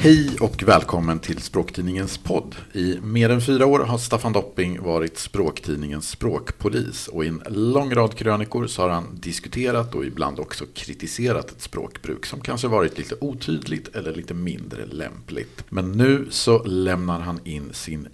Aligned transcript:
Hej 0.00 0.36
och 0.40 0.62
välkommen 0.62 1.18
till 1.18 1.38
Språktidningens 1.38 2.18
podd. 2.18 2.56
I 2.72 2.98
mer 3.02 3.30
än 3.30 3.40
fyra 3.40 3.66
år 3.66 3.78
har 3.78 3.98
Staffan 3.98 4.32
Dopping 4.32 4.82
varit 4.82 5.18
Språktidningens 5.18 6.08
språkpolis 6.08 7.08
och 7.08 7.24
i 7.24 7.28
en 7.28 7.42
lång 7.48 7.94
rad 7.94 8.14
krönikor 8.14 8.66
så 8.66 8.82
har 8.82 8.88
han 8.88 9.18
diskuterat 9.20 9.94
och 9.94 10.04
ibland 10.04 10.40
också 10.40 10.64
kritiserat 10.74 11.50
ett 11.50 11.60
språkbruk 11.60 12.26
som 12.26 12.40
kanske 12.40 12.68
varit 12.68 12.98
lite 12.98 13.14
otydligt 13.20 13.96
eller 13.96 14.14
lite 14.14 14.34
mindre 14.34 14.86
lämpligt. 14.86 15.64
Men 15.68 15.92
nu 15.92 16.26
så 16.30 16.64
lämnar 16.64 17.20
han 17.20 17.40
in 17.44 17.70
sin 17.72 18.08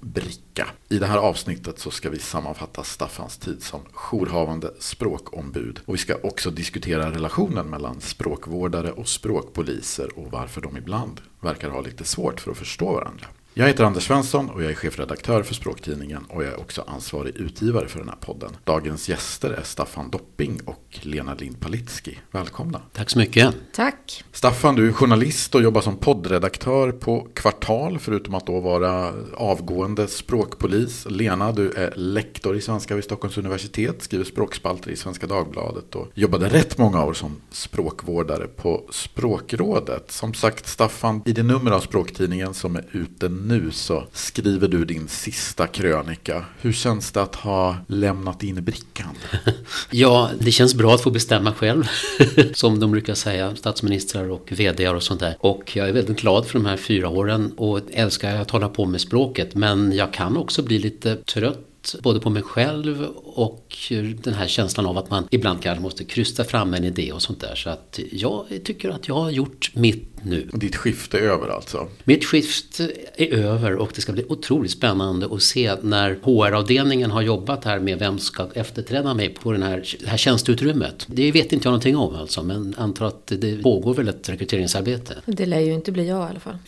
vecka. 0.54 0.70
I 0.88 0.98
det 0.98 1.06
här 1.06 1.18
avsnittet 1.18 1.78
så 1.78 1.90
ska 1.90 2.10
vi 2.10 2.18
sammanfatta 2.18 2.84
Staffans 2.84 3.38
tid 3.38 3.62
som 3.62 3.80
jourhavande 3.92 4.70
språkombud 4.78 5.80
och 5.86 5.94
vi 5.94 5.98
ska 5.98 6.14
också 6.22 6.50
diskutera 6.50 7.10
relationen 7.10 7.66
mellan 7.66 8.00
språkvårdare 8.00 8.92
och 8.92 9.08
språkpoliser 9.08 10.18
och 10.18 10.30
varför 10.30 10.60
de 10.60 10.76
ibland 10.76 11.20
verkar 11.40 11.70
ha 11.70 11.80
lite 11.80 12.04
svårt 12.04 12.40
för 12.40 12.50
att 12.50 12.56
förstå 12.56 12.92
varandra. 12.92 13.26
Jag 13.56 13.66
heter 13.66 13.84
Anders 13.84 14.06
Svensson 14.06 14.50
och 14.50 14.62
jag 14.62 14.70
är 14.70 14.74
chefredaktör 14.74 15.42
för 15.42 15.54
Språktidningen 15.54 16.24
och 16.28 16.44
jag 16.44 16.52
är 16.52 16.60
också 16.60 16.84
ansvarig 16.86 17.36
utgivare 17.36 17.88
för 17.88 17.98
den 17.98 18.08
här 18.08 18.16
podden. 18.16 18.50
Dagens 18.64 19.08
gäster 19.08 19.50
är 19.50 19.62
Staffan 19.62 20.10
Dopping 20.10 20.60
och 20.64 20.98
Lena 21.02 21.34
Lind 21.34 21.60
Palitski. 21.60 22.18
Välkomna! 22.30 22.80
Tack 22.92 23.10
så 23.10 23.18
mycket! 23.18 23.54
Tack! 23.72 24.24
Staffan, 24.32 24.74
du 24.74 24.88
är 24.88 24.92
journalist 24.92 25.54
och 25.54 25.62
jobbar 25.62 25.80
som 25.80 25.96
poddredaktör 25.96 26.92
på 26.92 27.28
Kvartal 27.34 27.98
förutom 27.98 28.34
att 28.34 28.46
då 28.46 28.60
vara 28.60 29.12
avgående 29.34 30.08
språkpolis. 30.08 31.06
Lena, 31.08 31.52
du 31.52 31.70
är 31.72 31.92
lektor 31.96 32.56
i 32.56 32.60
svenska 32.60 32.94
vid 32.94 33.04
Stockholms 33.04 33.38
universitet, 33.38 34.02
skriver 34.02 34.24
språkspalter 34.24 34.90
i 34.90 34.96
Svenska 34.96 35.26
Dagbladet 35.26 35.94
och 35.94 36.08
jobbade 36.14 36.48
rätt 36.48 36.78
många 36.78 37.04
år 37.04 37.14
som 37.14 37.36
språkvårdare 37.50 38.46
på 38.46 38.84
Språkrådet. 38.90 40.10
Som 40.10 40.34
sagt, 40.34 40.66
Staffan, 40.66 41.22
i 41.26 41.32
det 41.32 41.42
nummer 41.42 41.70
av 41.70 41.80
Språktidningen 41.80 42.54
som 42.54 42.76
är 42.76 42.84
ute 42.92 43.28
nu 43.44 43.70
så 43.70 44.04
skriver 44.12 44.68
du 44.68 44.84
din 44.84 45.08
sista 45.08 45.66
krönika. 45.66 46.44
Hur 46.60 46.72
känns 46.72 47.12
det 47.12 47.22
att 47.22 47.34
ha 47.34 47.76
lämnat 47.86 48.42
in 48.42 48.64
brickan? 48.64 49.14
ja, 49.90 50.30
det 50.38 50.50
känns 50.50 50.74
bra 50.74 50.94
att 50.94 51.00
få 51.00 51.10
bestämma 51.10 51.52
själv. 51.52 51.88
Som 52.54 52.80
de 52.80 52.90
brukar 52.90 53.14
säga, 53.14 53.56
statsministrar 53.56 54.30
och 54.30 54.52
vd 54.52 54.88
och 54.88 55.02
sånt 55.02 55.20
där. 55.20 55.36
Och 55.40 55.76
jag 55.76 55.88
är 55.88 55.92
väldigt 55.92 56.20
glad 56.20 56.46
för 56.46 56.58
de 56.58 56.66
här 56.66 56.76
fyra 56.76 57.08
åren 57.08 57.52
och 57.56 57.80
älskar 57.92 58.36
att 58.36 58.50
hålla 58.50 58.68
på 58.68 58.84
med 58.84 59.00
språket. 59.00 59.54
Men 59.54 59.92
jag 59.92 60.12
kan 60.12 60.36
också 60.36 60.62
bli 60.62 60.78
lite 60.78 61.16
trött 61.16 61.73
både 62.02 62.20
på 62.20 62.30
mig 62.30 62.42
själv 62.42 63.02
och 63.24 63.76
den 64.22 64.34
här 64.34 64.46
känslan 64.46 64.86
av 64.86 64.98
att 64.98 65.10
man 65.10 65.28
ibland 65.30 65.62
kanske 65.62 65.82
måste 65.82 66.04
krysta 66.04 66.44
fram 66.44 66.74
en 66.74 66.84
idé 66.84 67.12
och 67.12 67.22
sånt 67.22 67.40
där. 67.40 67.54
Så 67.54 67.70
att 67.70 68.00
jag 68.12 68.46
tycker 68.64 68.90
att 68.90 69.08
jag 69.08 69.14
har 69.14 69.30
gjort 69.30 69.70
mitt 69.74 70.14
nu. 70.24 70.48
Och 70.52 70.58
ditt 70.58 70.76
skifte 70.76 71.18
är 71.18 71.22
över 71.22 71.48
alltså? 71.48 71.88
Mitt 72.04 72.24
skifte 72.24 72.92
är 73.16 73.32
över 73.32 73.74
och 73.74 73.90
det 73.94 74.00
ska 74.00 74.12
bli 74.12 74.24
otroligt 74.28 74.70
spännande 74.70 75.28
att 75.32 75.42
se 75.42 75.74
när 75.82 76.18
HR-avdelningen 76.22 77.10
har 77.10 77.22
jobbat 77.22 77.64
här 77.64 77.78
med 77.78 77.98
vem 77.98 78.18
ska 78.18 78.48
efterträda 78.54 79.14
mig 79.14 79.28
på 79.28 79.52
den 79.52 79.62
här, 79.62 79.96
det 80.00 80.08
här 80.08 80.16
tjänsteutrymmet. 80.16 81.06
Det 81.06 81.32
vet 81.32 81.52
inte 81.52 81.66
jag 81.66 81.70
någonting 81.70 81.96
om 81.96 82.16
alltså 82.16 82.42
men 82.42 82.74
antar 82.78 83.06
att 83.06 83.26
det 83.26 83.62
pågår 83.62 83.94
väl 83.94 84.08
ett 84.08 84.28
rekryteringsarbete. 84.28 85.16
Det 85.26 85.46
lär 85.46 85.60
ju 85.60 85.72
inte 85.72 85.92
bli 85.92 86.08
jag 86.08 86.26
i 86.26 86.30
alla 86.30 86.40
fall. 86.40 86.58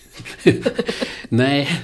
Nej, 1.28 1.80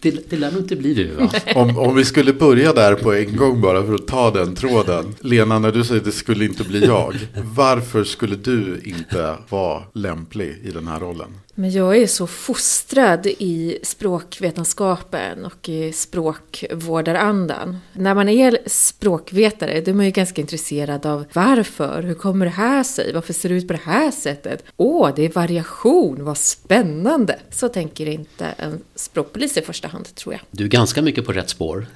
det, 0.00 0.30
det 0.30 0.36
lär 0.36 0.50
nog 0.50 0.60
inte 0.60 0.76
bli 0.76 0.94
du 0.94 1.06
va? 1.06 1.30
om, 1.54 1.78
om 1.78 1.96
vi 1.96 2.04
skulle 2.04 2.32
börja 2.32 2.72
där 2.72 2.94
på 2.94 3.14
en 3.14 3.36
gång 3.36 3.60
bara 3.60 3.86
för 3.86 3.94
att 3.94 4.06
ta 4.06 4.30
den 4.30 4.54
tråden. 4.54 5.14
Lena, 5.20 5.58
när 5.58 5.72
du 5.72 5.84
säger 5.84 6.00
att 6.00 6.04
det 6.04 6.12
skulle 6.12 6.44
inte 6.44 6.64
bli 6.64 6.84
jag. 6.84 7.14
Varför 7.54 8.04
skulle 8.04 8.36
du 8.36 8.80
inte 8.84 9.36
vara 9.48 9.82
lämplig 9.92 10.58
i 10.62 10.70
den 10.70 10.86
här 10.88 11.00
rollen? 11.00 11.28
Men 11.60 11.70
jag 11.70 11.96
är 11.96 12.06
så 12.06 12.26
fostrad 12.26 13.26
i 13.26 13.78
språkvetenskapen 13.82 15.44
och 15.44 15.68
i 15.68 15.92
språkvårdarandan. 15.92 17.78
När 17.92 18.14
man 18.14 18.28
är 18.28 18.58
språkvetare 18.66 19.80
då 19.80 19.90
är 19.90 19.94
man 19.94 20.04
ju 20.04 20.10
ganska 20.10 20.40
intresserad 20.40 21.06
av 21.06 21.24
varför, 21.32 22.02
hur 22.02 22.14
kommer 22.14 22.46
det 22.46 22.52
här 22.52 22.82
sig, 22.82 23.12
varför 23.14 23.32
ser 23.32 23.48
det 23.48 23.54
ut 23.54 23.66
på 23.66 23.72
det 23.72 23.80
här 23.84 24.10
sättet? 24.10 24.64
Åh, 24.76 25.10
det 25.16 25.24
är 25.24 25.28
variation, 25.28 26.24
vad 26.24 26.38
spännande! 26.38 27.38
Så 27.50 27.68
tänker 27.68 28.06
inte 28.06 28.46
en 28.46 28.80
språkpolis 28.94 29.56
i 29.56 29.62
första 29.62 29.88
hand, 29.88 30.14
tror 30.14 30.34
jag. 30.34 30.40
Du 30.50 30.64
är 30.64 30.68
ganska 30.68 31.02
mycket 31.02 31.26
på 31.26 31.32
rätt 31.32 31.48
spår 31.48 31.86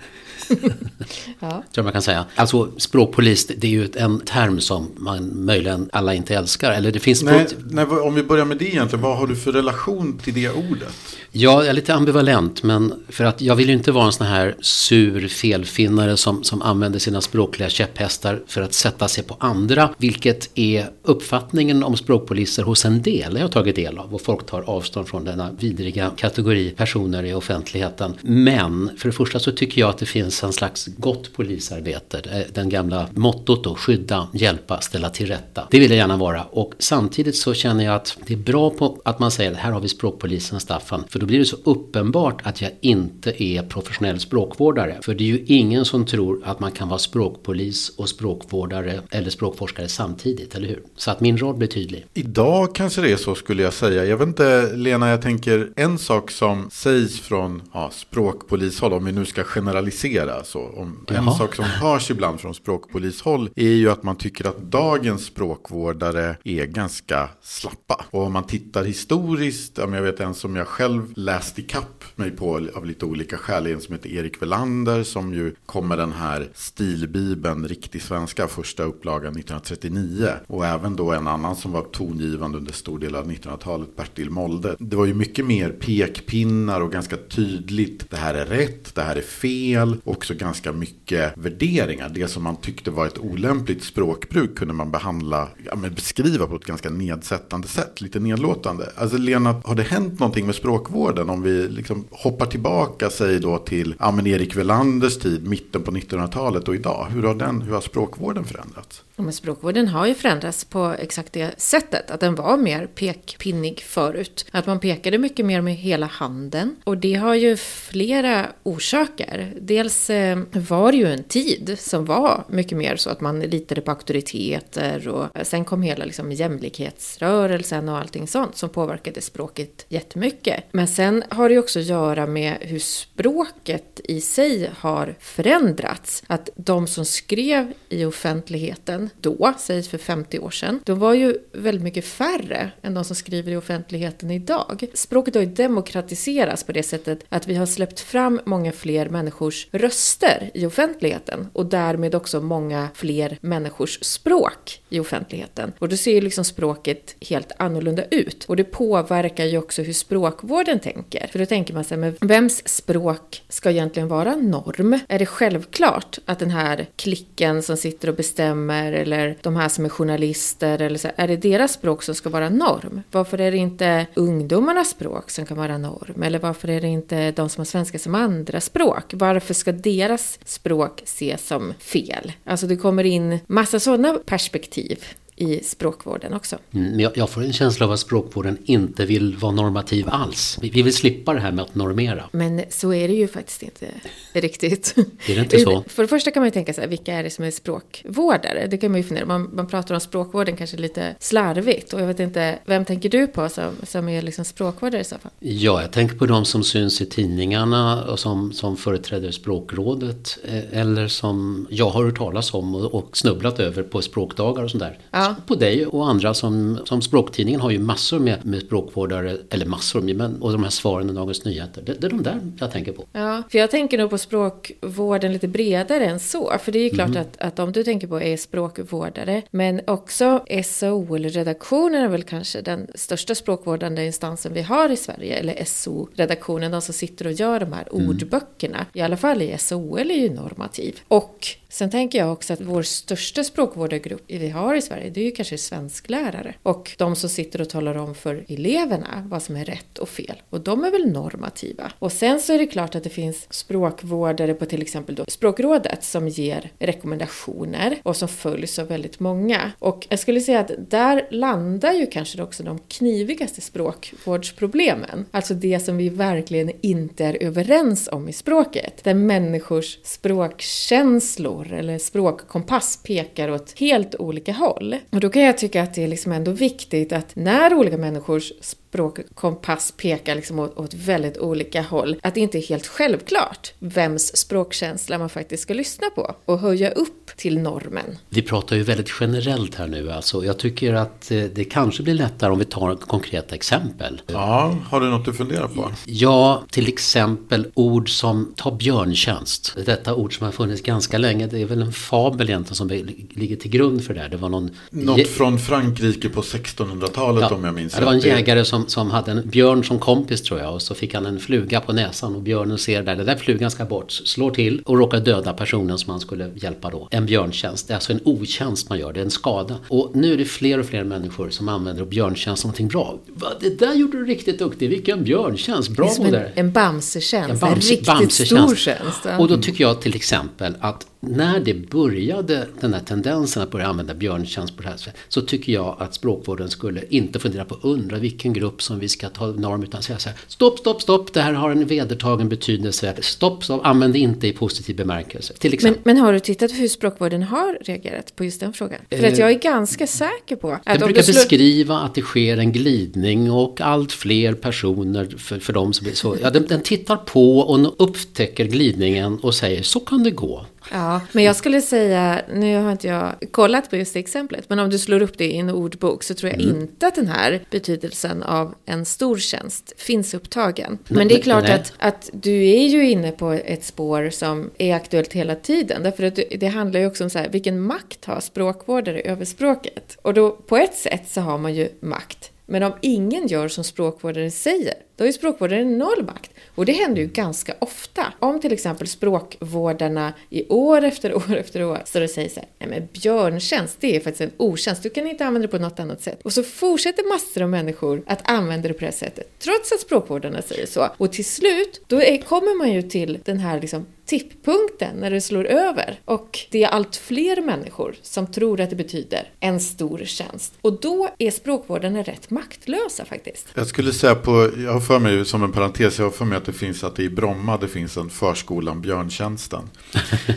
ja. 1.41 1.65
Tror 1.75 1.85
man 1.85 1.93
kan 1.93 2.03
säga. 2.03 2.25
Alltså 2.35 2.71
språkpolis, 2.77 3.47
det 3.47 3.67
är 3.67 3.71
ju 3.71 3.89
en 3.97 4.21
term 4.21 4.61
som 4.61 4.91
man 4.97 5.45
möjligen 5.45 5.91
alla 5.93 6.15
inte 6.15 6.35
älskar. 6.35 6.73
Eller 6.73 6.93
det 6.93 7.01
finns 7.01 7.23
nej, 7.23 7.47
nej, 7.71 7.85
om 7.85 8.15
vi 8.15 8.23
börjar 8.23 8.45
med 8.45 8.57
det 8.57 8.69
egentligen, 8.69 9.03
vad 9.03 9.17
har 9.17 9.27
du 9.27 9.37
för 9.37 9.53
relation 9.53 10.19
till 10.19 10.35
det 10.35 10.51
ordet? 10.51 10.95
Ja, 11.37 11.53
jag 11.53 11.67
är 11.67 11.73
lite 11.73 11.95
ambivalent, 11.95 12.63
men 12.63 13.05
för 13.09 13.25
att 13.25 13.41
jag 13.41 13.57
vill 13.57 13.69
ju 13.69 13.75
inte 13.75 13.93
vara 13.93 14.07
en 14.07 14.13
sån 14.13 14.27
här 14.27 14.57
sur 14.61 15.29
felfinnare 15.29 16.17
som, 16.17 16.45
som 16.45 16.63
använder 16.63 16.99
sina 16.99 17.21
språkliga 17.21 17.69
käpphästar 17.69 18.43
för 18.47 18.61
att 18.61 18.75
sätta 18.75 19.09
sig 19.09 19.25
på 19.25 19.37
andra, 19.41 19.95
vilket 19.99 20.51
är 20.55 20.91
uppfattningen 21.03 21.85
om 21.85 21.97
språkpoliser 21.97 22.63
hos 22.63 22.85
en 22.85 23.03
del, 23.03 23.37
jag 23.37 23.43
har 23.43 23.49
tagit 23.49 23.77
del 23.77 23.99
av, 23.99 24.15
och 24.15 24.21
folk 24.21 24.47
tar 24.47 24.63
avstånd 24.63 25.09
från 25.09 25.25
denna 25.25 25.51
vidriga 25.59 26.11
kategori 26.17 26.71
personer 26.71 27.25
i 27.25 27.35
offentligheten. 27.35 28.15
Men 28.23 28.91
för 28.99 29.09
det 29.09 29.13
första 29.13 29.39
så 29.39 29.53
tycker 29.53 29.81
jag 29.81 29.91
att 29.91 29.99
det 29.99 30.07
finns 30.07 30.34
en 30.43 30.53
slags 30.53 30.87
gott 30.87 31.33
polisarbete, 31.33 32.19
eh, 32.19 32.53
den 32.55 32.69
gamla 32.69 33.09
mottot 33.15 33.65
då, 33.65 33.75
skydda, 33.75 34.29
hjälpa, 34.33 34.81
ställa 34.81 35.11
till 35.11 35.27
rätta. 35.27 35.69
Det 35.71 35.81
vill 35.81 35.91
jag 35.91 35.97
gärna 35.97 36.17
vara 36.17 36.43
och 36.43 36.73
samtidigt 36.79 37.37
så 37.37 37.55
känner 37.55 37.85
jag 37.85 37.95
att 37.95 38.17
det 38.27 38.33
är 38.35 38.39
bra 38.39 38.71
på 38.71 39.01
att 39.05 39.19
man 39.19 39.31
säger 39.31 39.55
här 39.55 39.71
har 39.73 39.81
vi 39.81 39.89
språkpolisen 39.89 40.61
Staffan, 40.61 41.05
för 41.09 41.19
då 41.19 41.27
blir 41.27 41.39
det 41.39 41.45
så 41.45 41.57
uppenbart 41.65 42.47
att 42.47 42.61
jag 42.61 42.71
inte 42.81 43.43
är 43.43 43.63
professionell 43.63 44.21
språkvårdare. 44.21 44.99
För 45.03 45.15
det 45.15 45.25
är 45.25 45.29
ju 45.29 45.45
ingen 45.47 45.85
som 45.85 46.07
tror 46.07 46.43
att 46.45 46.61
man 46.61 46.73
kan 46.73 46.89
vara 46.89 46.99
språkpolis 46.99 47.89
och 47.89 48.09
språkvårdare 48.09 49.01
eller 49.11 49.31
språkforskare 49.31 49.89
samtidigt, 49.89 50.55
eller 50.55 50.69
hur? 50.69 50.83
Så 50.97 51.11
att 51.11 51.21
min 51.21 51.39
roll 51.39 51.55
blir 51.57 51.69
tydlig. 51.69 52.07
Idag 52.15 52.75
kanske 52.75 53.01
det 53.01 53.13
är 53.13 53.17
så 53.17 53.35
skulle 53.35 53.63
jag 53.63 53.73
säga. 53.73 54.05
Jag 54.05 54.17
vet 54.17 54.29
inte, 54.29 54.73
Lena, 54.77 55.09
jag 55.11 55.23
tänker 55.23 55.71
en 55.77 55.99
sak 55.99 56.31
som 56.31 56.69
sägs 56.73 57.21
från 57.21 57.63
ja, 57.73 57.91
språkpolishåll, 57.93 58.93
om 58.93 59.05
vi 59.05 59.13
nu 59.13 59.25
ska 59.25 59.45
generalisera. 59.45 60.24
Så, 60.45 60.61
om, 60.61 61.07
en 61.09 61.33
sak 61.33 61.55
som 61.55 61.65
hörs 61.65 62.11
ibland 62.11 62.41
från 62.41 62.55
språkpolishåll 62.55 63.51
är 63.57 63.69
ju 63.69 63.91
att 63.91 64.03
man 64.03 64.17
tycker 64.17 64.49
att 64.49 64.59
dagens 64.59 65.25
språkvårdare 65.25 66.37
är 66.45 66.67
ganska 66.67 67.29
slappa. 67.43 68.05
Och 68.11 68.23
om 68.23 68.33
man 68.33 68.45
tittar 68.45 68.85
historiskt, 68.85 69.79
jag 69.79 69.87
vet 69.87 70.21
en 70.21 70.35
som 70.35 70.57
jag 70.57 70.67
själv 70.67 71.13
läst 71.17 71.59
ikapp 71.59 72.05
mig 72.15 72.31
på 72.31 72.69
av 72.75 72.87
lite 72.87 73.05
olika 73.05 73.37
skäl. 73.37 73.67
En 73.67 73.81
som 73.81 73.95
heter 73.95 74.11
Erik 74.11 74.43
Velander 74.43 75.03
som 75.03 75.35
ju 75.35 75.55
kom 75.67 75.89
med 75.89 75.99
den 75.99 76.13
här 76.13 76.49
stilbibeln 76.55 77.69
Riktig 77.69 78.03
svenska, 78.03 78.49
första 78.49 78.83
upplagan 78.83 79.37
1939. 79.37 80.29
Och 80.47 80.67
även 80.67 80.97
då 80.97 81.13
en 81.13 81.29
annan 81.29 81.57
som 81.57 81.73
var 81.73 81.83
tongivande 81.83 82.59
under 82.59 82.73
stor 82.73 82.99
del 82.99 83.15
av 83.15 83.31
1900-talet, 83.31 83.97
Bertil 83.97 84.31
Molde. 84.31 84.77
Det 84.79 84.97
var 84.97 85.07
ju 85.07 85.15
mycket 85.15 85.47
mer 85.47 85.71
pekpinnar 85.71 86.81
och 86.81 86.93
ganska 86.93 87.17
tydligt. 87.17 88.11
Det 88.11 88.17
här 88.17 88.35
är 88.35 88.47
rätt, 88.47 88.95
det 88.95 89.03
här 89.03 89.17
är 89.17 89.23
fel. 89.23 89.97
Också 90.15 90.35
ganska 90.35 90.73
mycket 90.73 91.33
värderingar. 91.37 92.09
Det 92.15 92.29
som 92.29 92.43
man 92.43 92.57
tyckte 92.57 92.91
var 92.91 93.07
ett 93.07 93.19
olämpligt 93.19 93.85
språkbruk 93.85 94.59
kunde 94.59 94.75
man 94.75 94.91
behandla, 94.91 95.49
ja, 95.65 95.77
men 95.77 95.95
beskriva 95.95 96.47
på 96.47 96.57
ett 96.57 96.65
ganska 96.65 96.91
nedsättande 96.91 97.69
sätt. 97.69 98.01
Lite 98.01 98.21
nedlåtande. 98.21 98.93
Alltså 98.97 99.17
Lena, 99.17 99.61
har 99.65 99.75
det 99.75 99.83
hänt 99.83 100.21
någonting 100.21 100.47
med 100.47 100.55
språkvården? 100.55 101.31
Om 101.31 101.43
vi 101.43 101.69
liksom 101.69 102.05
hoppar 102.11 102.47
tillbaka, 102.47 103.11
säg 103.11 103.41
då 103.41 103.59
till 103.59 103.95
ja, 103.99 104.11
men 104.11 104.27
Erik 104.27 104.57
Velanders 104.57 105.19
tid, 105.19 105.47
mitten 105.49 105.83
på 105.83 105.91
1900-talet 105.91 106.69
och 106.69 106.75
idag. 106.75 107.07
Hur 107.11 107.23
har, 107.23 107.35
den, 107.35 107.63
hur 107.63 107.73
har 107.73 107.81
språkvården 107.81 108.45
förändrats? 108.45 109.03
Men 109.17 109.33
språkvården 109.33 109.89
har 109.89 110.07
ju 110.07 110.15
förändrats 110.15 110.65
på 110.65 110.95
exakt 110.99 111.33
det 111.33 111.61
sättet. 111.61 112.11
Att 112.11 112.21
den 112.21 112.35
var 112.35 112.57
mer 112.57 112.87
pekpinnig 112.87 113.81
förut. 113.81 114.47
Att 114.51 114.67
man 114.67 114.81
pekade 114.81 115.19
mycket 115.19 115.47
mer 115.47 115.61
med 115.61 115.75
hela 115.75 116.07
handen. 116.07 116.77
Och 116.85 116.99
det 116.99 117.15
har 117.15 117.35
ju 117.35 117.57
flera 117.57 118.47
orsaker. 118.63 119.53
Dels 119.61 120.11
eh, 120.11 120.39
var 120.53 120.93
det 120.93 120.99
ju 120.99 121.13
en 121.13 121.25
tid 121.25 121.77
som 121.79 122.05
var 122.05 122.45
mycket 122.49 122.79
mer 122.79 122.97
så 122.97 123.11
att 123.11 123.21
man 123.21 123.41
litade 123.41 123.81
på 123.81 123.91
auktoriteter. 123.91 125.09
Och 125.09 125.37
eh, 125.37 125.45
sen 125.45 125.65
kom 125.65 125.83
hela 125.83 126.05
liksom, 126.05 126.33
jämlikhetsrörelsen 126.33 127.89
och 127.89 127.99
allting 127.99 128.29
sånt 128.29 128.57
som 128.57 128.69
påverkade 128.69 129.21
språket 129.21 129.87
jättemycket. 129.89 130.65
Men 130.73 130.89
sen 130.89 131.25
har 131.29 131.49
det 131.49 131.53
ju 131.53 131.59
också 131.59 131.79
att 131.79 131.87
göra 131.87 132.27
med 132.27 132.57
hur 132.61 132.79
språket 132.79 134.01
i 134.05 134.21
sig 134.21 134.71
har 134.77 135.15
förändrats. 135.21 136.23
Att 136.27 136.49
de 136.57 136.87
som 136.87 137.05
skrev 137.05 137.73
i 137.89 138.05
offentligheten 138.05 139.04
då, 139.21 139.55
sägs 139.59 139.89
för 139.89 139.99
50 139.99 140.39
år 140.39 140.51
sedan, 140.51 140.81
de 140.85 140.99
var 140.99 141.15
ju 141.15 141.37
väldigt 141.53 141.85
mycket 141.85 142.05
färre 142.05 142.71
än 142.83 142.95
de 142.95 143.05
som 143.05 143.17
skriver 143.17 143.53
i 143.53 143.57
offentligheten 143.57 144.31
idag. 144.31 144.85
Språket 144.95 145.35
har 145.35 145.43
ju 145.43 145.49
demokratiserats 145.49 146.65
på 146.65 146.73
det 146.73 146.83
sättet 146.83 147.25
att 147.29 147.49
vi 147.49 147.55
har 147.55 147.67
släppt 147.67 148.01
fram 148.01 148.41
många 148.45 148.73
fler 148.73 149.09
människors 149.09 149.69
röster 149.73 150.51
i 150.55 150.67
offentligheten 150.67 151.49
och 151.53 151.67
därmed 151.67 152.15
också 152.15 152.41
många 152.41 152.89
fler 152.95 153.39
människors 153.41 153.99
språk 154.03 154.81
i 154.95 155.01
offentligheten. 155.01 155.73
Och 155.79 155.89
då 155.89 155.97
ser 155.97 156.13
ju 156.13 156.21
liksom 156.21 156.45
språket 156.45 157.17
helt 157.21 157.53
annorlunda 157.59 158.05
ut. 158.11 158.45
Och 158.45 158.57
det 158.57 158.65
påverkar 158.65 159.45
ju 159.45 159.59
också 159.59 159.83
hur 159.83 159.93
språkvården 159.93 160.79
tänker. 160.79 161.27
För 161.27 161.39
då 161.39 161.47
tänker 161.47 161.75
man 161.75 161.85
sig, 161.85 161.97
men 161.99 162.17
vems 162.21 162.69
språk 162.69 163.43
ska 163.49 163.71
egentligen 163.71 164.09
vara 164.09 164.37
norm? 164.37 164.99
Är 165.09 165.19
det 165.19 165.27
självklart 165.27 166.19
att 166.25 166.39
den 166.39 166.51
här 166.51 166.87
klicken 166.97 167.63
som 167.63 167.77
sitter 167.77 168.09
och 168.09 168.15
bestämmer 168.15 168.93
eller 168.93 169.37
de 169.43 169.57
här 169.57 169.69
som 169.69 169.85
är 169.85 169.89
journalister 169.89 170.83
eller 170.83 170.99
så, 170.99 171.09
är 171.17 171.29
det 171.29 171.37
deras 171.37 171.73
språk 171.73 172.03
som 172.03 172.15
ska 172.15 172.31
vara 172.31 172.49
norm? 172.49 173.03
Varför 173.11 173.41
är 173.41 173.51
det 173.51 173.57
inte 173.57 174.07
ungdomarnas 174.15 174.91
språk 174.91 175.31
som 175.31 175.47
kan 175.47 175.57
vara 175.57 175.79
norm? 175.79 176.23
Eller 176.23 176.39
varför 176.39 176.71
är 176.71 176.81
det 176.81 176.89
inte 176.89 177.31
de 177.31 177.49
som 177.49 177.61
har 177.61 177.65
svenska 177.65 177.99
som 177.99 178.15
andra 178.15 178.61
språk? 178.61 179.05
Varför 179.13 179.55
ska 179.55 179.73
deras 179.73 180.39
språk 180.45 181.03
ses 181.03 181.47
som 181.47 181.75
fel? 181.79 182.33
Alltså 182.45 182.67
det 182.67 182.77
kommer 182.77 183.05
in 183.05 183.39
massa 183.47 183.81
sådana 183.81 184.19
perspektiv 184.27 184.84
liv. 184.89 185.24
I 185.37 185.61
språkvården 185.65 186.35
också. 186.35 186.59
Mm, 186.75 187.01
jag, 187.01 187.13
jag, 187.17 187.31
får 187.31 187.43
en 187.43 187.53
känsla 187.53 187.87
av 187.87 187.93
att 187.93 188.01
språkvården 188.01 188.59
inte 188.65 189.07
vill 189.07 189.37
vara 189.37 189.53
normativ 189.53 190.09
alls. 190.09 190.59
Vi, 190.61 190.71
vi, 190.71 190.83
vill 190.83 190.95
slippa 190.95 191.35
det 191.35 191.41
här 191.41 191.53
med 191.53 191.63
att 191.63 191.75
normera. 191.75 192.25
Men 192.33 192.63
så 192.71 192.93
är 192.95 193.09
det 193.09 193.15
ju 193.15 193.29
faktiskt 193.29 193.63
inte 193.63 193.87
riktigt. 194.33 194.95
Är 195.27 195.35
det 195.35 195.41
inte 195.41 195.59
så? 195.59 195.85
För 195.89 196.03
det 196.03 196.09
första 196.09 196.31
kan 196.31 196.41
man 196.41 196.47
ju 196.47 196.51
tänka 196.51 196.73
sig, 196.73 196.89
vilka 196.89 197.15
är 197.15 197.23
det 197.23 197.31
som 197.31 197.45
är 197.45 197.51
språkvårdare? 197.51 198.67
Det 198.67 198.79
kan 198.79 198.91
man 198.91 199.01
ju 199.01 199.07
fundera 199.07 199.27
man, 199.27 199.51
man 199.53 199.67
pratar 199.67 199.95
om 199.95 200.01
språkvården 200.01 200.57
kanske 200.57 200.77
lite 200.77 201.15
slarvigt. 201.21 201.93
Och 201.93 202.01
jag 202.01 202.07
vet 202.07 202.21
inte, 202.21 202.59
vem 202.65 202.85
tänker 202.85 203.09
du 203.09 203.27
på 203.27 203.49
som, 203.49 203.73
som 203.83 204.09
är 204.09 204.23
liksom 204.23 204.45
språkvårdare 204.45 205.01
i 205.01 205.05
så 205.05 205.19
fall? 205.19 205.33
Ja, 205.39 205.83
jag 205.83 205.93
tänker 205.93 206.17
på 206.17 206.27
de 206.27 206.45
som 206.45 206.65
syns 206.65 207.01
i 207.01 207.07
tidningarna 207.07 208.05
och 208.05 208.19
som, 208.19 208.53
som 208.53 208.77
företräder 208.77 209.31
språkrådet. 209.31 210.39
Eh, 210.45 210.81
eller 210.81 211.09
som 211.09 211.67
jag 211.71 211.91
har 211.91 212.05
hört 212.05 212.19
talas 212.19 212.55
om 212.55 212.75
och, 212.75 212.95
och 212.95 213.17
snubblat 213.17 213.61
över 213.61 213.83
på 213.83 214.03
språkdagar 214.03 214.63
och 214.63 214.71
sånt 214.71 214.83
där. 214.83 214.99
Ja 215.11 215.24
på 215.47 215.55
dig 215.55 215.87
och 215.87 216.09
andra 216.09 216.35
som, 216.35 216.79
som 216.85 217.03
Språktidningen 217.03 217.61
har 217.61 217.71
ju 217.71 217.79
massor 217.79 218.19
med, 218.19 218.47
med 218.47 218.61
språkvårdare, 218.61 219.37
eller 219.51 219.67
massor, 219.67 220.01
men, 220.01 220.43
och 220.43 220.53
de 220.53 220.63
här 220.63 220.71
svaren 220.71 221.11
i 221.11 221.13
Dagens 221.13 221.45
Nyheter. 221.45 221.83
Det, 221.83 222.01
det, 222.01 222.07
är 222.07 222.11
de 222.11 222.23
där 222.23 222.41
jag 222.59 222.73
tänker 222.73 222.93
på. 222.93 223.05
Ja, 223.13 223.43
för 223.51 223.59
jag 223.59 223.71
tänker 223.71 223.99
nog 223.99 224.11
på 224.11 224.19
språkvården 224.19 225.33
lite 225.33 225.49
bredare 225.49 226.07
än 226.07 226.21
så. 226.21 226.59
För 226.59 226.73
det 226.73 226.79
är 226.79 226.83
ju 226.83 226.91
klart 226.91 227.09
mm. 227.09 227.23
att, 227.23 227.37
att 227.41 227.57
de 227.57 227.73
du 227.73 227.85
tänker 227.85 228.07
på 228.07 228.21
är 228.21 228.37
språkvårdare. 228.37 229.43
Men 229.51 229.81
också 229.87 230.45
SOL-redaktionen 230.65 232.03
är 232.03 232.09
väl 232.09 232.23
kanske 232.23 232.61
den 232.61 232.87
största 232.95 233.35
språkvårdande 233.35 234.07
instansen 234.07 234.53
vi 234.55 234.63
har 234.63 234.89
i 234.89 234.97
Sverige. 234.97 235.37
Eller 235.37 235.65
SO-redaktionen, 235.65 236.71
de 236.71 236.83
som 236.83 236.95
sitter 236.95 237.27
och 237.27 237.33
gör 237.33 237.61
de 237.61 237.73
här 237.73 237.89
mm. 237.93 238.09
ordböckerna. 238.09 238.87
I 238.93 239.01
alla 239.01 239.17
fall 239.17 239.43
i 239.43 239.59
SOL 239.59 240.11
är 240.11 240.15
ju 240.15 240.31
normativ. 240.31 241.01
Och 241.09 241.47
Sen 241.75 241.91
tänker 241.91 242.19
jag 242.19 242.33
också 242.33 242.53
att 242.53 242.61
vår 242.61 242.83
största 242.83 243.45
språkvårdargrupp 243.45 244.23
vi 244.27 244.49
har 244.49 244.75
i 244.75 244.83
Sverige, 244.83 245.11
det 245.11 245.21
är 245.21 245.25
ju 245.25 245.31
kanske 245.31 245.59
svensklärare. 245.59 246.55
Och 246.63 246.95
de 246.99 247.17
som 247.17 247.31
sitter 247.31 247.61
och 247.61 247.69
talar 247.69 247.95
om 247.95 248.15
för 248.15 248.45
eleverna 248.49 249.27
vad 249.31 249.43
som 249.43 249.57
är 249.57 249.65
rätt 249.65 249.99
och 249.99 250.09
fel. 250.09 250.43
Och 250.51 250.61
de 250.61 250.85
är 250.85 250.91
väl 250.91 251.13
normativa. 251.13 251.93
Och 251.99 252.13
sen 252.13 252.41
så 252.41 252.53
är 252.53 252.59
det 252.59 252.67
klart 252.67 252.95
att 252.95 253.05
det 253.05 253.11
finns 253.11 253.47
språkvårdare 253.51 254.55
på 254.55 254.67
till 254.67 254.83
exempel 254.83 255.15
då 255.15 255.25
Språkrådet 255.29 256.05
som 256.05 256.29
ger 256.29 256.71
rekommendationer 256.79 257.99
och 258.03 258.17
som 258.17 258.29
följs 258.29 258.79
av 258.79 258.87
väldigt 258.87 259.21
många. 259.21 259.73
Och 259.79 260.07
jag 260.11 260.19
skulle 260.19 260.41
säga 260.41 260.61
att 260.61 260.71
där 260.91 261.27
landar 261.31 261.93
ju 261.93 262.07
kanske 262.07 262.43
också 262.43 262.63
de 262.63 262.79
knivigaste 262.79 263.61
språkvårdsproblemen. 263.61 265.27
Alltså 265.31 265.55
det 265.55 265.81
som 265.81 265.97
vi 265.97 266.09
verkligen 266.09 266.73
inte 266.81 267.25
är 267.25 267.43
överens 267.43 268.09
om 268.13 268.29
i 268.29 268.33
språket. 268.33 269.05
Där 269.05 269.15
människors 269.15 269.99
språkkänslor 270.03 271.64
norr 271.65 271.79
eller 271.79 271.99
språkkompass 271.99 273.03
pekar 273.03 273.51
åt 273.51 273.79
helt 273.79 274.15
olika 274.15 274.53
håll. 274.53 274.97
Och 275.11 275.21
då 275.21 275.29
kan 275.31 275.43
jag 275.43 275.59
tycka 275.59 275.83
att 275.83 275.95
det 275.95 276.05
är 276.05 276.09
liksom 276.09 276.33
ändå 276.33 276.51
viktigt 276.51 277.13
att 277.13 277.37
när 277.37 277.75
olika 277.75 277.97
människors 277.97 278.53
språkkompass 278.95 279.93
pekar 279.97 280.35
liksom 280.35 280.59
åt, 280.59 280.79
åt 280.79 280.95
väldigt 280.95 281.39
olika 281.39 281.83
håll, 281.83 282.17
att 282.23 282.35
det 282.35 282.41
inte 282.41 282.59
är 282.59 282.63
helt 282.63 282.87
självklart 282.87 283.73
vems 283.79 284.37
språkkänsla 284.37 285.19
man 285.19 285.29
faktiskt 285.29 285.63
ska 285.63 285.75
lyssna 285.75 286.11
på 286.11 286.35
och 286.45 286.59
höja 286.59 286.91
upp 286.91 287.31
till 287.37 287.59
normen. 287.59 288.19
Vi 288.29 288.43
pratar 288.43 288.77
ju 288.77 288.83
väldigt 288.83 289.11
generellt 289.21 289.75
här 289.75 289.87
nu 289.87 290.13
alltså. 290.13 290.45
Jag 290.45 290.59
tycker 290.59 290.95
att 290.95 291.31
eh, 291.31 291.43
det 291.55 291.65
kanske 291.65 292.03
blir 292.03 292.15
lättare 292.15 292.53
om 292.53 292.59
vi 292.59 292.65
tar 292.65 292.97
konkreta 292.97 293.55
exempel. 293.55 294.23
Ja, 294.27 294.77
har 294.87 295.01
du 295.01 295.11
något 295.11 295.25
du 295.25 295.33
funderar 295.33 295.69
på? 295.69 295.91
Ja, 296.05 296.65
till 296.71 296.89
exempel 296.89 297.67
ord 297.75 298.11
som 298.11 298.53
ta 298.57 298.71
björntjänst. 298.71 299.77
Detta 299.87 300.15
ord 300.15 300.39
som 300.39 300.45
har 300.45 300.53
funnits 300.53 300.83
ganska 300.83 301.19
länge. 301.19 301.47
Det 301.47 301.63
är 301.63 301.67
väl 301.67 301.83
en 301.83 301.93
fabel 301.93 302.49
egentligen 302.49 302.75
som 302.75 302.89
ligger 302.89 303.57
till 303.57 303.71
grund 303.71 304.05
för 304.05 304.15
det 304.15 304.21
här. 304.21 304.29
Det 304.29 304.37
var 304.37 304.49
någon... 304.49 304.71
Något 304.91 305.29
från 305.29 305.59
Frankrike 305.59 306.29
på 306.29 306.43
1600-talet 306.43 307.47
ja, 307.51 307.57
om 307.57 307.65
jag 307.65 307.75
minns 307.75 307.95
ja, 307.95 308.01
Det 308.01 308.07
var 308.07 308.13
en 308.13 308.21
jägare 308.21 308.65
som, 308.65 308.84
som 308.91 309.11
hade 309.11 309.31
en 309.31 309.49
björn 309.49 309.85
som 309.85 309.99
kompis 309.99 310.43
tror 310.43 310.61
jag. 310.61 310.75
Och 310.75 310.83
så 310.83 310.95
fick 310.95 311.15
han 311.15 311.27
en 311.27 311.39
fluga 311.39 311.81
på 311.81 311.93
näsan 311.93 312.35
och 312.35 312.43
björnen 312.43 312.79
ser 312.79 313.03
där, 313.03 313.17
den 313.17 313.27
där 313.27 313.37
flugan 313.37 313.71
ska 313.71 313.85
bort. 313.85 314.13
Slår 314.13 314.51
till 314.51 314.83
och 314.85 314.99
råkar 314.99 315.21
döda 315.21 315.53
personen 315.53 315.99
som 315.99 316.11
han 316.11 316.21
skulle 316.21 316.51
hjälpa 316.55 316.91
då. 316.91 317.09
En 317.11 317.27
björntjänst, 317.27 317.89
det 317.89 317.93
är 317.93 317.97
alltså 317.97 318.13
en 318.13 318.21
otjänst 318.25 318.89
man 318.89 318.99
gör, 318.99 319.13
det 319.13 319.21
är 319.21 319.25
en 319.25 319.31
skada. 319.31 319.77
Och 319.89 320.11
nu 320.15 320.33
är 320.33 320.37
det 320.37 320.45
fler 320.45 320.79
och 320.79 320.87
fler 320.87 321.05
människor 321.05 321.51
som 321.51 321.69
använder 321.69 322.05
björntjänst 322.05 322.63
som 322.63 322.69
någonting 322.69 322.89
bra. 322.89 323.19
Va, 323.27 323.49
det 323.61 323.79
där 323.79 323.95
gjorde 323.95 324.19
du 324.19 324.25
riktigt 324.25 324.59
duktigt, 324.59 324.93
vilken 324.93 325.25
björntjänst, 325.25 325.91
bravo 325.91 326.31
där. 326.31 326.53
En, 326.55 326.67
en 326.67 326.73
bamsetjänst, 326.73 327.51
en, 327.51 327.59
bamse, 327.59 327.95
en 327.95 328.21
riktigt 328.21 328.47
stor 328.47 328.75
tjänst. 328.75 329.27
Och 329.39 329.49
då 329.49 329.57
tycker 329.57 329.85
jag 329.85 330.01
till 330.01 330.15
exempel 330.15 330.77
att 330.81 331.07
när 331.27 331.61
det 331.61 331.75
började, 331.75 332.69
den 332.81 332.95
här 332.95 333.01
tendensen 333.01 333.63
att 333.63 333.71
börja 333.71 333.87
använda 333.87 334.15
björntjänst 334.15 334.77
på 334.77 334.83
det 334.83 334.89
här 334.89 334.97
sättet, 334.97 335.21
så 335.29 335.41
tycker 335.41 335.73
jag 335.73 335.97
att 335.99 336.15
språkvården 336.15 336.71
skulle 336.71 337.05
inte 337.09 337.39
fundera 337.39 337.65
på 337.65 337.79
undra 337.83 338.19
vilken 338.19 338.53
grupp 338.53 338.74
som 338.83 338.99
vi 338.99 339.09
ska 339.09 339.29
ta 339.29 339.47
norm, 339.47 339.83
utan 339.83 340.03
säga 340.03 340.19
så 340.19 340.29
här, 340.29 340.39
stopp, 340.47 340.79
stopp, 340.79 341.03
stopp, 341.03 341.33
det 341.33 341.41
här 341.41 341.53
har 341.53 341.71
en 341.71 341.87
vedertagen 341.87 342.49
betydelse, 342.49 343.15
stopp, 343.21 343.65
stopp, 343.65 343.87
använd 343.87 344.13
det 344.13 344.19
inte 344.19 344.47
i 344.47 344.53
positiv 344.53 344.97
bemärkelse. 344.97 345.55
Till 345.55 345.75
exempel. 345.75 346.03
Men, 346.05 346.17
men 346.17 346.25
har 346.25 346.33
du 346.33 346.41
tittat 346.41 346.73
hur 346.73 346.89
språkvården 346.89 347.43
har 347.43 347.79
reagerat 347.81 348.37
på 348.37 348.45
just 348.45 348.61
den 348.61 348.73
frågan? 348.73 349.01
För 349.11 349.25
att 349.25 349.39
jag 349.39 349.51
är 349.51 349.59
ganska 349.59 350.07
säker 350.07 350.57
på 350.57 350.73
att 350.73 350.85
Den 350.85 350.99
brukar 350.99 351.23
slår... 351.23 351.35
beskriva 351.35 351.99
att 351.99 352.15
det 352.15 352.23
sker 352.23 352.59
en 352.59 352.73
glidning 352.73 353.51
och 353.51 353.81
allt 353.81 354.13
fler 354.13 354.55
personer 354.55 355.35
för, 355.39 355.59
för 355.59 355.73
dem 355.73 355.93
som 355.93 356.05
blir 356.05 356.15
så, 356.15 356.37
ja, 356.43 356.51
den, 356.51 356.67
den 356.67 356.81
tittar 356.81 357.17
på 357.17 357.59
och 357.59 358.03
upptäcker 358.03 358.65
glidningen 358.65 359.39
och 359.39 359.55
säger 359.55 359.83
så 359.83 360.01
kan 360.01 360.23
det 360.23 360.31
gå. 360.31 360.67
Ja, 360.91 361.21
men 361.33 361.45
jag 361.45 361.57
skulle 361.57 361.81
säga, 361.81 362.43
nu 362.55 362.77
har 362.77 362.93
inte 362.93 363.07
jag 363.07 363.35
kollat 363.51 363.91
på 363.91 363.97
just 363.97 364.13
det 364.13 364.19
exemplet, 364.19 364.69
men 364.69 364.79
om 364.79 364.91
du 364.91 364.99
slår 364.99 365.23
upp 365.23 365.39
det 365.39 365.47
i 365.47 365.57
en 365.57 365.71
ordbok 365.71 366.23
så 366.23 366.35
tror 366.35 366.53
jag 366.53 366.61
mm. 366.61 366.81
inte 366.81 367.07
att 367.07 367.15
den 367.15 367.27
här 367.27 367.61
betydelsen 367.71 368.43
av 368.43 368.75
en 368.85 369.05
stor 369.05 369.39
tjänst 369.39 369.93
finns 369.97 370.35
upptagen. 370.35 370.99
Men 371.09 371.29
det 371.29 371.35
är 371.35 371.43
klart 371.43 371.69
att, 371.69 371.93
att 371.99 372.31
du 372.33 372.69
är 372.69 372.87
ju 372.89 373.11
inne 373.11 373.31
på 373.31 373.53
ett 373.53 373.85
spår 373.85 374.31
som 374.31 374.71
är 374.79 374.95
aktuellt 374.95 375.33
hela 375.33 375.55
tiden, 375.55 376.03
därför 376.03 376.25
att 376.25 376.39
det 376.61 376.67
handlar 376.67 377.01
ju 377.01 377.07
också 377.07 377.25
om 377.25 377.31
så 377.31 377.39
här, 377.39 377.49
vilken 377.49 377.81
makt 377.81 378.25
har 378.25 378.41
språkvårdare 378.41 379.21
över 379.21 379.45
språket? 379.45 380.19
Och 380.23 380.35
då 380.35 380.51
på 380.51 380.77
ett 380.77 380.95
sätt 380.95 381.23
så 381.29 381.41
har 381.41 381.59
man 381.59 381.75
ju 381.75 381.89
makt, 382.01 382.51
men 382.67 382.83
om 382.83 382.93
ingen 383.01 383.47
gör 383.47 383.69
som 383.69 383.85
språkvårdaren 383.85 384.51
säger, 384.51 384.95
då 385.17 385.25
är 385.25 385.33
språkvårdaren 385.33 385.99
noll 385.99 386.25
makt. 386.25 386.51
Och 386.75 386.87
det 386.87 386.93
händer 386.93 387.23
ju 387.23 387.29
ganska 387.29 387.75
ofta. 387.79 388.33
Om 388.39 388.61
till 388.61 388.73
exempel 388.73 389.07
språkvårdarna 389.07 390.33
i 390.51 390.69
år 390.69 391.05
efter 391.05 391.35
år 391.35 391.57
efter 391.57 391.85
år 391.85 392.03
står 392.05 392.21
och 392.21 392.31
säger 392.31 392.49
så 392.49 392.61
här, 392.61 392.69
nej 392.79 392.89
men 392.89 393.09
björntjänst, 393.13 393.97
det 394.01 394.17
är 394.17 394.21
faktiskt 394.21 394.41
en 394.41 394.53
otjänst, 394.57 395.03
du 395.03 395.11
kan 395.11 395.27
inte 395.27 395.47
använda 395.47 395.67
det 395.67 395.71
på 395.71 395.83
något 395.83 396.01
annat 396.01 396.23
sätt. 396.23 396.41
Och 396.43 396.53
så 396.53 396.63
fortsätter 396.63 397.29
massor 397.29 397.63
av 397.63 397.69
människor 397.69 398.23
att 398.27 398.51
använda 398.51 398.89
det 398.89 398.95
på 398.95 399.05
det 399.05 399.13
sättet, 399.13 399.59
trots 399.59 399.93
att 399.93 400.01
språkvårdarna 400.01 400.63
säger 400.63 400.87
så. 400.87 401.09
Och 401.17 401.33
till 401.33 401.45
slut, 401.45 402.01
då 402.07 402.23
är, 402.23 402.39
kommer 402.39 402.79
man 402.79 402.93
ju 402.93 403.03
till 403.03 403.39
den 403.45 403.59
här 403.59 403.81
liksom 403.81 404.07
tipppunkten 404.27 405.17
när 405.17 405.31
det 405.31 405.41
slår 405.41 405.65
över 405.65 406.21
och 406.25 406.59
det 406.71 406.85
är 406.85 406.89
allt 406.89 407.17
fler 407.17 407.63
människor 407.63 408.15
som 408.23 408.47
tror 408.47 408.81
att 408.81 408.91
det 408.91 408.97
betyder 408.97 409.49
en 409.61 409.81
stor 409.81 410.23
tjänst. 410.25 410.75
Och 410.81 411.01
då 411.01 411.29
är 411.39 411.51
språkvårdarna 411.51 412.23
rätt 412.23 412.51
maktlösa 412.51 413.25
faktiskt. 413.25 413.69
Jag 413.75 413.87
skulle 413.87 414.13
säga 414.13 414.35
på, 414.35 414.71
jag 414.79 414.93
har 414.93 415.01
för 415.01 415.19
mig 415.19 415.45
som 415.45 415.63
en 415.63 415.73
parentes, 415.73 416.19
jag 416.19 416.27
har 416.27 416.31
för 416.31 416.45
mig 416.45 416.59
att 416.59 416.65
det 416.65 416.73
finns 416.73 417.05
att 417.05 417.17
det 417.17 417.23
i 417.23 417.31
Bromma 417.31 417.77
det 417.77 417.89
finns 417.89 418.17
en 418.17 418.31
förskolan 418.31 419.01
Björntjänsten. 419.01 419.91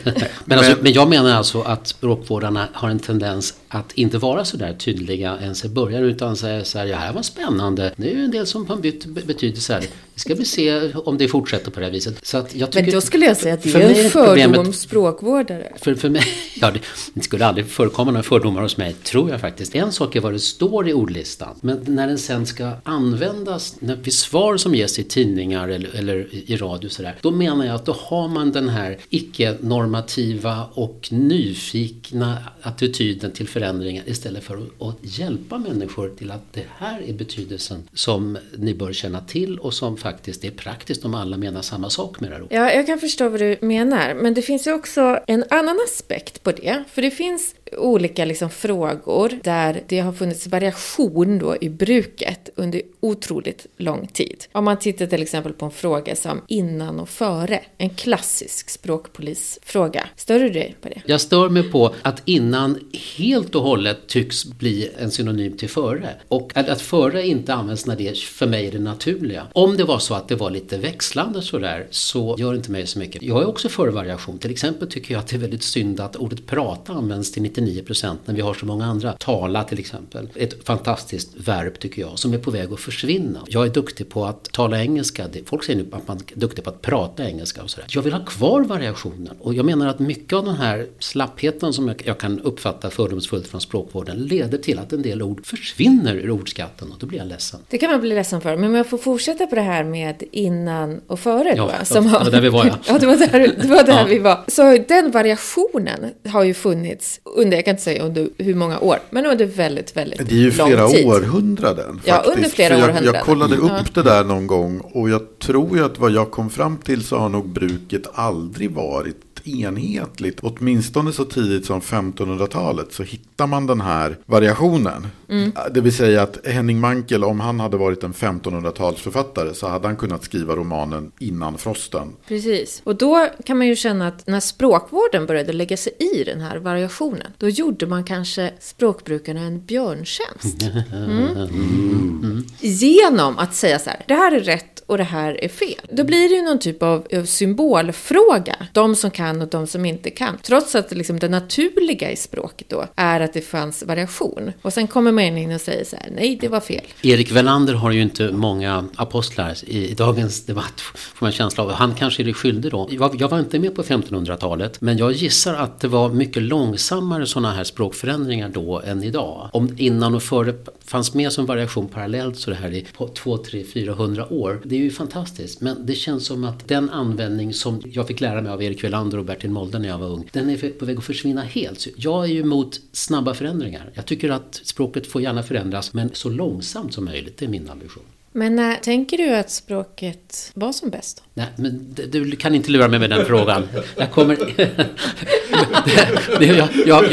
men, 0.46 0.58
alltså, 0.58 0.78
men 0.82 0.94
jag 0.94 1.10
menar 1.10 1.36
alltså 1.36 1.62
att 1.62 1.88
språkvårdarna 1.88 2.68
har 2.74 2.90
en 2.90 3.00
tendens 3.00 3.54
att 3.70 3.94
inte 3.94 4.18
vara 4.18 4.46
så 4.46 4.58
där 4.58 4.74
tydliga 4.74 5.38
ens 5.42 5.66
i 5.66 5.70
början 5.70 6.04
utan 6.04 6.36
säga 6.36 6.66
så 6.66 6.80
här, 6.80 6.86
ja, 6.86 6.96
det 6.96 7.02
här 7.02 7.14
var 7.14 7.22
spännande, 7.22 7.94
det 7.96 8.12
är 8.12 8.16
ju 8.16 8.24
en 8.24 8.32
del 8.32 8.48
som 8.48 8.68
har 8.68 8.78
bytt 8.78 9.06
betydelse 9.06 9.74
här. 9.74 9.82
Vi 10.14 10.20
ska 10.20 10.36
väl 10.36 10.46
se 10.46 10.94
om 10.94 11.18
det 11.18 11.28
fortsätter 11.28 11.72
på 11.72 11.80
det 11.80 11.86
här 11.86 11.94
viset. 11.94 12.26
Så 12.26 12.38
att 12.38 12.56
jag 12.56 12.62
Men 12.62 12.72
tycker, 12.72 12.92
då 12.92 13.02
skulle 13.02 13.26
jag 13.26 13.38
säga 13.38 13.54
att 13.54 13.64
det 13.64 13.70
för 13.70 13.80
är 13.80 14.04
en 14.04 14.10
fördom 14.10 14.74
språkvårdare. 14.74 15.74
För, 15.82 15.96
för 15.96 16.10
mig, 16.10 16.24
ja, 16.56 16.72
det, 16.72 16.80
det 17.14 17.24
skulle 17.24 17.46
aldrig 17.46 17.68
förekomma 17.68 18.12
några 18.12 18.24
fördomar 18.24 18.62
hos 18.62 18.78
mig, 18.78 18.94
tror 18.94 19.30
jag 19.30 19.42
faktiskt. 19.42 19.76
En 19.76 19.92
sak 19.92 20.16
är 20.16 20.20
vad 20.20 20.34
det 20.34 20.40
står 20.40 20.90
i 20.90 20.94
ordlistan, 20.94 21.56
men 21.62 21.84
när 21.86 22.08
den 22.08 22.18
sen 22.18 22.46
ska 22.46 22.72
användas 22.84 23.76
när, 23.80 23.96
vid 23.96 24.14
svar 24.14 24.58
som 24.58 24.76
ges 24.76 25.00
i 25.00 25.04
tidningar 25.04 25.68
eller, 25.68 25.96
eller 25.96 26.36
i 26.36 26.48
i 26.48 26.58
radio 26.58 26.90
sådär, 26.90 27.16
då 27.22 27.32
menar 27.32 27.66
jag 27.66 27.76
att 27.76 27.86
då 27.86 27.96
har 28.00 28.28
man 28.28 28.52
den 28.52 28.70
här 28.70 28.98
icke-normativa 29.10 30.66
och 30.74 31.08
nyfikna 31.12 32.38
attityden 32.62 33.32
till 33.32 33.48
förändringar 33.60 34.04
istället 34.08 34.44
för 34.44 34.58
att, 34.58 34.82
att 34.88 34.98
hjälpa 35.02 35.58
människor 35.58 36.10
till 36.10 36.32
att 36.32 36.54
det 36.54 36.66
här 36.78 37.02
är 37.02 37.14
betydelsen 37.14 37.90
som 37.94 38.38
ni 38.58 38.74
bör 38.74 38.94
känna 38.94 39.22
till 39.22 39.60
och 39.60 39.74
som 39.74 39.98
faktiskt 39.98 40.44
är 40.44 40.52
praktiskt 40.52 41.06
om 41.06 41.14
alla 41.14 41.38
menar 41.38 41.62
samma 41.62 41.90
sak 41.90 42.20
med 42.20 42.30
det 42.30 42.36
här 42.36 42.42
ordet. 42.42 42.56
Ja, 42.56 42.72
jag 42.72 42.86
kan 42.86 43.00
förstå 43.00 43.30
vad 43.30 43.40
du 43.40 43.58
menar. 43.62 44.14
Men 44.14 44.34
det 44.34 44.42
finns 44.42 44.68
ju 44.68 44.74
också 44.74 45.20
en 45.28 45.44
annan 45.50 45.80
aspekt 45.88 46.44
på 46.44 46.52
det. 46.52 46.84
För 46.90 47.02
det 47.02 47.12
finns 47.12 47.56
olika 47.78 48.26
liksom, 48.26 48.50
frågor 48.50 49.40
där 49.44 49.84
det 49.88 50.00
har 50.00 50.14
funnits 50.14 50.48
variation 50.48 51.40
då 51.40 51.58
i 51.62 51.70
bruket 51.70 52.50
under 52.56 52.82
otroligt 53.00 53.66
lång 53.78 54.08
tid. 54.08 54.46
Om 54.52 54.66
man 54.66 54.80
tittar 54.80 55.06
till 55.06 55.22
exempel 55.22 55.54
på 55.54 55.66
en 55.66 55.72
fråga 55.72 56.16
som 56.16 56.42
innan 56.48 57.00
och 57.00 57.10
före. 57.10 57.62
En 57.78 57.90
klassisk 57.90 58.70
språkpolisfråga. 58.70 60.08
Stör 60.16 60.40
du 60.40 60.50
dig 60.50 60.76
på 60.82 60.90
det? 60.90 61.02
Jag 61.06 61.22
stör 61.22 61.50
mig 61.50 61.72
på 61.72 61.94
att 62.02 62.22
innan 62.26 62.80
helt 63.18 63.56
och 63.56 63.62
hållet 63.62 64.08
tycks 64.08 64.46
bli 64.46 64.90
en 64.98 65.12
synonym 65.12 65.58
till 65.58 65.70
före. 65.70 66.10
Och 66.28 66.52
att, 66.56 66.70
att 66.70 66.82
före 66.82 67.28
inte 67.28 67.54
används 67.54 67.86
när 67.86 67.96
det 67.96 68.18
för 68.18 68.48
mig 68.48 68.68
är 68.68 68.72
det 68.72 68.80
naturliga. 68.80 69.48
Om 69.54 69.78
det 69.78 69.84
var 69.84 70.00
så 70.00 70.14
att 70.14 70.28
det 70.28 70.36
var 70.36 70.50
lite 70.50 70.78
växlande 70.78 71.42
sådär 71.42 71.88
så 71.90 72.36
gör 72.40 72.52
det 72.52 72.58
inte 72.58 72.72
mig 72.72 72.88
så 72.88 73.00
mycket. 73.00 73.22
Jag 73.22 73.42
är 73.42 73.48
också 73.48 73.70
för 73.70 73.88
variation. 73.88 74.38
Till 74.38 74.52
exempel 74.52 74.88
tycker 74.88 75.14
jag 75.14 75.20
att 75.20 75.28
det 75.28 75.36
är 75.36 75.40
väldigt 75.40 75.64
synd 75.64 76.00
att 76.00 76.16
ordet 76.16 76.46
prata 76.46 76.94
används 76.94 77.32
till 77.32 77.42
99% 77.62 78.16
när 78.26 78.36
vi 78.36 78.42
har 78.42 78.54
så 78.54 78.66
många 78.66 78.86
andra. 78.86 79.14
Tala 79.14 79.64
till 79.64 79.80
exempel. 79.80 80.30
Ett 80.36 80.64
fantastiskt 80.68 81.30
verb 81.48 81.80
tycker 81.80 82.02
jag 82.02 82.20
som 82.20 82.34
är 82.34 82.38
på 82.38 82.52
väg 82.52 82.74
att 82.74 82.80
försvinna. 82.80 83.40
Jag 83.48 83.66
är 83.66 83.70
duktig 83.70 84.10
på 84.10 84.26
att 84.26 84.44
tala 84.52 84.82
engelska. 84.82 85.26
Folk 85.46 85.64
säger 85.64 85.84
nu 85.84 85.90
att 85.92 86.08
man 86.08 86.18
är 86.18 86.40
duktig 86.40 86.64
på 86.64 86.70
att 86.70 86.82
prata 86.82 87.26
engelska 87.30 87.64
och 87.64 87.70
sådär. 87.70 87.88
Jag 87.90 88.02
vill 88.02 88.14
ha 88.14 88.26
kvar 88.26 88.62
variationen. 88.64 89.36
Och 89.40 89.54
jag 89.54 89.66
menar 89.66 89.88
att 89.88 90.00
mycket 90.00 90.34
av 90.34 90.46
den 90.46 90.56
här 90.56 90.88
slappheten 91.00 91.74
som 91.74 91.88
jag, 91.88 92.02
jag 92.06 92.18
kan 92.18 92.40
uppfatta 92.40 92.90
fördomsfullt 92.90 93.48
från 93.48 93.62
språkvården 93.62 94.18
leder 94.18 94.58
till 94.58 94.80
att 94.80 94.94
en 94.94 95.02
del 95.02 95.22
ord 95.22 95.46
försvinner 95.46 96.16
ur 96.16 96.32
ordskatten 96.32 96.92
och 96.92 96.98
då 97.00 97.06
blir 97.06 97.20
jag 97.20 97.28
ledsen. 97.28 97.60
Det 97.70 97.78
kan 97.78 97.92
man 97.92 98.02
bli 98.02 98.16
ledsen 98.16 98.42
för. 98.42 98.56
Men 98.58 98.70
om 98.70 98.76
jag 98.76 98.88
får 98.90 98.98
fortsätta 98.98 99.48
på 99.48 99.56
det 99.56 99.62
här 99.62 99.84
med 99.84 100.24
innan 100.32 101.02
och 101.08 101.20
före 101.20 101.56
då. 101.56 101.72
Ja, 101.90 102.02
det 102.02 102.10
var 102.10 102.32
där 102.32 102.42
vi 102.42 102.50
var, 102.50 102.66
ja. 102.66 102.78
ja, 102.88 102.98
det 103.00 103.06
var 103.06 103.16
där, 103.18 103.40
det 103.62 103.68
var 103.68 103.84
där 103.84 103.98
Ja. 104.00 104.06
vi 104.10 104.20
var. 104.20 104.44
Så 104.48 104.78
den 104.88 105.12
variationen 105.12 106.12
har 106.28 106.44
ju 106.44 106.54
funnits 106.54 107.20
under, 107.48 107.58
jag 107.58 107.66
kan 107.66 107.72
inte 107.72 107.84
säga 107.84 108.04
under 108.04 108.30
hur 108.38 108.56
många 108.56 108.80
år, 108.80 108.98
men 109.10 109.26
under 109.26 109.46
väldigt, 109.46 109.98
väldigt 109.98 110.20
lång 110.20 110.28
Det 110.30 110.36
är 110.36 110.40
ju 110.40 110.52
flera 110.52 110.88
tid. 110.90 111.06
århundraden. 111.08 112.02
Ja, 112.06 112.14
faktiskt. 112.14 112.36
under 112.38 112.50
flera 112.50 112.70
För 112.70 112.76
jag, 112.80 112.90
århundraden. 112.90 113.14
Jag 113.16 113.24
kollade 113.26 113.56
upp 113.56 113.72
Ja. 113.72 113.84
det 113.94 114.04
där 114.10 114.24
någon 114.24 114.48
gång 114.48 114.80
och 114.80 115.10
jag 115.10 115.40
tror 115.40 115.78
ju 115.78 115.86
att 115.86 116.00
vad 116.00 116.12
jag 116.12 116.32
kom 116.32 116.50
fram 116.50 116.78
till 116.78 117.04
så 117.04 117.18
har 117.18 117.30
nog 117.30 117.50
bruket 117.50 118.04
aldrig 118.14 118.72
varit 118.72 119.18
enhetligt. 119.48 120.40
Åtminstone 120.42 121.12
så 121.12 121.26
tidigt 121.26 121.66
som 121.66 121.82
1500-talet 121.82 122.94
så 122.94 123.04
hittar 123.04 123.48
man 123.48 123.68
den 123.68 123.82
här 123.82 124.18
variationen. 124.26 125.08
Mm. 125.30 125.52
Det 125.72 125.82
vill 125.82 125.94
säga 125.94 126.22
att 126.22 126.46
Henning 126.46 126.80
Mankell, 126.80 127.24
om 127.24 127.40
han 127.40 127.60
hade 127.60 127.78
varit 127.78 128.04
en 128.04 128.14
1500-talsförfattare 128.14 129.54
så 129.54 129.68
hade 129.68 129.88
han 129.88 129.96
kunnat 129.96 130.24
skriva 130.24 130.56
romanen 130.56 131.12
innan 131.20 131.58
frosten. 131.58 132.14
Precis. 132.28 132.82
Och 132.84 132.96
då 132.96 133.28
kan 133.46 133.58
man 133.58 133.68
ju 133.68 133.76
känna 133.76 134.08
att 134.08 134.28
när 134.28 134.40
språkvården 134.40 135.26
började 135.26 135.54
lägga 135.54 135.78
sig 135.78 135.94
i 136.00 136.24
den 136.24 136.42
här 136.42 136.58
variationen, 136.58 137.32
då 137.38 137.50
gjorde 137.50 137.88
man 137.88 138.04
kanske 138.04 138.54
språkbrukarna 138.60 139.40
en 139.40 139.66
björntjänst. 139.66 140.64
Mm. 140.98 142.46
Genom 142.60 143.38
att 143.38 143.56
säga 143.56 143.80
så 143.80 143.90
här, 143.90 144.04
det 144.08 144.14
här 144.14 144.32
är 144.32 144.40
rätt 144.40 144.77
och 144.88 144.98
det 144.98 145.04
här 145.04 145.44
är 145.44 145.50
fel. 145.50 145.82
Då 145.90 146.04
blir 146.04 146.30
det 146.30 146.36
ju 146.36 146.42
någon 146.42 146.60
typ 146.60 146.84
av 146.84 147.08
eh, 147.10 147.24
symbolfråga. 147.24 148.56
De 148.74 148.96
som 148.96 149.12
kan 149.12 149.42
och 149.42 149.48
de 149.48 149.68
som 149.68 149.86
inte 149.86 150.10
kan. 150.10 150.38
Trots 150.44 150.76
att 150.76 150.92
liksom 150.92 151.20
det 151.20 151.30
naturliga 151.30 152.12
i 152.12 152.16
språket 152.16 152.70
då 152.70 152.86
är 152.96 153.20
att 153.20 153.34
det 153.34 153.42
fanns 153.42 153.84
variation. 153.84 154.52
Och 154.62 154.74
sen 154.74 154.88
kommer 154.88 155.12
man 155.12 155.38
in 155.38 155.52
och 155.52 155.62
säger 155.62 155.86
så 155.86 155.96
här, 155.96 156.10
nej 156.16 156.38
det 156.42 156.48
var 156.48 156.60
fel. 156.60 156.82
Erik 157.02 157.32
Wellander 157.32 157.74
har 157.74 157.92
ju 157.92 158.02
inte 158.02 158.32
många 158.32 158.86
apostlar 158.96 159.56
i, 159.68 159.90
i 159.90 159.94
dagens 159.94 160.46
debatt, 160.46 160.82
får 160.82 161.26
man 161.26 161.28
en 161.28 161.34
känsla 161.34 161.64
av. 161.64 161.72
Han 161.72 161.96
kanske 161.96 162.24
är 162.24 162.26
det 162.26 162.34
skyldig 162.34 162.72
då. 162.72 162.88
Jag, 162.92 163.22
jag 163.22 163.30
var 163.30 163.40
inte 163.40 163.60
med 163.60 163.76
på 163.76 163.84
1500-talet, 163.84 164.82
men 164.82 164.98
jag 164.98 165.12
gissar 165.12 165.54
att 165.54 165.80
det 165.80 165.88
var 165.88 166.10
mycket 166.10 166.44
långsammare 166.44 167.26
sådana 167.26 167.54
här 167.54 167.64
språkförändringar 167.64 168.50
då 168.50 168.82
än 168.86 169.04
idag. 169.04 169.50
Om 169.54 169.76
innan 169.78 170.16
och 170.16 170.24
före 170.24 170.54
fanns 170.86 171.14
med 171.14 171.32
som 171.32 171.46
variation 171.46 171.88
parallellt 171.88 172.38
så 172.38 172.50
det 172.50 172.56
här 172.56 172.74
i 172.74 172.86
på 172.98 173.08
2, 173.08 173.38
3, 173.38 173.64
400 173.64 174.34
år. 174.34 174.62
Det 174.64 174.77
är 174.78 174.84
ju 174.84 174.92
fantastiskt, 174.92 175.62
men 175.62 175.86
det 175.86 175.96
känns 175.96 176.26
som 176.26 176.44
att 176.44 176.68
den 176.68 176.90
användning 176.90 177.54
som 177.54 177.82
jag 177.86 178.08
fick 178.08 178.22
lära 178.22 178.42
mig 178.42 178.52
av 178.52 178.64
Erik 178.64 178.84
Wellander 178.84 179.18
och 179.18 179.26
Bertil 179.26 179.50
Molde 179.50 179.80
när 179.80 179.88
jag 179.88 179.98
var 179.98 180.08
ung, 180.08 180.30
den 180.32 180.50
är 180.50 180.70
på 180.70 180.86
väg 180.86 180.98
att 180.98 181.04
försvinna 181.04 181.42
helt. 181.42 181.80
Så 181.80 181.90
jag 181.96 182.24
är 182.24 182.28
ju 182.28 182.40
emot 182.40 182.82
snabba 182.92 183.34
förändringar. 183.34 183.92
Jag 183.94 184.06
tycker 184.06 184.30
att 184.30 184.62
språket 184.64 185.08
får 185.08 185.22
gärna 185.22 185.44
förändras, 185.44 185.94
men 185.94 186.10
så 186.14 186.30
långsamt 186.30 186.94
som 186.94 187.06
möjligt, 187.06 187.38
det 187.38 187.46
är 187.46 187.50
min 187.50 187.70
ambition. 187.70 188.04
Men 188.38 188.56
när 188.56 188.76
tänker 188.76 189.18
du 189.18 189.36
att 189.36 189.52
språket 189.52 190.52
var 190.54 190.72
som 190.72 190.90
bäst? 190.90 191.24
Nej, 191.34 191.46
men 191.56 191.96
du, 192.12 192.36
kan 192.36 192.56
inte 192.56 192.72
lura 192.72 192.88
mig 192.88 193.00
med 193.00 193.10
den 193.10 193.26
frågan. 193.26 193.68
Jag 193.96 194.12
kommer... 194.12 194.36
det, 196.40 196.46
jag, 196.46 196.70
jag, 196.86 196.86
jag, 196.86 197.04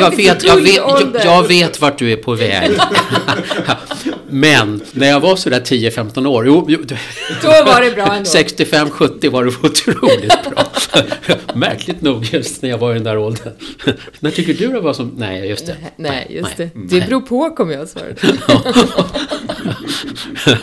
jag, 0.00 0.16
vet, 0.16 0.44
jag, 0.44 0.56
vet, 0.56 1.24
jag 1.24 1.48
vet 1.48 1.80
vart 1.80 1.98
du 1.98 2.12
är 2.12 2.16
på 2.16 2.34
väg. 2.34 2.70
Men 4.30 4.80
när 4.92 5.08
jag 5.08 5.20
var 5.20 5.36
sådär 5.36 5.60
10-15 5.60 6.26
år, 6.26 6.46
jo, 6.46 6.66
jo, 6.68 6.78
Då 7.42 7.48
var 7.48 7.80
det 7.80 7.90
bra 7.90 8.14
ändå. 8.14 8.30
65-70 8.30 9.30
var 9.30 9.44
det 9.44 9.50
otroligt 9.62 10.50
bra. 10.50 10.64
Märkligt 11.54 12.02
nog 12.02 12.24
just 12.32 12.62
när 12.62 12.70
jag 12.70 12.78
var 12.78 12.90
i 12.90 12.94
den 12.94 13.04
där 13.04 13.18
åldern. 13.18 13.52
När 14.20 14.30
tycker 14.30 14.54
du 14.54 14.68
det 14.68 14.80
var 14.80 14.92
som... 14.92 15.14
Nej, 15.16 15.48
just 15.48 15.66
det. 15.66 15.76
Nej, 15.96 16.26
just 16.30 16.56
det. 16.56 16.70
Det 16.74 17.00
beror 17.00 17.20
på, 17.20 17.50
kommer 17.50 17.72
jag 17.72 17.82
att 17.82 17.90
svara. 17.90 18.04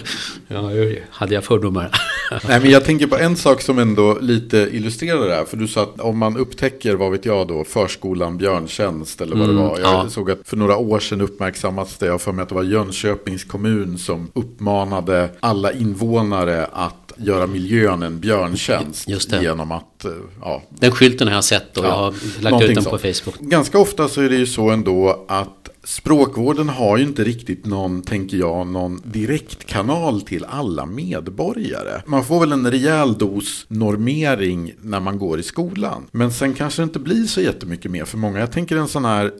Ja, 0.48 0.72
hade 1.10 1.36
jag 1.36 1.44
fördomar. 1.44 1.92
Nej, 2.48 2.60
men 2.60 2.72
jag 2.72 2.86
tänker 2.86 3.08
på 3.08 3.18
en 3.18 3.36
sak 3.36 3.62
som 3.62 3.80
ändå 3.80 4.18
lite 4.22 4.58
illustrerar 4.58 5.28
det 5.28 5.36
här. 5.36 5.46
För 5.46 5.58
du 5.58 5.68
sa 5.68 5.84
att 5.84 6.00
om 6.00 6.18
man 6.18 6.38
upptäcker, 6.38 6.96
vad 6.96 7.12
vet 7.12 7.25
jag 7.25 7.48
då, 7.48 7.64
förskolan 7.64 8.38
Björntjänst 8.38 9.22
eller 9.22 9.36
vad 9.36 9.50
det 9.50 9.54
var. 9.54 9.80
Jag 9.80 10.06
ja. 10.06 10.10
såg 10.10 10.32
att 10.32 10.40
för 10.44 10.58
några 10.58 10.78
år 10.78 11.00
sedan 11.00 11.22
uppmärksammats 11.22 11.98
det. 11.98 12.06
Jag 12.06 12.22
för 12.22 12.32
mig 12.32 12.44
att 12.44 12.50
det 12.50 12.56
var 12.56 12.64
Jönköpings 12.64 13.44
kommun 13.44 13.98
som 13.98 14.32
uppmanade 14.34 15.30
alla 15.40 15.72
invånare 15.72 16.66
att 16.74 17.14
göra 17.18 17.48
miljön 17.48 18.04
en 18.04 18.20
björntjänst. 18.20 19.10
Just 19.10 19.30
det. 19.30 19.42
Genom 19.42 19.72
att, 19.72 20.06
eh, 20.06 20.12
ja, 20.42 20.64
Den 20.70 20.92
skylten 20.92 21.28
har 21.28 21.36
jag 21.36 21.44
sett 21.44 21.78
och 21.78 21.86
jag 21.86 21.92
Ja, 21.92 21.96
har 21.96 22.14
lagt 22.42 22.64
ut 22.64 22.75
den 22.75 22.84
på 22.84 22.98
sånt. 22.98 23.18
Facebook. 23.18 23.40
Ganska 23.40 23.80
ofta 23.80 24.08
så 24.08 24.22
är 24.22 24.30
det 24.30 24.36
ju 24.36 24.46
så 24.46 24.70
ändå 24.70 25.25
att 25.28 25.64
språkvården 25.86 26.70
har 26.70 26.98
ju 26.98 27.04
inte 27.04 27.24
riktigt 27.24 27.65
någon, 27.65 28.01
tänker 28.01 28.38
jag, 28.38 28.68
någon 28.68 29.01
direktkanal 29.04 30.22
till 30.22 30.46
alla 30.46 30.86
medborgare. 30.86 32.01
Man 32.06 32.25
får 32.25 32.39
väl 32.39 32.51
en 32.51 32.72
rejäl 32.72 33.13
dos 33.13 33.65
normering 33.68 34.74
när 34.82 35.00
man 35.00 35.20
går 35.20 35.39
i 35.39 35.44
skolan. 35.44 36.08
Men 36.12 36.32
sen 36.32 36.54
kanske 36.54 36.82
det 36.82 36.84
inte 36.84 37.00
blir 37.00 37.24
så 37.24 37.42
jättemycket 37.42 37.92
mer 37.92 38.06
för 38.06 38.18
många. 38.18 38.39
Jag 38.39 38.51
tänker 38.51 38.77
en 38.77 38.88
sån 38.88 39.06
här 39.06 39.32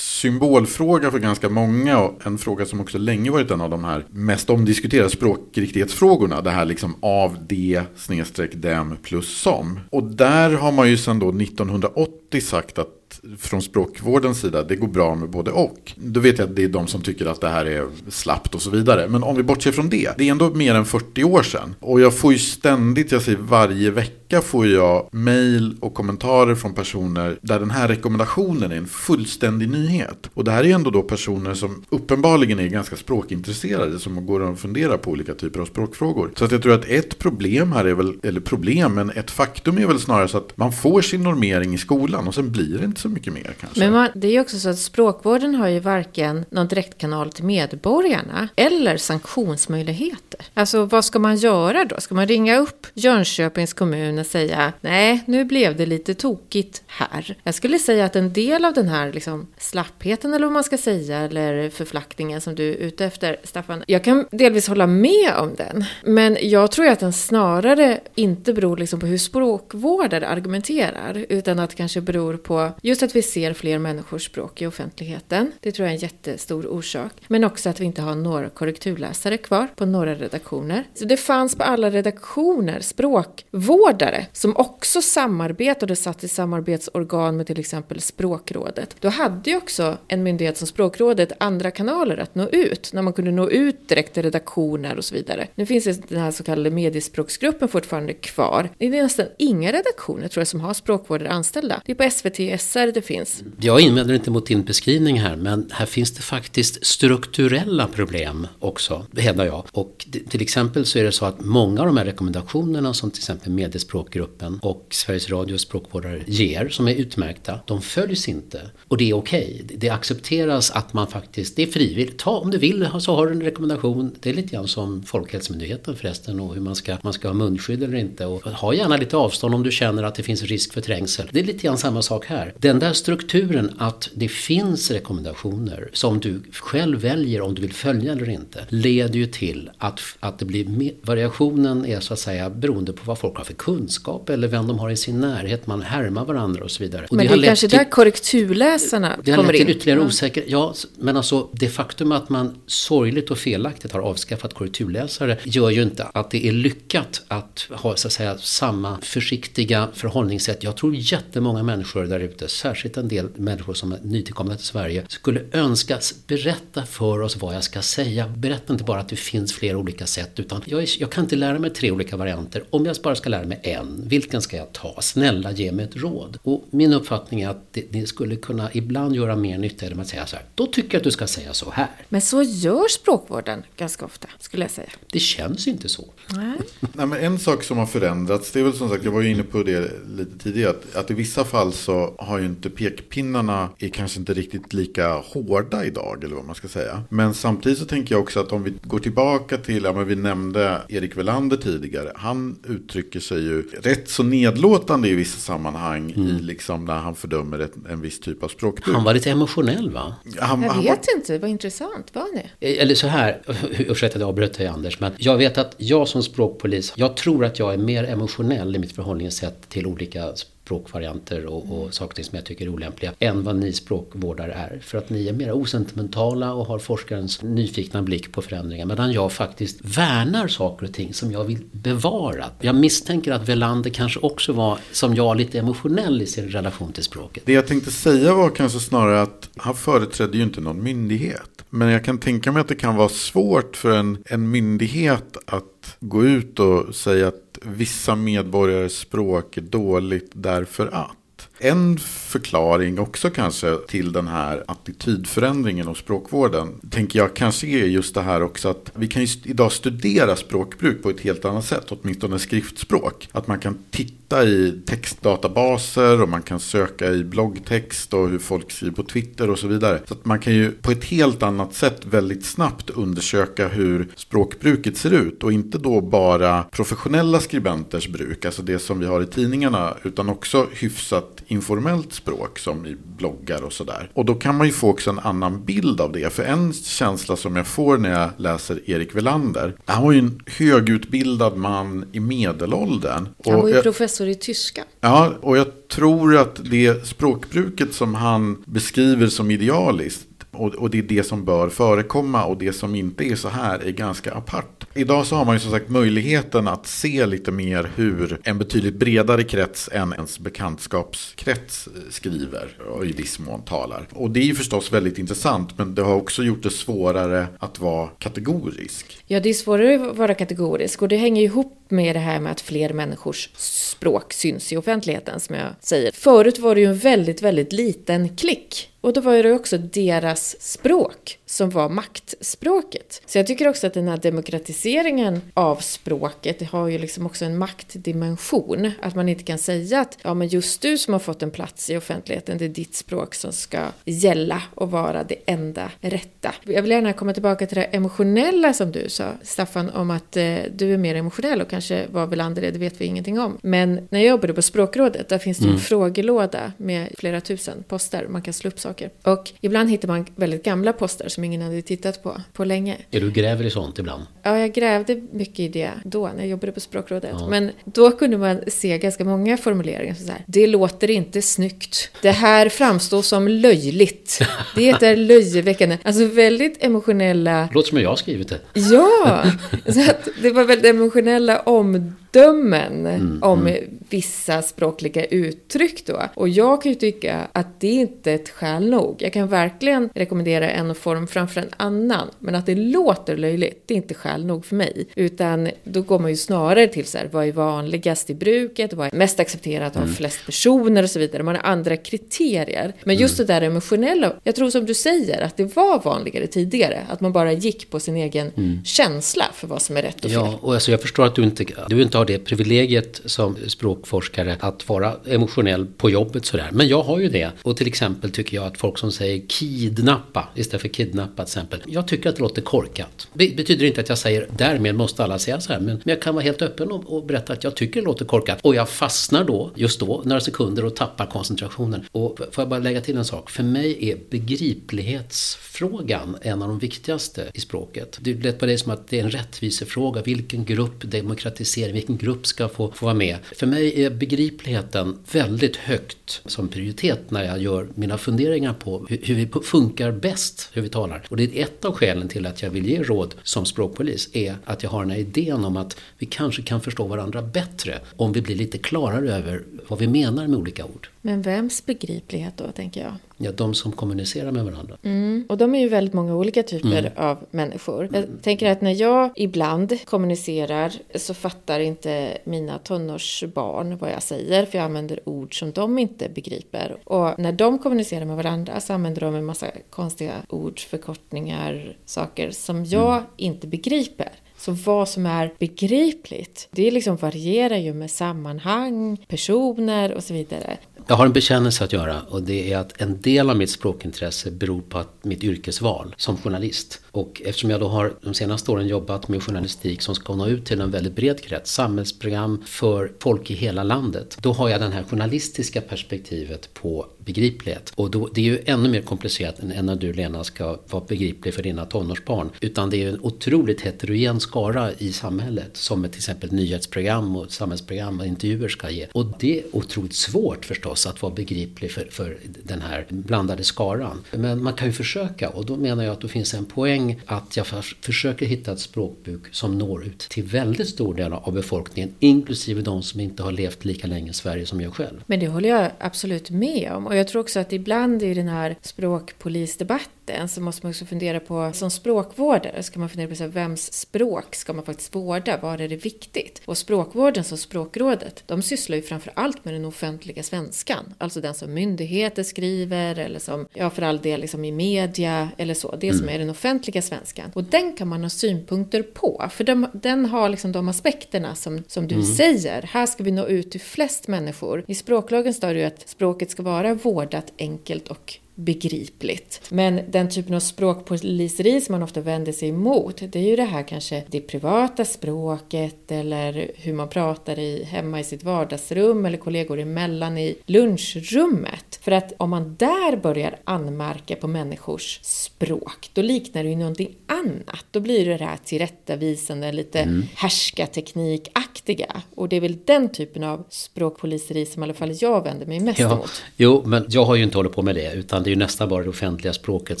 symbolfråga 0.20 1.10
för 1.10 1.18
ganska 1.18 1.48
många 1.48 1.98
och 1.98 2.26
en 2.26 2.38
fråga 2.38 2.66
som 2.66 2.80
också 2.80 2.98
länge 2.98 3.30
varit 3.30 3.50
en 3.50 3.60
av 3.60 3.70
de 3.70 3.84
här 3.84 4.06
mest 4.10 4.50
omdiskuterade 4.50 5.10
språkriktighetsfrågorna. 5.10 6.40
Det 6.40 6.50
här 6.50 6.64
liksom 6.64 6.94
av 7.00 7.36
det 7.48 7.82
snedstreck 7.96 8.54
dem 8.54 8.96
plus 9.02 9.40
som. 9.40 9.80
Och 9.90 10.02
där 10.02 10.50
har 10.50 10.72
man 10.72 10.90
ju 10.90 10.96
sedan 10.96 11.18
då 11.18 11.28
1980 11.28 12.19
sagt 12.40 12.78
att 12.78 13.20
från 13.38 13.62
språkvårdens 13.62 14.40
sida, 14.40 14.62
det 14.62 14.76
går 14.76 14.88
bra 14.88 15.14
med 15.14 15.30
både 15.30 15.50
och. 15.50 15.92
Då 15.96 16.20
vet 16.20 16.38
jag 16.38 16.48
att 16.48 16.56
det 16.56 16.64
är 16.64 16.68
de 16.68 16.86
som 16.86 17.02
tycker 17.02 17.26
att 17.26 17.40
det 17.40 17.48
här 17.48 17.66
är 17.66 17.86
slappt 18.08 18.54
och 18.54 18.62
så 18.62 18.70
vidare. 18.70 19.08
Men 19.08 19.22
om 19.22 19.36
vi 19.36 19.42
bortser 19.42 19.72
från 19.72 19.88
det, 19.88 20.10
det 20.18 20.28
är 20.28 20.30
ändå 20.30 20.50
mer 20.50 20.74
än 20.74 20.84
40 20.84 21.24
år 21.24 21.42
sedan. 21.42 21.74
Och 21.80 22.00
jag 22.00 22.18
får 22.18 22.32
ju 22.32 22.38
ständigt, 22.38 23.12
jag 23.12 23.22
säger 23.22 23.38
varje 23.38 23.90
vecka, 23.90 24.19
vecka 24.30 24.42
får 24.42 24.66
jag 24.66 25.08
mail 25.12 25.76
och 25.80 25.94
kommentarer 25.94 26.54
från 26.54 26.74
personer 26.74 27.38
där 27.42 27.60
den 27.60 27.70
här 27.70 27.88
rekommendationen 27.88 28.72
är 28.72 28.76
en 28.76 28.86
fullständig 28.86 29.70
nyhet. 29.70 30.30
Och 30.34 30.44
det 30.44 30.50
här 30.50 30.64
är 30.64 30.74
ändå 30.74 30.90
då 30.90 31.02
personer 31.02 31.54
som 31.54 31.84
uppenbarligen 31.88 32.60
är 32.60 32.66
ganska 32.66 32.96
språkintresserade 32.96 33.98
som 33.98 34.26
går 34.26 34.40
och 34.40 34.58
funderar 34.58 34.96
på 34.96 35.10
olika 35.10 35.34
typer 35.34 35.60
av 35.60 35.66
språkfrågor. 35.66 36.30
Så 36.36 36.44
att 36.44 36.52
jag 36.52 36.62
tror 36.62 36.74
att 36.74 36.84
ett 36.84 37.18
problem 37.18 37.72
här 37.72 37.84
är 37.84 37.94
väl, 37.94 38.18
eller 38.22 38.40
problem, 38.40 38.94
men 38.94 39.10
ett 39.10 39.30
faktum 39.30 39.78
är 39.78 39.86
väl 39.86 40.00
snarare 40.00 40.28
så 40.28 40.38
att 40.38 40.56
man 40.56 40.72
får 40.72 41.00
sin 41.00 41.22
normering 41.22 41.74
i 41.74 41.78
skolan 41.78 42.28
och 42.28 42.34
sen 42.34 42.52
blir 42.52 42.78
det 42.78 42.84
inte 42.84 43.00
så 43.00 43.08
mycket 43.08 43.32
mer 43.32 43.54
kanske. 43.60 43.80
Men 43.80 43.92
man, 43.92 44.08
det 44.14 44.26
är 44.26 44.32
ju 44.32 44.40
också 44.40 44.58
så 44.58 44.68
att 44.68 44.78
språkvården 44.78 45.54
har 45.54 45.68
ju 45.68 45.80
varken 45.80 46.44
någon 46.50 46.68
direktkanal 46.68 47.32
till 47.32 47.44
medborgarna 47.44 48.48
eller 48.56 48.96
sanktionsmöjligheter. 48.96 50.40
Alltså 50.54 50.84
vad 50.84 51.04
ska 51.04 51.18
man 51.18 51.36
göra 51.36 51.84
då? 51.84 51.96
Ska 51.98 52.14
man 52.14 52.26
ringa 52.26 52.58
upp 52.58 52.86
Jönköpings 52.94 53.72
kommun 53.72 54.19
kunna 54.20 54.24
säga 54.24 54.72
nej, 54.80 55.22
nu 55.26 55.44
blev 55.44 55.76
det 55.76 55.86
lite 55.86 56.14
tokigt 56.14 56.82
här. 56.86 57.36
Jag 57.42 57.54
skulle 57.54 57.78
säga 57.78 58.04
att 58.04 58.16
en 58.16 58.32
del 58.32 58.64
av 58.64 58.74
den 58.74 58.88
här 58.88 59.12
liksom, 59.12 59.46
slappheten 59.58 60.34
eller 60.34 60.46
vad 60.46 60.52
man 60.52 60.64
ska 60.64 60.78
säga 60.78 61.18
eller 61.18 61.70
förflackningen 61.70 62.40
som 62.40 62.54
du 62.54 62.70
är 62.70 62.74
ute 62.74 63.04
efter, 63.04 63.36
Staffan. 63.44 63.84
Jag 63.86 64.04
kan 64.04 64.26
delvis 64.30 64.68
hålla 64.68 64.86
med 64.86 65.34
om 65.38 65.54
den. 65.56 65.84
Men 66.04 66.36
jag 66.40 66.70
tror 66.70 66.88
att 66.88 67.00
den 67.00 67.12
snarare 67.12 68.00
inte 68.14 68.52
beror 68.52 68.76
liksom 68.76 69.00
på 69.00 69.06
hur 69.06 69.18
språkvårdare 69.18 70.28
argumenterar, 70.28 71.26
utan 71.28 71.58
att 71.58 71.70
det 71.70 71.76
kanske 71.76 72.00
beror 72.00 72.36
på 72.36 72.70
just 72.82 73.02
att 73.02 73.16
vi 73.16 73.22
ser 73.22 73.52
fler 73.52 73.78
människors 73.78 74.26
språk 74.26 74.62
i 74.62 74.66
offentligheten. 74.66 75.52
Det 75.60 75.72
tror 75.72 75.86
jag 75.86 75.92
är 75.92 75.96
en 75.96 76.02
jättestor 76.02 76.66
orsak. 76.66 77.12
Men 77.28 77.44
också 77.44 77.68
att 77.68 77.80
vi 77.80 77.84
inte 77.84 78.02
har 78.02 78.14
några 78.14 78.48
korrekturläsare 78.48 79.36
kvar 79.36 79.68
på 79.76 79.86
några 79.86 80.14
redaktioner. 80.14 80.84
Så 80.94 81.04
det 81.04 81.16
fanns 81.16 81.56
på 81.56 81.62
alla 81.62 81.90
redaktioner 81.90 82.80
språkvårdare 82.90 84.09
som 84.32 84.56
också 84.56 85.02
samarbetade 85.02 85.92
och 85.92 85.98
satt 85.98 86.24
i 86.24 86.28
samarbetsorgan 86.28 87.36
med 87.36 87.46
till 87.46 87.60
exempel 87.60 88.00
Språkrådet. 88.00 88.96
Då 89.00 89.08
hade 89.08 89.50
ju 89.50 89.56
också 89.56 89.98
en 90.08 90.22
myndighet 90.22 90.56
som 90.56 90.66
Språkrådet 90.66 91.32
andra 91.40 91.70
kanaler 91.70 92.16
att 92.16 92.34
nå 92.34 92.48
ut, 92.48 92.90
när 92.92 93.02
man 93.02 93.12
kunde 93.12 93.30
nå 93.30 93.50
ut 93.50 93.88
direkt 93.88 94.14
till 94.14 94.22
redaktioner 94.22 94.96
och 94.96 95.04
så 95.04 95.14
vidare. 95.14 95.48
Nu 95.54 95.66
finns 95.66 95.84
den 95.84 96.20
här 96.20 96.30
så 96.30 96.42
kallade 96.42 96.70
mediespråksgruppen 96.70 97.68
fortfarande 97.68 98.12
kvar. 98.12 98.70
Det 98.78 98.86
är 98.86 99.02
nästan 99.02 99.26
inga 99.38 99.72
redaktioner 99.72 100.28
tror 100.28 100.40
jag 100.40 100.48
som 100.48 100.60
har 100.60 100.74
språkvårdare 100.74 101.28
anställda. 101.30 101.82
Det 101.86 101.92
är 101.92 101.96
på 101.96 102.10
SVT 102.10 102.60
SR 102.60 102.92
det 102.92 103.02
finns. 103.02 103.42
Jag 103.60 103.80
invänder 103.80 104.14
inte 104.14 104.30
mot 104.30 104.46
din 104.46 104.62
beskrivning 104.62 105.20
här, 105.20 105.36
men 105.36 105.70
här 105.72 105.86
finns 105.86 106.10
det 106.10 106.22
faktiskt 106.22 106.86
strukturella 106.86 107.86
problem 107.86 108.46
också, 108.58 109.06
hävdar 109.16 109.44
jag. 109.44 109.64
Och 109.72 110.06
till 110.28 110.42
exempel 110.42 110.86
så 110.86 110.98
är 110.98 111.04
det 111.04 111.12
så 111.12 111.24
att 111.24 111.40
många 111.40 111.80
av 111.80 111.86
de 111.86 111.96
här 111.96 112.04
rekommendationerna 112.04 112.94
som 112.94 113.10
till 113.10 113.20
exempel 113.20 113.52
Mediespråk 113.52 113.99
Språkgruppen 114.00 114.58
och 114.62 114.86
Sveriges 114.90 115.30
Radios 115.30 115.60
språkvårdare 115.60 116.22
ger, 116.26 116.68
som 116.68 116.88
är 116.88 116.94
utmärkta, 116.94 117.60
de 117.66 117.82
följs 117.82 118.28
inte. 118.28 118.60
Och 118.88 118.96
det 118.96 119.10
är 119.10 119.14
okej. 119.14 119.62
Okay. 119.64 119.76
Det 119.76 119.90
accepteras 119.90 120.70
att 120.70 120.92
man 120.92 121.06
faktiskt, 121.06 121.56
det 121.56 121.62
är 121.62 121.66
frivilligt. 121.66 122.18
Ta 122.18 122.30
om 122.30 122.50
du 122.50 122.58
vill 122.58 122.88
så 123.00 123.16
har 123.16 123.26
du 123.26 123.32
en 123.32 123.42
rekommendation. 123.42 124.12
Det 124.20 124.30
är 124.30 124.34
lite 124.34 124.48
grann 124.48 124.68
som 124.68 125.02
Folkhälsomyndigheten 125.02 125.96
förresten 125.96 126.40
och 126.40 126.54
hur 126.54 126.60
man 126.60 126.74
ska, 126.74 126.96
man 127.02 127.12
ska 127.12 127.28
ha 127.28 127.34
munskydd 127.34 127.82
eller 127.82 127.98
inte. 127.98 128.26
Och 128.26 128.42
ha 128.42 128.74
gärna 128.74 128.96
lite 128.96 129.16
avstånd 129.16 129.54
om 129.54 129.62
du 129.62 129.70
känner 129.70 130.02
att 130.02 130.14
det 130.14 130.22
finns 130.22 130.42
risk 130.42 130.72
för 130.72 130.80
trängsel. 130.80 131.28
Det 131.32 131.40
är 131.40 131.44
lite 131.44 131.66
grann 131.66 131.78
samma 131.78 132.02
sak 132.02 132.26
här. 132.26 132.54
Den 132.58 132.78
där 132.78 132.92
strukturen 132.92 133.74
att 133.78 134.10
det 134.14 134.28
finns 134.28 134.90
rekommendationer 134.90 135.90
som 135.92 136.20
du 136.20 136.42
själv 136.52 137.00
väljer 137.00 137.40
om 137.40 137.54
du 137.54 137.62
vill 137.62 137.72
följa 137.72 138.12
eller 138.12 138.28
inte 138.28 138.66
leder 138.68 139.18
ju 139.18 139.26
till 139.26 139.70
att, 139.78 140.00
att 140.20 140.38
det 140.38 140.44
blir 140.44 140.92
variationen 141.02 141.86
är 141.86 142.00
så 142.00 142.12
att 142.12 142.18
säga 142.18 142.50
beroende 142.50 142.92
på 142.92 143.02
vad 143.04 143.18
folk 143.18 143.36
har 143.36 143.44
för 143.44 143.54
kunskap 143.90 144.30
eller 144.30 144.48
vem 144.48 144.66
de 144.66 144.78
har 144.78 144.90
i 144.90 144.96
sin 144.96 145.20
närhet. 145.20 145.66
Man 145.66 145.82
härmar 145.82 146.24
varandra 146.24 146.64
och 146.64 146.70
så 146.70 146.82
vidare. 146.82 147.06
Och 147.10 147.16
men 147.16 147.26
det, 147.26 147.36
det 147.36 147.42
är 147.42 147.46
kanske 147.46 147.68
till, 147.68 147.78
där 147.78 147.90
korrekturläsarna 147.90 149.08
kommer 149.08 149.18
in. 149.18 149.24
Det 149.24 149.32
har 149.32 149.52
lett 149.52 149.56
till 149.56 149.70
ytterligare 149.70 150.00
osäkerhet. 150.00 150.50
Ja, 150.50 150.74
men 150.98 151.16
alltså 151.16 151.48
det 151.52 151.68
faktum 151.68 152.12
att 152.12 152.28
man 152.28 152.60
sorgligt 152.66 153.30
och 153.30 153.38
felaktigt 153.38 153.92
har 153.92 154.00
avskaffat 154.00 154.54
korrekturläsare 154.54 155.38
gör 155.44 155.70
ju 155.70 155.82
inte 155.82 156.04
att 156.04 156.30
det 156.30 156.46
är 156.48 156.52
lyckat 156.52 157.22
att 157.28 157.66
ha 157.70 157.96
så 157.96 158.08
att 158.08 158.12
säga 158.12 158.38
samma 158.38 158.98
försiktiga 159.02 159.88
förhållningssätt. 159.94 160.62
Jag 160.64 160.76
tror 160.76 160.94
jättemånga 160.96 161.62
människor 161.62 162.04
där 162.04 162.20
ute, 162.20 162.48
särskilt 162.48 162.96
en 162.96 163.08
del 163.08 163.28
människor 163.36 163.74
som 163.74 163.92
är 163.92 163.98
nytillkomna 164.02 164.56
till 164.56 164.66
Sverige, 164.66 165.04
skulle 165.08 165.40
önska 165.52 165.98
berätta 166.26 166.86
för 166.86 167.20
oss 167.20 167.36
vad 167.36 167.54
jag 167.54 167.64
ska 167.64 167.82
säga. 167.82 168.28
Berätta 168.36 168.72
inte 168.72 168.84
bara 168.84 169.00
att 169.00 169.08
det 169.08 169.16
finns 169.16 169.52
flera 169.52 169.78
olika 169.78 170.06
sätt 170.06 170.40
utan 170.40 170.62
jag, 170.64 170.82
är, 170.82 171.00
jag 171.00 171.10
kan 171.10 171.24
inte 171.24 171.36
lära 171.36 171.58
mig 171.58 171.70
tre 171.70 171.90
olika 171.90 172.16
varianter. 172.16 172.64
Om 172.70 172.86
jag 172.86 172.96
bara 173.02 173.14
ska 173.14 173.28
lära 173.28 173.46
mig 173.46 173.60
en, 173.70 174.08
vilken 174.08 174.42
ska 174.42 174.56
jag 174.56 174.72
ta? 174.72 175.00
Snälla 175.00 175.52
ge 175.52 175.72
mig 175.72 175.84
ett 175.84 175.96
råd. 175.96 176.38
Och 176.42 176.64
min 176.70 176.92
uppfattning 176.92 177.40
är 177.40 177.48
att 177.48 177.72
det, 177.72 177.84
det 177.90 178.06
skulle 178.06 178.36
kunna 178.36 178.70
ibland 178.72 179.16
göra 179.16 179.36
mer 179.36 179.58
nytta 179.58 179.86
än 179.86 180.00
att 180.00 180.08
säga 180.08 180.26
så 180.26 180.36
här. 180.36 180.44
Då 180.54 180.66
tycker 180.66 180.94
jag 180.94 181.00
att 181.00 181.04
du 181.04 181.10
ska 181.10 181.26
säga 181.26 181.54
så 181.54 181.70
här. 181.70 181.86
Men 182.08 182.20
så 182.20 182.42
gör 182.42 182.88
språkvården 182.88 183.62
ganska 183.76 184.04
ofta, 184.04 184.28
skulle 184.40 184.64
jag 184.64 184.70
säga. 184.70 184.88
Det 185.12 185.18
känns 185.18 185.68
inte 185.68 185.88
så. 185.88 186.04
Nej. 186.36 186.58
Nej, 186.80 187.06
men 187.06 187.18
en 187.18 187.38
sak 187.38 187.62
som 187.62 187.78
har 187.78 187.86
förändrats, 187.86 188.52
det 188.52 188.60
är 188.60 188.64
väl 188.64 188.72
som 188.72 188.88
sagt, 188.88 189.04
jag 189.04 189.12
var 189.12 189.20
ju 189.20 189.30
inne 189.30 189.42
på 189.42 189.62
det 189.62 189.92
lite 190.16 190.38
tidigare, 190.38 190.70
att, 190.70 190.96
att 190.96 191.10
i 191.10 191.14
vissa 191.14 191.44
fall 191.44 191.72
så 191.72 192.14
har 192.18 192.38
ju 192.38 192.46
inte 192.46 192.70
pekpinnarna 192.70 193.68
är 193.78 193.88
kanske 193.88 194.20
inte 194.20 194.34
riktigt 194.34 194.72
lika 194.72 195.12
hårda 195.14 195.84
idag, 195.84 196.24
eller 196.24 196.36
vad 196.36 196.44
man 196.44 196.54
ska 196.54 196.68
säga. 196.68 197.02
Men 197.08 197.34
samtidigt 197.34 197.78
så 197.78 197.84
tänker 197.84 198.14
jag 198.14 198.22
också 198.22 198.40
att 198.40 198.52
om 198.52 198.62
vi 198.62 198.74
går 198.82 198.98
tillbaka 198.98 199.56
till, 199.56 199.84
ja 199.84 199.92
men 199.92 200.06
vi 200.06 200.16
nämnde 200.16 200.82
Erik 200.88 201.16
Velander 201.16 201.56
tidigare, 201.56 202.12
han 202.14 202.58
uttrycker 202.68 203.20
sig 203.20 203.42
ju 203.42 203.59
rätt 203.82 204.08
så 204.08 204.22
nedlåtande 204.22 205.08
i 205.08 205.14
vissa 205.14 205.38
sammanhang 205.38 206.12
mm. 206.12 206.28
i 206.28 206.32
liksom 206.42 206.84
när 206.84 206.98
han 206.98 207.14
fördömer 207.14 207.58
ett, 207.58 207.72
en 207.90 208.00
viss 208.00 208.20
typ 208.20 208.42
av 208.42 208.48
språkbruk. 208.48 208.94
Han 208.94 209.04
var 209.04 209.14
lite 209.14 209.30
emotionell 209.30 209.90
va? 209.90 210.14
Han, 210.38 210.62
jag 210.62 210.74
vet 210.74 210.84
var... 210.84 211.16
inte, 211.16 211.38
vad 211.38 211.50
intressant, 211.50 212.14
var 212.14 212.26
ni? 212.34 212.76
Eller 212.76 212.94
så 212.94 213.06
här, 213.06 213.42
ursäkta 213.78 214.16
att 214.16 214.20
jag 214.20 214.28
avbröt 214.28 214.58
dig 214.58 214.66
Anders, 214.66 215.00
men 215.00 215.12
jag 215.18 215.36
vet 215.36 215.58
att 215.58 215.74
jag 215.78 216.08
som 216.08 216.22
språkpolis, 216.22 216.92
jag 216.96 217.16
tror 217.16 217.44
att 217.44 217.58
jag 217.58 217.74
är 217.74 217.78
mer 217.78 218.04
emotionell 218.04 218.76
i 218.76 218.78
mitt 218.78 218.92
förhållningssätt 218.92 219.68
till 219.68 219.86
olika 219.86 220.32
språkvarianter 220.70 221.46
och, 221.46 221.82
och 221.82 221.94
saker 221.94 222.22
som 222.22 222.36
jag 222.36 222.44
tycker 222.44 222.64
är 222.64 222.68
olämpliga 222.68 223.12
än 223.18 223.42
vad 223.42 223.56
ni 223.56 223.72
språkvårdare 223.72 224.52
är. 224.52 224.80
För 224.82 224.98
att 224.98 225.10
ni 225.10 225.28
är 225.28 225.32
mer 225.32 225.52
osentimentala 225.52 226.52
och 226.54 226.66
har 226.66 226.78
forskarens 226.78 227.42
nyfikna 227.42 228.02
blick 228.02 228.32
på 228.32 228.42
förändringar. 228.42 228.86
Medan 228.86 229.12
jag 229.12 229.32
faktiskt 229.32 229.78
värnar 229.82 230.48
saker 230.48 230.86
och 230.86 230.94
ting 230.94 231.14
som 231.14 231.32
jag 231.32 231.44
vill 231.44 231.58
bevara. 231.72 232.44
Jag 232.60 232.74
misstänker 232.74 233.32
att 233.32 233.48
Velander 233.48 233.90
kanske 233.90 234.20
också 234.20 234.52
var, 234.52 234.78
som 234.92 235.14
jag, 235.14 235.36
lite 235.36 235.58
emotionell 235.58 236.22
i 236.22 236.26
sin 236.26 236.48
relation 236.48 236.92
till 236.92 237.04
språket. 237.04 237.42
Det 237.46 237.52
jag 237.52 237.66
tänkte 237.66 237.90
säga 237.90 238.34
var 238.34 238.50
kanske 238.50 238.78
snarare 238.78 239.22
att 239.22 239.48
han 239.56 239.74
företrädde 239.74 240.36
ju 240.36 240.42
inte 240.42 240.60
någon 240.60 240.82
myndighet. 240.82 241.64
Men 241.70 241.88
jag 241.88 242.04
kan 242.04 242.18
tänka 242.18 242.52
mig 242.52 242.60
att 242.60 242.68
det 242.68 242.74
kan 242.74 242.96
vara 242.96 243.08
svårt 243.08 243.76
för 243.76 243.90
en, 243.90 244.18
en 244.26 244.50
myndighet 244.50 245.36
att 245.46 245.96
gå 246.00 246.24
ut 246.24 246.58
och 246.60 246.94
säga 246.94 247.28
att 247.28 247.49
vissa 247.64 248.14
medborgares 248.14 248.98
språk 248.98 249.56
är 249.56 249.60
dåligt 249.60 250.30
därför 250.34 250.86
att. 250.86 251.16
En 251.58 251.98
förklaring 251.98 252.98
också 252.98 253.30
kanske 253.30 253.76
till 253.88 254.12
den 254.12 254.28
här 254.28 254.64
attitydförändringen 254.66 255.88
och 255.88 255.96
språkvården 255.96 256.80
tänker 256.90 257.18
jag 257.18 257.36
kanske 257.36 257.66
är 257.66 257.86
just 257.86 258.14
det 258.14 258.22
här 258.22 258.42
också 258.42 258.68
att 258.68 258.92
vi 258.94 259.08
kan 259.08 259.24
ju 259.24 259.28
idag 259.44 259.72
studera 259.72 260.36
språkbruk 260.36 261.02
på 261.02 261.10
ett 261.10 261.20
helt 261.20 261.44
annat 261.44 261.64
sätt, 261.64 261.86
åtminstone 261.88 262.38
skriftspråk. 262.38 263.28
Att 263.32 263.46
man 263.46 263.58
kan 263.58 263.78
titta 263.90 264.19
i 264.32 264.82
textdatabaser 264.86 266.22
och 266.22 266.28
man 266.28 266.42
kan 266.42 266.60
söka 266.60 267.10
i 267.10 267.24
bloggtext 267.24 268.14
och 268.14 268.28
hur 268.28 268.38
folk 268.38 268.70
skriver 268.70 268.94
på 268.96 269.02
Twitter 269.02 269.50
och 269.50 269.58
så 269.58 269.66
vidare. 269.66 270.00
Så 270.08 270.14
att 270.14 270.24
man 270.24 270.38
kan 270.38 270.54
ju 270.54 270.70
på 270.70 270.90
ett 270.90 271.04
helt 271.04 271.42
annat 271.42 271.74
sätt 271.74 272.00
väldigt 272.04 272.44
snabbt 272.44 272.90
undersöka 272.90 273.68
hur 273.68 274.08
språkbruket 274.16 274.96
ser 274.96 275.12
ut 275.12 275.44
och 275.44 275.52
inte 275.52 275.78
då 275.78 276.00
bara 276.00 276.62
professionella 276.62 277.40
skribenters 277.40 278.08
bruk, 278.08 278.44
alltså 278.44 278.62
det 278.62 278.78
som 278.78 278.98
vi 278.98 279.06
har 279.06 279.22
i 279.22 279.26
tidningarna, 279.26 279.94
utan 280.02 280.28
också 280.28 280.66
hyfsat 280.72 281.42
informellt 281.46 282.12
språk 282.12 282.58
som 282.58 282.86
i 282.86 282.96
bloggar 283.18 283.62
och 283.64 283.72
sådär. 283.72 284.10
Och 284.14 284.24
då 284.24 284.34
kan 284.34 284.56
man 284.56 284.66
ju 284.66 284.72
få 284.72 284.90
också 284.90 285.10
en 285.10 285.18
annan 285.18 285.64
bild 285.64 286.00
av 286.00 286.12
det. 286.12 286.32
För 286.32 286.42
en 286.42 286.72
känsla 286.72 287.36
som 287.36 287.56
jag 287.56 287.66
får 287.66 287.98
när 287.98 288.20
jag 288.20 288.30
läser 288.36 288.90
Erik 288.90 289.14
Velander. 289.14 289.76
Han 289.84 290.04
var 290.04 290.12
ju 290.12 290.18
en 290.18 290.42
högutbildad 290.46 291.56
man 291.56 292.04
i 292.12 292.20
medelåldern. 292.20 293.28
Han 293.44 293.54
var 293.54 293.68
ju 293.68 293.74
jag, 293.74 293.84
också 294.20 294.24
det 294.24 294.34
tyska. 294.34 294.84
Ja, 295.00 295.34
och 295.40 295.58
jag 295.58 295.88
tror 295.88 296.36
att 296.36 296.60
det 296.70 297.06
språkbruket 297.06 297.94
som 297.94 298.14
han 298.14 298.62
beskriver 298.66 299.26
som 299.26 299.50
idealiskt 299.50 300.29
och, 300.52 300.74
och, 300.74 300.90
det 300.90 300.98
är 300.98 301.02
det 301.02 301.22
som 301.22 301.44
bör 301.44 301.68
förekomma 301.68 302.44
och 302.44 302.56
det 302.56 302.72
som 302.72 302.94
inte 302.94 303.24
är 303.24 303.36
så 303.36 303.48
här 303.48 303.78
är 303.78 303.90
ganska 303.90 304.34
apart. 304.34 304.86
Idag 304.94 305.26
så 305.26 305.36
har 305.36 305.44
man 305.44 305.54
ju 305.54 305.60
som 305.60 305.70
sagt 305.70 305.88
möjligheten 305.88 306.68
att 306.68 306.86
se 306.86 307.26
lite 307.26 307.52
mer 307.52 307.90
hur 307.96 308.40
en 308.44 308.58
betydligt 308.58 308.94
bredare 308.94 309.44
krets 309.44 309.88
än 309.92 310.12
ens 310.12 310.38
bekantskapskrets 310.38 311.86
eh, 311.86 311.92
skriver 312.10 312.76
och 312.94 313.06
i 313.06 313.12
viss 313.12 313.38
mån 313.38 313.62
talar. 313.62 314.06
Och 314.10 314.30
det 314.30 314.40
är 314.40 314.44
ju 314.44 314.54
förstås 314.54 314.92
väldigt 314.92 315.18
intressant 315.18 315.78
men 315.78 315.94
det 315.94 316.02
har 316.02 316.14
också 316.14 316.42
gjort 316.42 316.62
det 316.62 316.70
svårare 316.70 317.46
att 317.58 317.78
vara 317.78 318.08
kategorisk. 318.08 319.18
Ja, 319.26 319.40
det 319.40 319.48
är 319.48 319.54
svårare 319.54 320.10
att 320.10 320.16
vara 320.16 320.34
kategorisk 320.34 321.02
och 321.02 321.08
det 321.08 321.16
hänger 321.16 321.42
ihop 321.42 321.76
med 321.88 322.16
det 322.16 322.20
här 322.20 322.40
med 322.40 322.52
att 322.52 322.60
fler 322.60 322.92
människors 322.92 323.50
språk 323.56 324.32
syns 324.32 324.72
i 324.72 324.76
offentligheten 324.76 325.40
som 325.40 325.54
jag 325.54 325.68
säger. 325.80 326.12
Förut 326.12 326.58
var 326.58 326.74
det 326.74 326.80
ju 326.80 326.86
en 326.86 326.98
väldigt, 326.98 327.42
väldigt 327.42 327.72
liten 327.72 328.36
klick 328.36 328.89
och 329.00 329.12
då 329.12 329.20
var 329.20 329.42
det 329.42 329.52
också 329.52 329.78
deras 329.78 330.56
språk 330.60 331.39
som 331.50 331.70
var 331.70 331.88
maktspråket. 331.88 333.22
Så 333.26 333.38
jag 333.38 333.46
tycker 333.46 333.68
också 333.68 333.86
att 333.86 333.94
den 333.94 334.08
här 334.08 334.16
demokratiseringen 334.16 335.40
av 335.54 335.76
språket 335.76 336.70
har 336.70 336.88
ju 336.88 336.98
liksom 336.98 337.26
också 337.26 337.44
en 337.44 337.58
maktdimension. 337.58 338.90
Att 339.02 339.14
man 339.14 339.28
inte 339.28 339.44
kan 339.44 339.58
säga 339.58 340.00
att 340.00 340.18
ja, 340.22 340.34
men 340.34 340.48
just 340.48 340.82
du 340.82 340.98
som 340.98 341.12
har 341.12 341.20
fått 341.20 341.42
en 341.42 341.50
plats 341.50 341.90
i 341.90 341.96
offentligheten, 341.96 342.58
det 342.58 342.64
är 342.64 342.68
ditt 342.68 342.94
språk 342.94 343.34
som 343.34 343.52
ska 343.52 343.86
gälla 344.04 344.62
och 344.74 344.90
vara 344.90 345.24
det 345.24 345.36
enda 345.46 345.90
rätta. 346.00 346.54
Jag 346.62 346.82
vill 346.82 346.90
gärna 346.90 347.12
komma 347.12 347.32
tillbaka 347.32 347.66
till 347.66 347.76
det 347.76 347.84
emotionella 347.84 348.72
som 348.72 348.92
du 348.92 349.08
sa, 349.08 349.32
Staffan, 349.42 349.90
om 349.90 350.10
att 350.10 350.36
eh, 350.36 350.56
du 350.76 350.94
är 350.94 350.98
mer 350.98 351.14
emotionell 351.14 351.60
och 351.60 351.70
kanske 351.70 352.06
vad 352.10 352.30
Welander 352.30 352.62
är, 352.62 352.72
det 352.72 352.78
vet 352.78 353.00
vi 353.00 353.04
ingenting 353.04 353.40
om. 353.40 353.58
Men 353.62 354.08
när 354.10 354.18
jag 354.18 354.28
jobbade 354.28 354.54
på 354.54 354.62
Språkrådet, 354.62 355.28
där 355.28 355.38
finns 355.38 355.58
det 355.58 355.64
mm. 355.64 355.74
en 355.74 355.80
frågelåda 355.80 356.72
med 356.76 357.08
flera 357.18 357.40
tusen 357.40 357.84
poster 357.88 358.26
man 358.28 358.42
kan 358.42 358.54
slå 358.54 358.68
upp 358.68 358.80
saker. 358.80 359.10
Och 359.22 359.52
ibland 359.60 359.90
hittar 359.90 360.08
man 360.08 360.26
väldigt 360.36 360.64
gamla 360.64 360.92
poster 360.92 361.28
som 361.40 361.44
ingen 361.44 361.62
hade 361.62 361.82
tittat 361.82 362.22
på 362.22 362.40
på 362.52 362.64
länge. 362.64 362.96
Är 363.10 363.20
du 363.20 363.30
gräver 363.30 363.64
i 363.64 363.70
sånt 363.70 363.98
ibland? 363.98 364.22
Ja, 364.42 364.58
jag 364.58 364.72
grävde 364.72 365.20
mycket 365.32 365.60
i 365.60 365.68
det 365.68 365.90
då 366.04 366.28
när 366.28 366.38
jag 366.38 366.46
jobbade 366.46 366.72
på 366.72 366.80
Språkrådet. 366.80 367.36
Ja. 367.38 367.48
Men 367.48 367.70
då 367.84 368.10
kunde 368.10 368.38
man 368.38 368.60
se 368.66 368.98
ganska 368.98 369.24
många 369.24 369.56
formuleringar 369.56 370.14
så 370.14 370.32
här. 370.32 370.44
Det 370.46 370.66
låter 370.66 371.10
inte 371.10 371.42
snyggt. 371.42 372.10
Det 372.22 372.30
här 372.30 372.68
framstår 372.68 373.22
som 373.22 373.48
löjligt. 373.48 374.38
Det 374.76 375.02
är 375.02 375.16
löjeväckande. 375.16 375.98
Alltså 376.02 376.24
väldigt 376.24 376.84
emotionella... 376.84 377.68
Låter 377.72 377.88
som 377.88 377.98
jag 377.98 378.08
har 378.08 378.16
skrivit 378.16 378.48
det. 378.48 378.60
Ja! 378.72 379.44
Så 379.92 380.10
att 380.10 380.28
det 380.42 380.50
var 380.50 380.64
väldigt 380.64 380.94
emotionella 380.94 381.60
omdömen 381.60 382.16
omdömen 382.36 383.06
mm, 383.06 383.38
om 383.42 383.66
mm. 383.66 383.84
vissa 384.08 384.62
språkliga 384.62 385.24
uttryck 385.24 386.06
då. 386.06 386.22
Och 386.34 386.48
jag 386.48 386.82
kan 386.82 386.92
ju 386.92 386.98
tycka 386.98 387.48
att 387.52 387.80
det 387.80 387.88
inte 387.88 388.30
är 388.30 388.34
ett 388.34 388.48
skäl 388.48 388.90
nog. 388.90 389.16
Jag 389.18 389.32
kan 389.32 389.48
verkligen 389.48 390.10
rekommendera 390.14 390.70
en 390.70 390.94
form 390.94 391.26
framför 391.30 391.60
en 391.60 391.70
annan. 391.76 392.30
Men 392.38 392.54
att 392.54 392.66
det 392.66 392.74
låter 392.74 393.36
löjligt, 393.36 393.82
det 393.86 393.94
är 393.94 393.96
inte 393.96 394.14
skäl 394.14 394.46
nog 394.46 394.64
för 394.64 394.76
mig. 394.76 395.06
Utan 395.14 395.68
då 395.84 396.02
går 396.02 396.18
man 396.18 396.30
ju 396.30 396.36
snarare 396.36 396.88
till 396.88 397.06
så 397.06 397.18
här, 397.18 397.28
vad 397.32 397.48
är 397.48 397.52
vanligast 397.52 398.30
i 398.30 398.34
bruket? 398.34 398.92
Vad 398.92 399.06
är 399.06 399.16
mest 399.16 399.40
accepterat 399.40 399.96
av 399.96 400.02
mm. 400.02 400.14
flest 400.14 400.46
personer 400.46 401.02
och 401.02 401.10
så 401.10 401.18
vidare. 401.18 401.42
Man 401.42 401.54
har 401.54 401.62
andra 401.62 401.96
kriterier. 401.96 402.94
Men 403.04 403.16
just 403.16 403.38
mm. 403.38 403.46
det 403.46 403.52
där 403.52 403.62
emotionella, 403.62 404.32
jag 404.44 404.54
tror 404.54 404.70
som 404.70 404.86
du 404.86 404.94
säger 404.94 405.40
att 405.40 405.56
det 405.56 405.76
var 405.76 406.02
vanligare 406.02 406.46
tidigare. 406.46 407.06
Att 407.08 407.20
man 407.20 407.32
bara 407.32 407.52
gick 407.52 407.90
på 407.90 408.00
sin 408.00 408.16
egen 408.16 408.50
mm. 408.56 408.84
känsla 408.84 409.44
för 409.54 409.66
vad 409.66 409.82
som 409.82 409.96
är 409.96 410.02
rätt 410.02 410.24
och 410.24 410.30
fel. 410.30 410.32
Ja, 410.32 410.58
och 410.62 410.74
alltså 410.74 410.90
jag 410.90 411.00
förstår 411.00 411.26
att 411.26 411.34
du 411.34 411.42
inte, 411.42 411.64
du 411.88 412.02
inte 412.02 412.18
har 412.18 412.24
det 412.24 412.38
privilegiet 412.38 413.20
som 413.24 413.56
språkforskare 413.66 414.56
att 414.60 414.88
vara 414.88 415.16
emotionell 415.26 415.86
på 415.86 416.10
jobbet 416.10 416.44
sådär. 416.44 416.68
Men 416.72 416.88
jag 416.88 417.02
har 417.02 417.18
ju 417.18 417.28
det. 417.28 417.50
Och 417.62 417.76
till 417.76 417.86
exempel 417.86 418.30
tycker 418.30 418.56
jag 418.56 418.66
att 418.66 418.78
folk 418.78 418.98
som 418.98 419.12
säger 419.12 419.42
kidnappa 419.48 420.48
istället 420.54 420.82
för 420.82 420.88
kidnappa 420.88 421.19
till 421.26 421.42
exempel. 421.42 421.82
Jag 421.86 422.08
tycker 422.08 422.28
att 422.28 422.36
det 422.36 422.42
låter 422.42 422.62
korkat. 422.62 423.28
Det 423.32 423.56
betyder 423.56 423.86
inte 423.86 424.00
att 424.00 424.08
jag 424.08 424.18
säger 424.18 424.48
därmed 424.56 424.94
måste 424.94 425.24
alla 425.24 425.38
säga 425.38 425.60
så 425.60 425.72
här. 425.72 425.80
Men, 425.80 426.02
jag 426.04 426.22
kan 426.22 426.34
vara 426.34 426.44
helt 426.44 426.62
öppen 426.62 426.92
och, 426.92 427.16
och 427.16 427.26
berätta 427.26 427.52
att 427.52 427.64
jag 427.64 427.76
tycker 427.76 428.00
det 428.00 428.04
låter 428.04 428.24
korkat. 428.24 428.58
Och 428.62 428.74
jag 428.74 428.88
fastnar 428.88 429.44
då, 429.44 429.70
just 429.74 430.00
då, 430.00 430.22
några 430.24 430.40
sekunder 430.40 430.84
och 430.84 430.96
tappar 430.96 431.26
koncentrationen. 431.26 432.04
Och 432.12 432.38
får 432.38 432.62
jag 432.62 432.68
bara 432.68 432.80
lägga 432.80 433.00
till 433.00 433.16
en 433.16 433.24
sak. 433.24 433.50
För 433.50 433.62
mig 433.62 434.10
är 434.10 434.18
begriplighetsfrågan 434.30 436.36
en 436.42 436.62
av 436.62 436.68
de 436.68 436.78
viktigaste 436.78 437.50
i 437.54 437.60
språket. 437.60 438.18
Det 438.20 438.34
lät 438.34 438.58
på 438.58 438.66
dig 438.66 438.78
som 438.78 438.92
att 438.92 439.08
det 439.08 439.20
är 439.20 439.24
en 439.24 439.30
rättvisefråga. 439.30 440.22
Vilken 440.22 440.64
grupp 440.64 441.10
demokratiserar, 441.10 441.92
vilken 441.92 442.16
grupp 442.16 442.46
ska 442.46 442.68
få, 442.68 442.92
få 442.92 443.06
vara 443.06 443.14
med. 443.14 443.36
För 443.56 443.66
mig 443.66 444.04
är 444.04 444.10
begripligheten 444.10 445.18
väldigt 445.32 445.76
högt 445.76 446.42
som 446.46 446.68
prioritet 446.68 447.30
när 447.30 447.44
jag 447.44 447.62
gör 447.62 447.88
mina 447.94 448.18
funderingar 448.18 448.72
på 448.72 449.06
hur, 449.08 449.18
hur 449.22 449.34
vi 449.34 449.48
funkar 449.64 450.12
bäst, 450.12 450.68
hur 450.72 450.82
vi 450.82 450.88
talar. 450.88 451.09
Och 451.28 451.36
det 451.36 451.44
är 451.44 451.62
ett 451.62 451.84
av 451.84 451.94
skälen 451.94 452.28
till 452.28 452.46
att 452.46 452.62
jag 452.62 452.70
vill 452.70 452.86
ge 452.86 453.02
råd 453.02 453.34
som 453.42 453.66
språkpolis, 453.66 454.30
är 454.32 454.56
att 454.64 454.82
jag 454.82 454.90
har 454.90 455.00
den 455.00 455.10
här 455.10 455.18
idén 455.18 455.64
om 455.64 455.76
att 455.76 455.96
vi 456.18 456.26
kanske 456.26 456.62
kan 456.62 456.80
förstå 456.80 457.04
varandra 457.04 457.42
bättre 457.42 458.00
om 458.16 458.32
vi 458.32 458.42
blir 458.42 458.56
lite 458.56 458.78
klarare 458.78 459.34
över 459.34 459.62
vad 459.88 459.98
vi 459.98 460.08
menar 460.08 460.46
med 460.46 460.58
olika 460.58 460.84
ord. 460.84 461.08
Men 461.22 461.42
vems 461.42 461.86
begriplighet 461.86 462.56
då, 462.56 462.64
tänker 462.72 463.00
jag? 463.00 463.14
Ja, 463.36 463.52
de 463.52 463.74
som 463.74 463.92
kommunicerar 463.92 464.50
med 464.50 464.64
varandra. 464.64 464.96
Mm. 465.02 465.44
Och 465.48 465.58
de 465.58 465.74
är 465.74 465.80
ju 465.80 465.88
väldigt 465.88 466.14
många 466.14 466.34
olika 466.34 466.62
typer 466.62 466.98
mm. 466.98 467.12
av 467.16 467.38
människor. 467.50 468.08
Jag 468.12 468.24
tänker 468.42 468.70
att 468.70 468.80
när 468.80 469.00
jag 469.00 469.30
ibland 469.36 470.04
kommunicerar 470.04 470.92
så 471.14 471.34
fattar 471.34 471.80
inte 471.80 472.38
mina 472.44 472.78
tonårsbarn 472.78 473.98
vad 473.98 474.10
jag 474.10 474.22
säger, 474.22 474.66
för 474.66 474.78
jag 474.78 474.84
använder 474.84 475.28
ord 475.28 475.58
som 475.58 475.72
de 475.72 475.98
inte 475.98 476.28
begriper. 476.28 476.96
Och 477.04 477.38
när 477.38 477.52
de 477.52 477.78
kommunicerar 477.78 478.24
med 478.24 478.36
varandra 478.36 478.80
så 478.80 478.92
använder 478.92 479.20
de 479.20 479.34
en 479.34 479.44
massa 479.44 479.66
konstiga 479.90 480.34
ord, 480.48 480.80
förkortningar, 480.90 481.96
saker 482.04 482.50
som 482.50 482.84
jag 482.84 483.16
mm. 483.16 483.26
inte 483.36 483.66
begriper. 483.66 484.30
Så 484.56 484.72
vad 484.72 485.08
som 485.08 485.26
är 485.26 485.54
begripligt, 485.58 486.68
det 486.70 486.90
liksom 486.90 487.16
varierar 487.16 487.76
ju 487.76 487.94
med 487.94 488.10
sammanhang, 488.10 489.24
personer 489.28 490.14
och 490.14 490.24
så 490.24 490.34
vidare. 490.34 490.78
Jag 491.10 491.16
har 491.16 491.26
en 491.26 491.32
bekännelse 491.32 491.84
att 491.84 491.92
göra 491.92 492.22
och 492.28 492.42
det 492.42 492.72
är 492.72 492.78
att 492.78 493.00
en 493.00 493.20
del 493.20 493.50
av 493.50 493.56
mitt 493.56 493.70
språkintresse 493.70 494.50
beror 494.50 494.80
på 494.80 494.98
att 494.98 495.24
mitt 495.24 495.44
yrkesval 495.44 496.14
som 496.16 496.36
journalist. 496.36 497.00
Och 497.10 497.42
eftersom 497.44 497.70
jag 497.70 497.80
då 497.80 497.88
har 497.88 498.14
de 498.22 498.34
senaste 498.34 498.70
åren 498.70 498.86
jobbat 498.86 499.28
med 499.28 499.42
journalistik 499.42 500.02
som 500.02 500.14
ska 500.14 500.34
nå 500.34 500.46
ut 500.46 500.66
till 500.66 500.80
en 500.80 500.90
väldigt 500.90 501.16
bred 501.16 501.40
krets, 501.40 501.72
samhällsprogram 501.72 502.62
för 502.66 503.12
folk 503.20 503.50
i 503.50 503.54
hela 503.54 503.82
landet. 503.82 504.38
Då 504.40 504.52
har 504.52 504.68
jag 504.68 504.80
det 504.80 504.88
här 504.88 505.02
journalistiska 505.02 505.80
perspektivet 505.80 506.74
på 506.74 507.06
begriplighet. 507.18 507.92
Och 507.94 508.10
då, 508.10 508.28
det 508.34 508.40
är 508.40 508.44
ju 508.44 508.62
ännu 508.64 508.88
mer 508.88 509.02
komplicerat 509.02 509.58
än 509.58 509.86
när 509.86 509.96
du 509.96 510.12
Lena 510.12 510.44
ska 510.44 510.78
vara 510.90 511.04
begriplig 511.08 511.54
för 511.54 511.62
dina 511.62 511.84
tonårsbarn. 511.84 512.50
Utan 512.60 512.90
det 512.90 512.96
är 512.96 512.98
ju 512.98 513.08
en 513.08 513.20
otroligt 513.20 513.80
heterogen 513.80 514.40
skara 514.40 514.92
i 514.98 515.12
samhället 515.12 515.76
som 515.76 516.02
till 516.02 516.18
exempel 516.18 516.52
nyhetsprogram 516.52 517.36
och 517.36 517.52
samhällsprogram 517.52 518.20
och 518.20 518.26
intervjuer 518.26 518.68
ska 518.68 518.90
ge. 518.90 519.06
Och 519.12 519.26
det 519.38 519.60
är 519.60 519.64
otroligt 519.72 520.14
svårt 520.14 520.64
förstås 520.64 520.99
förstås 521.00 521.12
att 521.14 521.22
vara 521.22 521.34
begriplig 521.34 521.90
för, 521.90 522.08
för 522.10 522.38
den 522.64 522.80
här 522.80 523.06
blandade 523.08 523.64
skaran. 523.64 524.24
Men 524.32 524.62
man 524.62 524.74
kan 524.74 524.86
ju 524.86 524.92
försöka 524.92 525.48
och 525.48 525.66
då 525.66 525.76
menar 525.76 526.04
jag 526.04 526.12
att 526.12 526.20
det 526.20 526.28
finns 526.28 526.54
en 526.54 526.64
poäng 526.64 527.20
att 527.26 527.56
jag 527.56 527.66
försöker 528.00 528.46
hitta 528.46 528.72
ett 528.72 528.80
språkbruk 528.80 529.42
som 529.52 529.78
når 529.78 530.04
ut 530.04 530.18
till 530.18 530.44
väldigt 530.44 530.88
stor 530.88 531.14
del 531.14 531.32
av 531.32 531.52
befolkningen, 531.52 532.14
inklusive 532.20 532.82
de 532.82 533.02
som 533.02 533.20
inte 533.20 533.42
har 533.42 533.52
levt 533.52 533.84
lika 533.84 534.06
länge 534.06 534.30
i 534.30 534.34
Sverige 534.34 534.66
som 534.66 534.80
jag 534.80 534.94
själv. 534.94 535.22
Men 535.26 535.40
det 535.40 535.48
håller 535.48 535.68
jag 535.68 535.90
absolut 536.00 536.50
med 536.50 536.92
om. 536.92 537.06
Och 537.06 537.16
jag 537.16 537.28
tror 537.28 537.40
också 537.40 537.60
att 537.60 537.72
ibland 537.72 538.22
i 538.22 538.34
den 538.34 538.48
här 538.48 538.76
språkpolisdebatten 538.82 540.19
så 540.48 540.60
måste 540.60 540.86
man 540.86 540.90
också 540.90 541.04
fundera 541.04 541.40
på, 541.40 541.70
som 541.74 541.90
språkvårdare 541.90 542.82
ska 542.82 543.00
man 543.00 543.08
fundera 543.08 543.28
på 543.28 543.34
så 543.34 543.42
här, 543.42 543.50
vems 543.50 543.92
språk 543.92 544.54
ska 544.54 544.72
man 544.72 544.84
faktiskt 544.84 545.14
vårda? 545.14 545.56
Var 545.56 545.78
är 545.78 545.88
det 545.88 545.96
viktigt? 545.96 546.62
Och 546.64 546.78
språkvården 546.78 547.44
som 547.44 547.58
språkrådet, 547.58 548.42
de 548.46 548.62
sysslar 548.62 548.96
ju 548.96 549.02
framför 549.02 549.32
allt 549.36 549.64
med 549.64 549.74
den 549.74 549.84
offentliga 549.84 550.42
svenskan. 550.42 551.14
Alltså 551.18 551.40
den 551.40 551.54
som 551.54 551.74
myndigheter 551.74 552.42
skriver 552.42 553.18
eller 553.18 553.38
som, 553.38 553.66
ja 553.74 553.90
för 553.90 554.02
all 554.02 554.20
del 554.20 554.40
liksom 554.40 554.64
i 554.64 554.72
media 554.72 555.48
eller 555.56 555.74
så. 555.74 555.96
Det 555.96 556.08
mm. 556.08 556.18
som 556.18 556.28
är 556.28 556.38
den 556.38 556.50
offentliga 556.50 557.02
svenskan. 557.02 557.50
Och 557.54 557.64
den 557.64 557.92
kan 557.92 558.08
man 558.08 558.22
ha 558.22 558.30
synpunkter 558.30 559.02
på. 559.02 559.46
För 559.50 559.64
de, 559.64 559.86
den 559.92 560.26
har 560.26 560.48
liksom 560.48 560.72
de 560.72 560.88
aspekterna 560.88 561.54
som, 561.54 561.84
som 561.86 562.08
du 562.08 562.14
mm. 562.14 562.26
säger. 562.26 562.82
Här 562.82 563.06
ska 563.06 563.24
vi 563.24 563.30
nå 563.30 563.46
ut 563.46 563.70
till 563.70 563.80
flest 563.80 564.28
människor. 564.28 564.84
I 564.88 564.94
språklagen 564.94 565.54
står 565.54 565.74
det 565.74 565.80
ju 565.80 565.86
att 565.86 566.08
språket 566.08 566.50
ska 566.50 566.62
vara 566.62 566.94
vårdat 566.94 567.52
enkelt 567.58 568.08
och 568.08 568.38
begripligt. 568.54 569.62
Men 569.68 570.00
den 570.08 570.30
typen 570.30 570.54
av 570.54 570.60
språkpoliseri 570.60 571.80
som 571.80 571.92
man 571.92 572.02
ofta 572.02 572.20
vänder 572.20 572.52
sig 572.52 572.68
emot, 572.68 573.22
det 573.32 573.38
är 573.38 573.48
ju 573.48 573.56
det 573.56 573.64
här 573.64 573.82
kanske 573.82 574.24
det 574.28 574.40
privata 574.40 575.04
språket 575.04 576.12
eller 576.12 576.70
hur 576.76 576.92
man 576.92 577.08
pratar 577.08 577.58
i, 577.58 577.84
hemma 577.84 578.20
i 578.20 578.24
sitt 578.24 578.44
vardagsrum 578.44 579.26
eller 579.26 579.38
kollegor 579.38 579.80
emellan 579.80 580.38
i 580.38 580.56
lunchrummet. 580.66 581.98
För 582.02 582.12
att 582.12 582.32
om 582.36 582.50
man 582.50 582.76
där 582.78 583.16
börjar 583.16 583.56
anmärka 583.64 584.36
på 584.36 584.46
människors 584.46 585.20
språk, 585.22 586.10
då 586.12 586.22
liknar 586.22 586.62
det 586.62 586.70
ju 586.70 586.76
någonting 586.76 587.16
annat. 587.26 587.84
Då 587.90 588.00
blir 588.00 588.26
det 588.26 588.36
det 588.36 588.44
här 588.44 588.58
tillrättavisande, 588.64 589.72
lite 589.72 590.00
mm. 590.00 590.26
härskarteknikaktiga. 590.34 592.22
Och 592.34 592.48
det 592.48 592.56
är 592.56 592.60
väl 592.60 592.78
den 592.84 593.08
typen 593.08 593.44
av 593.44 593.64
språkpoliseri 593.68 594.66
som 594.66 594.82
i 594.82 594.84
alla 594.84 594.94
fall 594.94 595.12
jag 595.20 595.44
vänder 595.44 595.66
mig 595.66 595.80
mest 595.80 596.00
ja, 596.00 596.12
emot. 596.12 596.42
Jo, 596.56 596.82
men 596.86 597.06
jag 597.08 597.24
har 597.24 597.34
ju 597.34 597.42
inte 597.42 597.58
hållit 597.58 597.72
på 597.72 597.82
med 597.82 597.94
det, 597.94 598.12
utan 598.12 598.39
det 598.42 598.48
är 598.48 598.52
ju 598.52 598.58
nästan 598.58 598.88
bara 598.88 599.02
det 599.02 599.08
offentliga 599.08 599.52
språket 599.52 600.00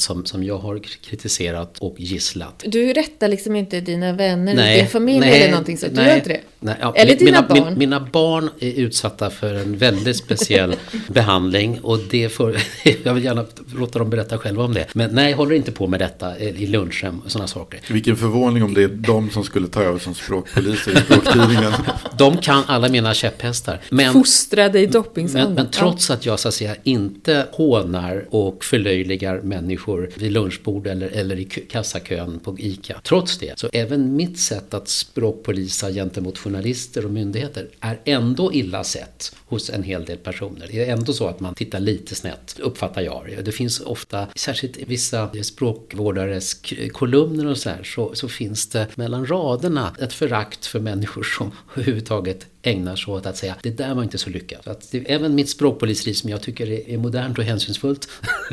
som, 0.00 0.26
som 0.26 0.44
jag 0.44 0.58
har 0.58 0.78
kritiserat 0.78 1.78
och 1.78 1.94
gisslat. 1.98 2.64
Du 2.66 2.92
rättar 2.92 3.28
liksom 3.28 3.56
inte 3.56 3.80
dina 3.80 4.12
vänner, 4.12 4.54
nej, 4.54 4.80
din 4.80 4.88
familj 4.88 5.20
nej, 5.20 5.42
eller 5.42 5.50
någonting 5.50 5.78
så? 5.78 5.86
Du 5.88 6.02
gör 6.02 6.16
inte 6.16 6.28
det? 6.28 6.40
Nej, 6.60 6.74
ja, 6.80 6.94
eller 6.96 7.16
dina 7.16 7.30
mina, 7.30 7.42
barn? 7.42 7.64
Min, 7.64 7.78
mina 7.78 8.00
barn 8.00 8.50
är 8.60 8.72
utsatta 8.72 9.30
för 9.30 9.54
en 9.54 9.76
väldigt 9.76 10.16
speciell 10.16 10.76
behandling 11.08 11.80
och 11.80 11.98
det 12.10 12.28
får, 12.28 12.56
jag 13.04 13.14
vill 13.14 13.24
gärna 13.24 13.44
låta 13.74 13.98
dem 13.98 14.10
berätta 14.10 14.38
själva 14.38 14.64
om 14.64 14.74
det. 14.74 14.86
Men 14.92 15.14
nej, 15.14 15.32
håller 15.32 15.54
inte 15.54 15.72
på 15.72 15.86
med 15.86 16.00
detta 16.00 16.38
i 16.38 16.66
lunchhem 16.66 17.20
och 17.24 17.32
sådana 17.32 17.48
saker. 17.48 17.80
Vilken 17.88 18.16
förvåning 18.16 18.62
om 18.62 18.74
det 18.74 18.82
är 18.82 18.88
de 18.88 19.30
som 19.30 19.44
skulle 19.44 19.68
ta 19.68 19.82
över 19.82 19.98
som 19.98 20.14
språkpoliser 20.14 20.92
i 20.92 20.96
språktidningen. 20.96 21.72
de 22.18 22.36
kan 22.36 22.62
alla 22.66 22.88
mina 22.88 23.14
käpphästar. 23.14 23.80
Men, 23.90 24.12
Fostrade 24.12 24.80
i 24.80 24.86
doppingsandan. 24.86 25.54
Men, 25.54 25.64
men, 25.64 25.72
trots 25.72 26.10
att 26.10 26.26
jag 26.26 26.40
så 26.40 26.48
att 26.48 26.54
säga 26.54 26.76
inte 26.82 27.46
hånar 27.52 28.26
och 28.30 28.64
förlöjligar 28.64 29.40
människor 29.40 30.10
vid 30.16 30.32
lunchbord 30.32 30.86
eller, 30.86 31.08
eller 31.08 31.38
i 31.38 31.44
kassakön 31.44 32.38
på 32.38 32.56
ICA. 32.58 33.00
Trots 33.04 33.38
det, 33.38 33.58
så 33.58 33.68
även 33.72 34.16
mitt 34.16 34.38
sätt 34.38 34.74
att 34.74 34.88
språkpolisa 34.88 35.90
gentemot 35.90 36.38
journalister 36.38 37.04
och 37.04 37.10
myndigheter 37.10 37.68
är 37.80 38.00
ändå 38.04 38.52
illa 38.52 38.84
sett 38.84 39.36
hos 39.50 39.70
en 39.70 39.82
hel 39.82 40.04
del 40.04 40.18
personer. 40.18 40.68
Det 40.70 40.84
är 40.84 40.92
ändå 40.92 41.12
så 41.12 41.28
att 41.28 41.40
man 41.40 41.54
tittar 41.54 41.80
lite 41.80 42.14
snett, 42.14 42.56
uppfattar 42.58 43.02
jag. 43.02 43.38
Det 43.44 43.52
finns 43.52 43.80
ofta, 43.80 44.26
särskilt 44.34 44.76
i 44.76 44.84
vissa 44.84 45.30
språkvårdares 45.42 46.56
kolumner 46.92 47.46
och 47.46 47.58
så 47.58 47.70
här, 47.70 47.82
så, 47.82 48.14
så 48.14 48.28
finns 48.28 48.68
det 48.68 48.96
mellan 48.96 49.26
raderna 49.26 49.94
ett 50.00 50.12
förakt 50.12 50.66
för 50.66 50.80
människor 50.80 51.22
som 51.22 51.50
överhuvudtaget 51.74 52.46
ägnar 52.62 52.96
sig 52.96 53.14
åt 53.14 53.26
att 53.26 53.36
säga 53.36 53.56
det 53.62 53.70
där 53.70 53.94
var 53.94 54.02
inte 54.02 54.18
så 54.18 54.30
lyckat. 54.30 54.64
Så 54.64 54.70
att 54.70 54.90
det, 54.90 55.12
även 55.12 55.34
mitt 55.34 55.48
språkpoliseri 55.48 56.14
som 56.14 56.30
jag 56.30 56.42
tycker 56.42 56.70
är, 56.70 56.88
är 56.88 56.98
modernt 56.98 57.38
och 57.38 57.44
hänsynsfullt 57.44 58.08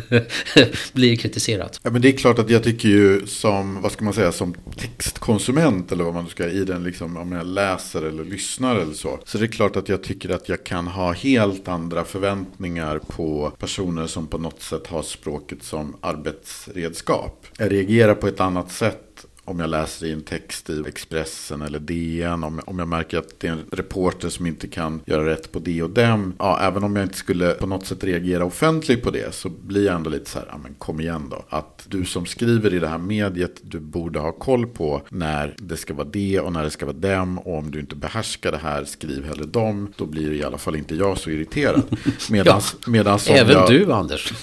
blir 0.94 1.16
kritiserat. 1.16 1.80
Ja 1.84 1.90
men 1.90 2.02
det 2.02 2.08
är 2.08 2.18
klart 2.18 2.40
att 2.40 2.50
jag 2.50 2.64
tycker 2.64 2.90
ju 2.90 3.28
som, 3.28 3.82
vad 3.82 3.92
ska 3.92 4.06
man 4.06 4.14
säga, 4.14 4.32
som 4.32 4.56
textkonsument 4.78 5.92
eller 5.92 6.04
vad 6.04 6.14
man 6.14 6.28
ska 6.28 6.50
i 6.50 6.66
den 6.66 6.84
liksom, 6.84 7.18
om 7.18 7.32
jag 7.32 7.48
läser 7.48 8.02
eller 8.02 8.24
lyssnar 8.24 8.76
eller 8.76 8.94
så. 8.94 9.20
Så 9.26 9.38
det 9.38 9.46
är 9.46 9.48
klart 9.48 9.76
att 9.76 9.90
jag 9.90 10.04
tycker 10.04 10.30
att 10.30 10.50
jag 10.50 10.64
kan 10.64 10.87
ha 10.88 11.12
helt 11.12 11.68
andra 11.68 12.04
förväntningar 12.04 13.00
på 13.00 13.52
personer 13.60 14.08
som 14.08 14.28
på 14.28 14.38
något 14.38 14.62
sätt 14.62 14.88
har 14.88 15.02
språket 15.02 15.64
som 15.64 15.96
arbetsredskap. 16.02 17.46
Jag 17.58 17.72
reagerar 17.72 18.14
på 18.14 18.28
ett 18.28 18.40
annat 18.40 18.72
sätt 18.72 19.07
om 19.48 19.60
jag 19.60 19.70
läser 19.70 20.06
i 20.06 20.12
en 20.12 20.22
text 20.22 20.70
i 20.70 20.84
Expressen 20.88 21.62
eller 21.62 21.80
DN, 21.80 22.44
om, 22.44 22.62
om 22.66 22.80
jag 22.80 22.88
märker 22.88 23.18
att 23.18 23.40
det 23.40 23.48
är 23.48 23.52
en 23.52 23.66
reporter 23.72 24.30
som 24.30 24.46
inte 24.46 24.68
kan 24.68 25.02
göra 25.06 25.26
rätt 25.26 25.52
på 25.52 25.60
det 25.60 25.84
och 25.84 25.90
dem. 25.90 26.34
Ja, 26.40 26.60
även 26.62 26.84
om 26.84 26.96
jag 26.96 27.06
inte 27.06 27.18
skulle 27.18 27.52
på 27.52 27.66
något 27.66 27.86
sätt 27.86 28.04
reagera 28.04 28.46
offentligt 28.46 29.04
på 29.04 29.12
det 29.12 29.36
så 29.36 29.50
blir 29.50 29.86
jag 29.86 29.96
ändå 29.96 30.10
lite 30.10 30.30
så 30.30 30.40
här, 30.40 30.48
ja 30.52 30.58
men 30.64 30.74
kom 30.74 31.00
igen 31.00 31.28
då. 31.30 31.46
Att 31.50 31.86
du 31.90 32.06
som 32.06 32.26
skriver 32.26 32.74
i 32.74 32.80
det 32.80 32.88
här 32.88 32.98
mediet, 32.98 33.62
du 33.62 33.80
borde 33.80 34.20
ha 34.20 34.32
koll 34.32 34.68
på 34.68 35.02
när 35.10 35.56
det 35.58 35.78
ska 35.78 35.94
vara 35.94 36.08
det 36.12 36.40
och 36.40 36.54
när 36.54 36.64
det 36.64 36.70
ska 36.70 36.86
vara 36.86 36.98
dem. 36.98 37.40
Och 37.40 37.58
om 37.58 37.72
du 37.72 37.80
inte 37.80 37.96
behärskar 37.96 38.52
det 38.52 38.58
här, 38.58 38.86
skriv 38.86 39.26
hellre 39.26 39.46
dem. 39.46 39.94
Då 39.98 40.06
blir 40.06 40.34
i 40.34 40.44
alla 40.44 40.58
fall 40.58 40.76
inte 40.76 40.96
jag 40.96 41.18
så 41.18 41.30
irriterad. 41.30 41.84
Medans, 42.30 42.76
ja, 42.86 42.92
medans 42.92 43.30
även 43.30 43.54
jag, 43.54 43.70
du 43.70 43.94
Anders. 43.94 44.34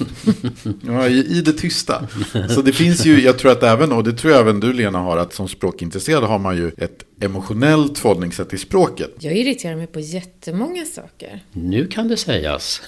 ja, 0.81 1.09
i, 1.09 1.39
i 1.39 1.41
det 1.41 1.53
tysta. 1.53 2.09
Så 2.49 2.63
det 2.63 2.73
finns 2.73 3.07
ju, 3.07 3.21
jag 3.21 3.39
tror 3.39 3.53
att 3.53 3.63
även, 3.63 3.93
och 3.93 4.05
det 4.05 4.13
tror 4.13 4.33
jag 4.33 4.41
även 4.41 4.61
du 4.61 4.73
Lena, 4.73 4.94
gärna 4.95 5.11
har 5.11 5.17
att 5.17 5.35
som 5.35 5.49
språkintresserad 5.49 6.25
har 6.25 6.39
man 6.39 6.57
ju 6.57 6.73
ett 6.79 7.05
emotionellt 7.21 7.99
förhållningssätt 7.99 8.49
till 8.49 8.59
språket. 8.59 9.11
Jag 9.19 9.37
irriterar 9.37 9.77
mig 9.77 9.87
på 9.87 10.01
jättemånga 10.01 10.85
saker. 10.85 11.45
Nu 11.53 11.87
kan 11.87 12.09
det 12.09 12.17
sägas. 12.17 12.83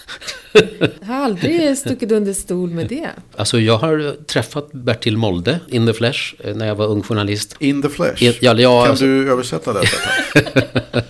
jag 1.01 1.07
har 1.07 1.15
aldrig 1.15 1.79
stuckit 1.79 2.13
under 2.13 2.33
stol 2.33 2.71
med 2.71 2.89
det. 2.89 3.11
Alltså 3.37 3.59
jag 3.59 3.79
har 3.79 4.25
träffat 4.25 4.73
Bertil 4.73 5.17
Molde 5.17 5.61
in 5.69 5.87
the 5.87 5.93
flesh 5.93 6.35
eh, 6.45 6.57
när 6.57 6.67
jag 6.67 6.75
var 6.75 6.87
ung 6.87 7.03
journalist. 7.03 7.57
In 7.59 7.83
the 7.83 7.89
flesh? 7.89 8.23
In, 8.23 8.33
ja, 8.41 8.55
ja, 8.59 8.83
kan 8.83 8.91
alltså... 8.91 9.05
du 9.05 9.31
översätta 9.33 9.73
det? 9.73 9.83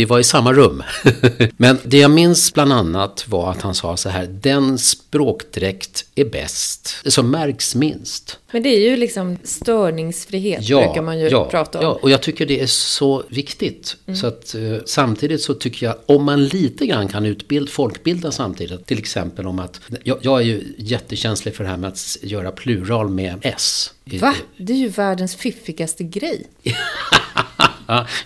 Vi 0.00 0.04
var 0.04 0.18
i 0.18 0.24
samma 0.24 0.52
rum. 0.52 0.82
Men 1.56 1.78
det 1.84 1.98
jag 1.98 2.10
minns 2.10 2.54
bland 2.54 2.72
annat 2.72 3.28
var 3.28 3.50
att 3.50 3.62
han 3.62 3.74
sa 3.74 3.96
så 3.96 4.08
här, 4.08 4.26
den 4.26 4.78
språkdräkt 4.78 6.04
är 6.14 6.24
bäst, 6.24 6.96
som 7.06 7.30
märks 7.30 7.74
minst. 7.74 8.38
Men 8.52 8.62
det 8.62 8.68
är 8.68 8.90
ju 8.90 8.96
liksom 8.96 9.36
störningsfrihet, 9.44 10.68
ja, 10.68 10.84
brukar 10.84 11.02
man 11.02 11.18
ju 11.18 11.28
ja, 11.28 11.44
prata 11.50 11.78
om. 11.78 11.84
Ja, 11.84 11.98
och 12.02 12.10
jag 12.10 12.22
tycker 12.22 12.46
det 12.46 12.60
är 12.60 12.66
så 12.66 13.22
viktigt. 13.28 13.96
Mm. 14.06 14.16
Så 14.16 14.26
att, 14.26 14.54
eh, 14.54 14.60
samtidigt 14.86 15.42
så 15.42 15.54
tycker 15.54 15.86
jag, 15.86 15.96
om 16.06 16.24
man 16.24 16.44
lite 16.44 16.86
grann 16.86 17.08
kan 17.08 17.26
utbilda, 17.26 17.70
folkbilda 17.70 18.32
samtidigt, 18.32 18.86
till 18.86 18.98
exempel 18.98 19.46
om 19.46 19.58
att, 19.58 19.80
jag, 20.02 20.18
jag 20.22 20.40
är 20.40 20.44
ju 20.44 20.74
jättekänslig 20.78 21.54
för 21.54 21.64
det 21.64 21.70
här 21.70 21.76
med 21.76 21.88
att 21.88 22.16
göra 22.22 22.50
plural 22.50 23.08
med 23.08 23.38
S. 23.42 23.92
Va? 24.04 24.34
Det 24.56 24.72
är 24.72 24.76
ju 24.76 24.88
världens 24.88 25.36
fiffigaste 25.36 26.04
grej. 26.04 26.46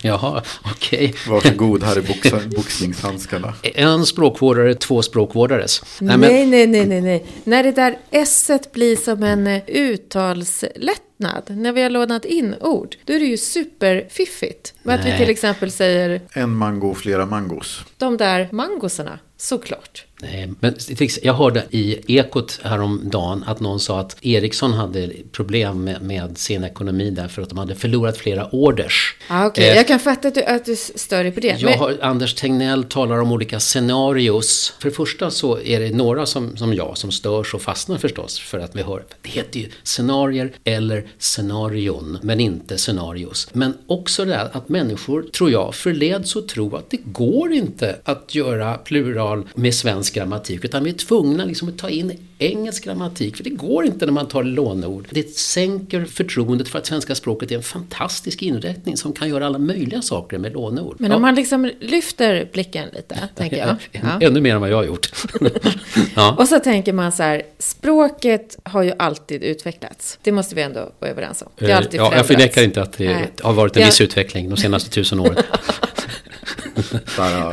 Jaha, 0.01 0.43
okej. 0.63 1.09
Okay. 1.09 1.33
Varsågod, 1.33 1.83
här 1.83 1.95
är 1.97 2.49
boxningshandskarna. 2.55 3.53
En 3.63 4.05
språkvårdare, 4.05 4.75
två 4.75 5.01
språkvårdares. 5.01 5.81
Nej, 5.99 6.17
nej, 6.17 6.45
nej, 6.45 6.67
nej, 6.67 6.85
nej, 6.85 7.01
nej. 7.01 7.25
När 7.43 7.63
det 7.63 7.71
där 7.71 7.97
s 8.11 8.51
blir 8.73 8.95
som 8.95 9.23
en 9.23 9.47
eh, 9.47 9.61
uttalslättnad, 9.67 11.43
när 11.47 11.71
vi 11.71 11.81
har 11.81 11.89
lånat 11.89 12.25
in 12.25 12.55
ord, 12.61 12.95
då 13.05 13.13
är 13.13 13.19
det 13.19 13.25
ju 13.25 13.37
superfiffigt. 13.37 14.73
Med 14.83 14.99
att 14.99 15.05
vi 15.05 15.17
till 15.17 15.29
exempel 15.29 15.71
säger... 15.71 16.21
En 16.33 16.55
mango, 16.55 16.93
flera 16.93 17.25
mangos. 17.25 17.81
De 17.97 18.17
där 18.17 18.49
mangosarna, 18.51 19.19
såklart. 19.37 20.05
Nej, 20.21 20.51
men 20.59 20.75
jag 21.21 21.33
hörde 21.33 21.63
i 21.69 22.15
Ekot 22.17 22.59
häromdagen 22.63 23.43
att 23.47 23.59
någon 23.59 23.79
sa 23.79 23.99
att 23.99 24.17
Ericsson 24.21 24.73
hade 24.73 25.11
problem 25.31 25.83
med, 25.83 26.01
med 26.01 26.37
sin 26.37 26.63
ekonomi 26.63 27.09
därför 27.09 27.41
att 27.41 27.49
de 27.49 27.57
hade 27.57 27.75
förlorat 27.75 28.17
flera 28.17 28.49
orders. 28.49 29.15
Ah, 29.27 29.45
okay. 29.45 29.63
Eh, 29.63 29.75
jag 29.75 29.87
kan 29.87 29.99
fatta 29.99 30.27
att 30.27 30.35
du, 30.35 30.43
att 30.43 30.65
du 30.65 30.75
stör 30.75 31.23
dig 31.23 31.31
på 31.31 31.39
det. 31.39 31.61
Jag 31.61 31.77
har, 31.77 31.97
Anders 32.01 32.33
Tegnell 32.33 32.83
talar 32.83 33.17
om 33.17 33.31
olika 33.31 33.59
scenarios. 33.59 34.73
För 34.79 34.89
det 34.89 34.95
första 34.95 35.31
så 35.31 35.59
är 35.59 35.79
det 35.79 35.95
några 35.95 36.25
som, 36.25 36.57
som 36.57 36.73
jag 36.73 36.97
som 36.97 37.11
störs 37.11 37.53
och 37.53 37.61
fastnar 37.61 37.97
förstås 37.97 38.39
för 38.39 38.59
att 38.59 38.75
vi 38.75 38.81
hör, 38.81 39.03
det 39.21 39.29
heter 39.29 39.59
ju 39.59 39.69
scenarier 39.83 40.51
eller 40.63 41.05
scenarion, 41.17 42.17
men 42.21 42.39
inte 42.39 42.77
scenarios. 42.77 43.47
Men 43.53 43.73
också 43.87 44.25
det 44.25 44.31
där 44.31 44.49
att 44.53 44.69
människor, 44.69 45.23
tror 45.23 45.51
jag, 45.51 45.75
förleds 45.75 46.35
att 46.35 46.47
tro 46.47 46.75
att 46.75 46.89
det 46.89 46.99
går 47.03 47.53
inte 47.53 47.95
att 48.03 48.35
göra 48.35 48.73
plural 48.73 49.47
med 49.55 49.73
svensk 49.73 50.04
grammatik, 50.13 50.65
utan 50.65 50.83
vi 50.83 50.89
är 50.89 50.93
tvungna 50.93 51.45
liksom 51.45 51.69
att 51.69 51.77
ta 51.77 51.89
in 51.89 52.19
engelsk 52.37 52.83
grammatik, 52.83 53.37
för 53.37 53.43
det 53.43 53.49
går 53.49 53.85
inte 53.85 54.05
när 54.05 54.13
man 54.13 54.27
tar 54.27 54.43
låneord. 54.43 55.07
Det 55.11 55.37
sänker 55.37 56.05
förtroendet 56.05 56.67
för 56.67 56.79
att 56.79 56.85
svenska 56.85 57.15
språket 57.15 57.51
är 57.51 57.55
en 57.55 57.63
fantastisk 57.63 58.41
inrättning 58.41 58.97
som 58.97 59.13
kan 59.13 59.29
göra 59.29 59.45
alla 59.45 59.57
möjliga 59.57 60.01
saker 60.01 60.37
med 60.37 60.53
låneord. 60.53 60.95
Men 60.99 61.11
om 61.11 61.15
ja. 61.15 61.19
man 61.19 61.35
liksom 61.35 61.71
lyfter 61.79 62.49
blicken 62.51 62.89
lite, 62.93 63.19
tänker 63.35 63.57
jag. 63.57 63.75
Ja. 63.91 64.19
Ännu 64.21 64.41
mer 64.41 64.55
än 64.55 64.61
vad 64.61 64.69
jag 64.69 64.77
har 64.77 64.85
gjort. 64.85 65.11
ja. 66.15 66.35
Och 66.39 66.47
så 66.47 66.59
tänker 66.59 66.93
man 66.93 67.11
så 67.11 67.23
här, 67.23 67.43
språket 67.59 68.57
har 68.63 68.83
ju 68.83 68.93
alltid 68.99 69.43
utvecklats. 69.43 70.19
Det 70.21 70.31
måste 70.31 70.55
vi 70.55 70.61
ändå 70.61 70.91
vara 70.99 71.11
överens 71.11 71.41
om. 71.41 71.49
Det 71.55 71.71
har 71.71 71.77
alltid 71.77 71.99
ja, 71.99 72.15
jag 72.15 72.27
förnekar 72.27 72.63
inte 72.63 72.81
att 72.81 72.93
det 72.93 73.13
Nej. 73.13 73.31
har 73.41 73.53
varit 73.53 73.77
en 73.77 73.85
viss 73.85 74.01
utveckling 74.01 74.49
de 74.49 74.57
senaste 74.57 74.89
tusen 74.89 75.19
åren. 75.19 75.35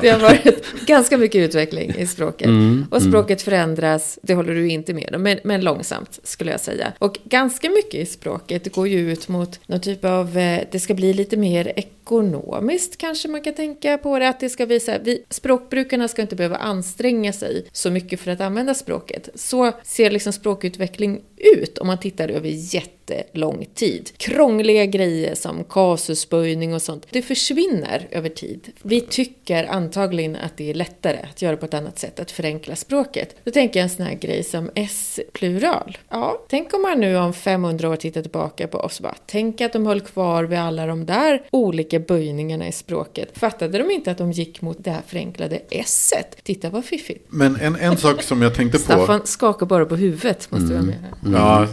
det 0.03 0.11
har 0.11 0.19
varit 0.19 0.87
ganska 0.87 1.19
mycket 1.19 1.39
utveckling 1.39 1.95
i 1.99 2.07
språket. 2.07 2.47
Mm, 2.47 2.87
och 2.91 2.99
mm. 2.99 3.11
språket 3.11 3.39
mm. 3.39 3.45
förändras, 3.45 4.19
det 4.23 4.35
håller 4.35 4.55
du 4.55 4.69
inte 4.69 4.95
med 4.95 5.15
om, 5.15 5.23
men, 5.23 5.39
men, 5.45 5.61
långsamt 5.61 6.21
skulle 6.23 6.51
jag 6.51 6.61
säga. 6.61 6.93
Och 6.99 7.19
ganska 7.25 7.71
mycket 7.71 7.95
i 7.95 8.07
språket 8.07 8.73
går 8.75 8.89
ju 8.89 9.13
ut 9.13 9.29
mot 9.29 9.61
någon 9.67 9.81
typ 9.81 10.05
av, 10.05 10.39
eh, 10.39 10.61
det 10.71 10.81
ska 10.81 10.95
bli 10.95 11.13
lite 11.13 11.37
mer 11.37 11.73
ekonomiskt 12.03 12.97
kanske 12.97 13.29
man 13.29 13.41
kan 13.41 13.55
tänka 13.55 13.99
på 13.99 14.19
det, 14.19 14.29
att 14.29 14.41
det 14.41 14.51
ska 14.51 14.67
visa, 14.67 14.99
vi, 14.99 15.25
språkbrukarna 15.31 16.09
ska 16.09 16.23
inte 16.23 16.37
behöva 16.37 16.57
anstränga 16.57 17.33
sig 17.33 17.67
så 17.73 17.91
mycket 17.91 18.21
för 18.21 18.31
att 18.31 18.41
använda 18.41 18.75
språket. 18.75 19.29
Så 19.35 19.73
ser 19.83 20.11
liksom 20.11 20.33
språkutveckling 20.33 21.21
ut 21.37 21.79
om 21.79 21.87
man 21.87 21.99
tittar 21.99 22.29
över 22.29 22.49
jättelång 22.75 23.67
tid. 23.75 24.11
Krångliga 24.17 24.87
grejer 24.87 25.35
som 25.35 25.65
kasusböjning 25.65 26.75
och 26.75 26.83
sånt, 26.83 27.07
det 27.11 27.23
försvinner 27.23 28.09
över 28.11 28.29
tid. 28.29 28.73
Vi 28.83 29.01
tycker 29.01 29.65
antagligen 29.65 30.37
att 30.37 30.57
det 30.57 30.71
är 30.71 30.75
lättare 30.75 31.19
att 31.31 31.43
göra 31.43 31.57
på 31.57 31.67
ett 31.67 31.75
annat 31.75 31.99
sätt, 31.99 32.21
att 32.21 32.31
förenkla 32.31 32.77
språket. 32.77 33.37
Då 33.45 33.51
tänker 33.51 33.81
jag 33.81 33.85
en 33.85 33.91
sån 33.91 34.07
här 34.07 34.15
grej 34.15 34.45
som 34.45 34.71
S-plural. 34.75 35.99
Ja, 36.09 36.45
tänk 36.49 36.75
om 36.75 36.83
man 36.83 37.01
nu 37.01 37.17
om 37.17 37.35
500 37.35 37.89
år 37.89 37.97
tittar 37.97 38.23
tillbaka 38.23 38.69
på 38.69 38.79
oss 38.79 38.99
och 38.99 39.03
bara, 39.03 39.17
tänk 39.27 39.61
att 39.61 39.73
de 39.73 39.87
höll 39.87 40.01
kvar 40.01 40.45
vid 40.45 40.59
alla 40.59 40.87
de 40.87 41.07
där 41.07 41.43
olika 41.51 41.92
böjningarna 42.01 42.69
i 42.69 42.73
språket. 42.73 43.39
Fattade 43.39 43.79
de 43.79 43.91
inte 43.91 44.11
att 44.11 44.19
de 44.19 44.33
gick 44.33 44.63
mot 44.63 44.85
det 44.85 44.91
här 44.91 45.03
förenklade 45.07 45.61
S-et? 45.71 46.37
Titta 46.45 46.71
vad 46.71 46.85
fiffigt. 46.85 47.27
Men 47.29 47.57
en, 47.57 47.77
en 47.77 47.97
sak 47.97 48.23
som 48.23 48.43
jag 48.43 48.55
tänkte 48.55 48.79
på. 48.79 48.85
Staffan 48.85 49.21
skakar 49.25 49.67
bara 49.67 49.87
på 49.87 49.97
huvudet, 49.97 50.51
måste 50.51 50.75
mm. 50.75 50.77
jag 50.77 50.85
mena. 50.85 51.39
Ja, 51.39 51.69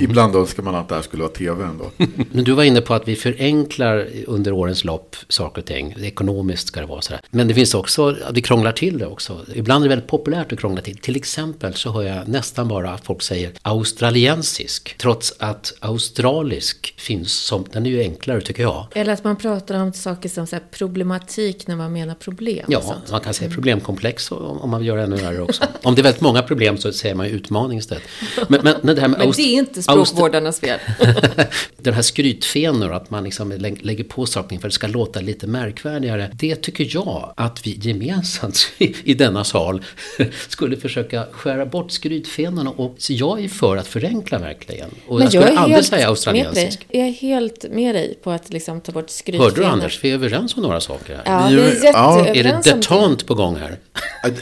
Ibland 0.00 0.36
önskar 0.36 0.62
man 0.62 0.74
att 0.74 0.88
det 0.88 0.94
här 0.94 1.02
skulle 1.02 1.22
vara 1.22 1.32
tv 1.32 1.64
ändå. 1.64 1.90
Men 2.32 2.44
du 2.44 2.52
var 2.52 2.64
inne 2.64 2.80
på 2.80 2.94
att 2.94 3.08
vi 3.08 3.16
förenklar 3.16 4.08
under 4.26 4.52
årens 4.52 4.84
lopp 4.84 5.16
saker 5.28 5.62
och 5.62 5.66
ting. 5.66 5.94
Ekonomiskt 6.00 6.68
ska 6.68 6.80
det 6.80 6.86
vara 6.86 7.02
sådär. 7.02 7.20
Men 7.30 7.48
det 7.48 7.54
finns 7.54 7.74
också, 7.74 8.08
att 8.08 8.36
vi 8.36 8.42
krånglar 8.42 8.72
till 8.72 8.98
det 8.98 9.06
också. 9.06 9.40
Ibland 9.54 9.84
är 9.84 9.88
det 9.88 9.94
väldigt 9.94 10.10
populärt 10.10 10.52
att 10.52 10.60
krångla 10.60 10.80
till. 10.80 10.96
Till 10.96 11.16
exempel 11.16 11.74
så 11.74 11.90
hör 11.90 12.02
jag 12.02 12.28
nästan 12.28 12.68
bara 12.68 12.90
att 12.90 13.04
folk 13.06 13.22
säger 13.22 13.52
australiensisk. 13.62 14.94
Trots 14.98 15.34
att 15.38 15.72
australisk 15.80 16.94
finns 16.96 17.32
som, 17.32 17.64
den 17.72 17.86
är 17.86 17.90
ju 17.90 18.00
enklare 18.00 18.40
tycker 18.40 18.62
jag. 18.62 18.86
Eller 18.94 19.12
att 19.12 19.24
man 19.24 19.36
pratar 19.36 19.82
om 19.82 19.92
saker 19.92 20.28
som 20.28 20.46
så 20.46 20.56
problematik 20.70 21.66
när 21.66 21.76
man 21.76 21.92
menar 21.92 22.14
problem. 22.14 22.64
Ja, 22.68 22.94
man 23.10 23.20
kan 23.20 23.34
säga 23.34 23.50
problemkomplex 23.50 24.32
om 24.32 24.70
man 24.70 24.80
vill 24.80 24.88
göra 24.88 24.98
det 24.98 25.04
ännu 25.04 25.16
värre 25.16 25.42
också. 25.42 25.64
om 25.82 25.94
det 25.94 26.00
är 26.00 26.02
väldigt 26.02 26.20
många 26.20 26.42
problem 26.42 26.78
så 26.78 26.92
säger 26.92 27.14
man 27.14 27.26
ju 27.26 27.32
utmaning 27.32 27.78
istället. 27.78 28.02
Men, 28.48 28.60
men, 28.62 28.74
men 28.82 28.94
det 28.94 29.00
här 29.00 29.08
med 29.08 29.18
men 29.18 29.32
det 29.36 29.42
är 29.42 29.58
inte 29.70 29.82
språkvårdarnas 29.82 30.60
fel. 30.60 30.78
Den 31.76 31.94
här 31.94 32.02
skrytfenor, 32.02 32.92
att 32.92 33.10
man 33.10 33.24
liksom 33.24 33.52
lägger 33.80 34.04
på 34.04 34.26
saker 34.26 34.48
för 34.48 34.56
att 34.56 34.62
det 34.62 34.74
ska 34.74 34.86
låta 34.86 35.20
lite 35.20 35.46
märkvärdigare. 35.46 36.30
Det 36.32 36.56
tycker 36.56 36.88
jag 36.90 37.34
att 37.36 37.66
vi 37.66 37.78
gemensamt 37.82 38.72
i 38.78 39.14
denna 39.14 39.44
sal 39.44 39.84
skulle 40.48 40.76
försöka 40.76 41.26
skära 41.32 41.66
bort 41.66 41.90
skrytfenorna. 41.90 42.70
Och 42.70 42.94
så 42.98 43.12
jag 43.12 43.44
är 43.44 43.48
för 43.48 43.76
att 43.76 43.86
förenkla 43.86 44.38
verkligen. 44.38 44.90
Och 45.06 45.18
Men 45.18 45.30
jag, 45.30 45.34
jag 45.34 45.42
skulle 45.42 45.60
aldrig 45.60 45.84
säga 45.84 46.08
australiensisk. 46.08 46.86
Jag 46.88 47.06
är 47.06 47.12
helt 47.12 47.64
med 47.70 47.94
dig 47.94 48.18
på 48.22 48.30
att 48.30 48.52
liksom 48.52 48.80
ta 48.80 48.92
bort 48.92 49.10
skrytfenor. 49.10 49.50
Hörde 49.50 49.60
du 49.60 49.66
Anders? 49.66 50.04
Vi 50.04 50.10
är 50.10 50.14
överens 50.14 50.56
om 50.56 50.62
några 50.62 50.80
saker 50.80 51.16
här. 51.16 51.22
Ja, 51.26 51.48
vi 51.48 51.60
är 51.60 51.84
jätteöverens 51.84 52.66
Är 52.66 52.72
det 52.72 52.76
detant 52.76 53.26
på 53.26 53.34
gång 53.34 53.56
här? 53.56 53.78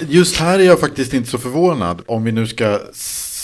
Just 0.08 0.36
här 0.36 0.58
är 0.58 0.64
jag 0.64 0.80
faktiskt 0.80 1.14
inte 1.14 1.30
så 1.30 1.38
förvånad. 1.38 2.02
Om 2.06 2.24
vi 2.24 2.32
nu 2.32 2.46
ska 2.46 2.80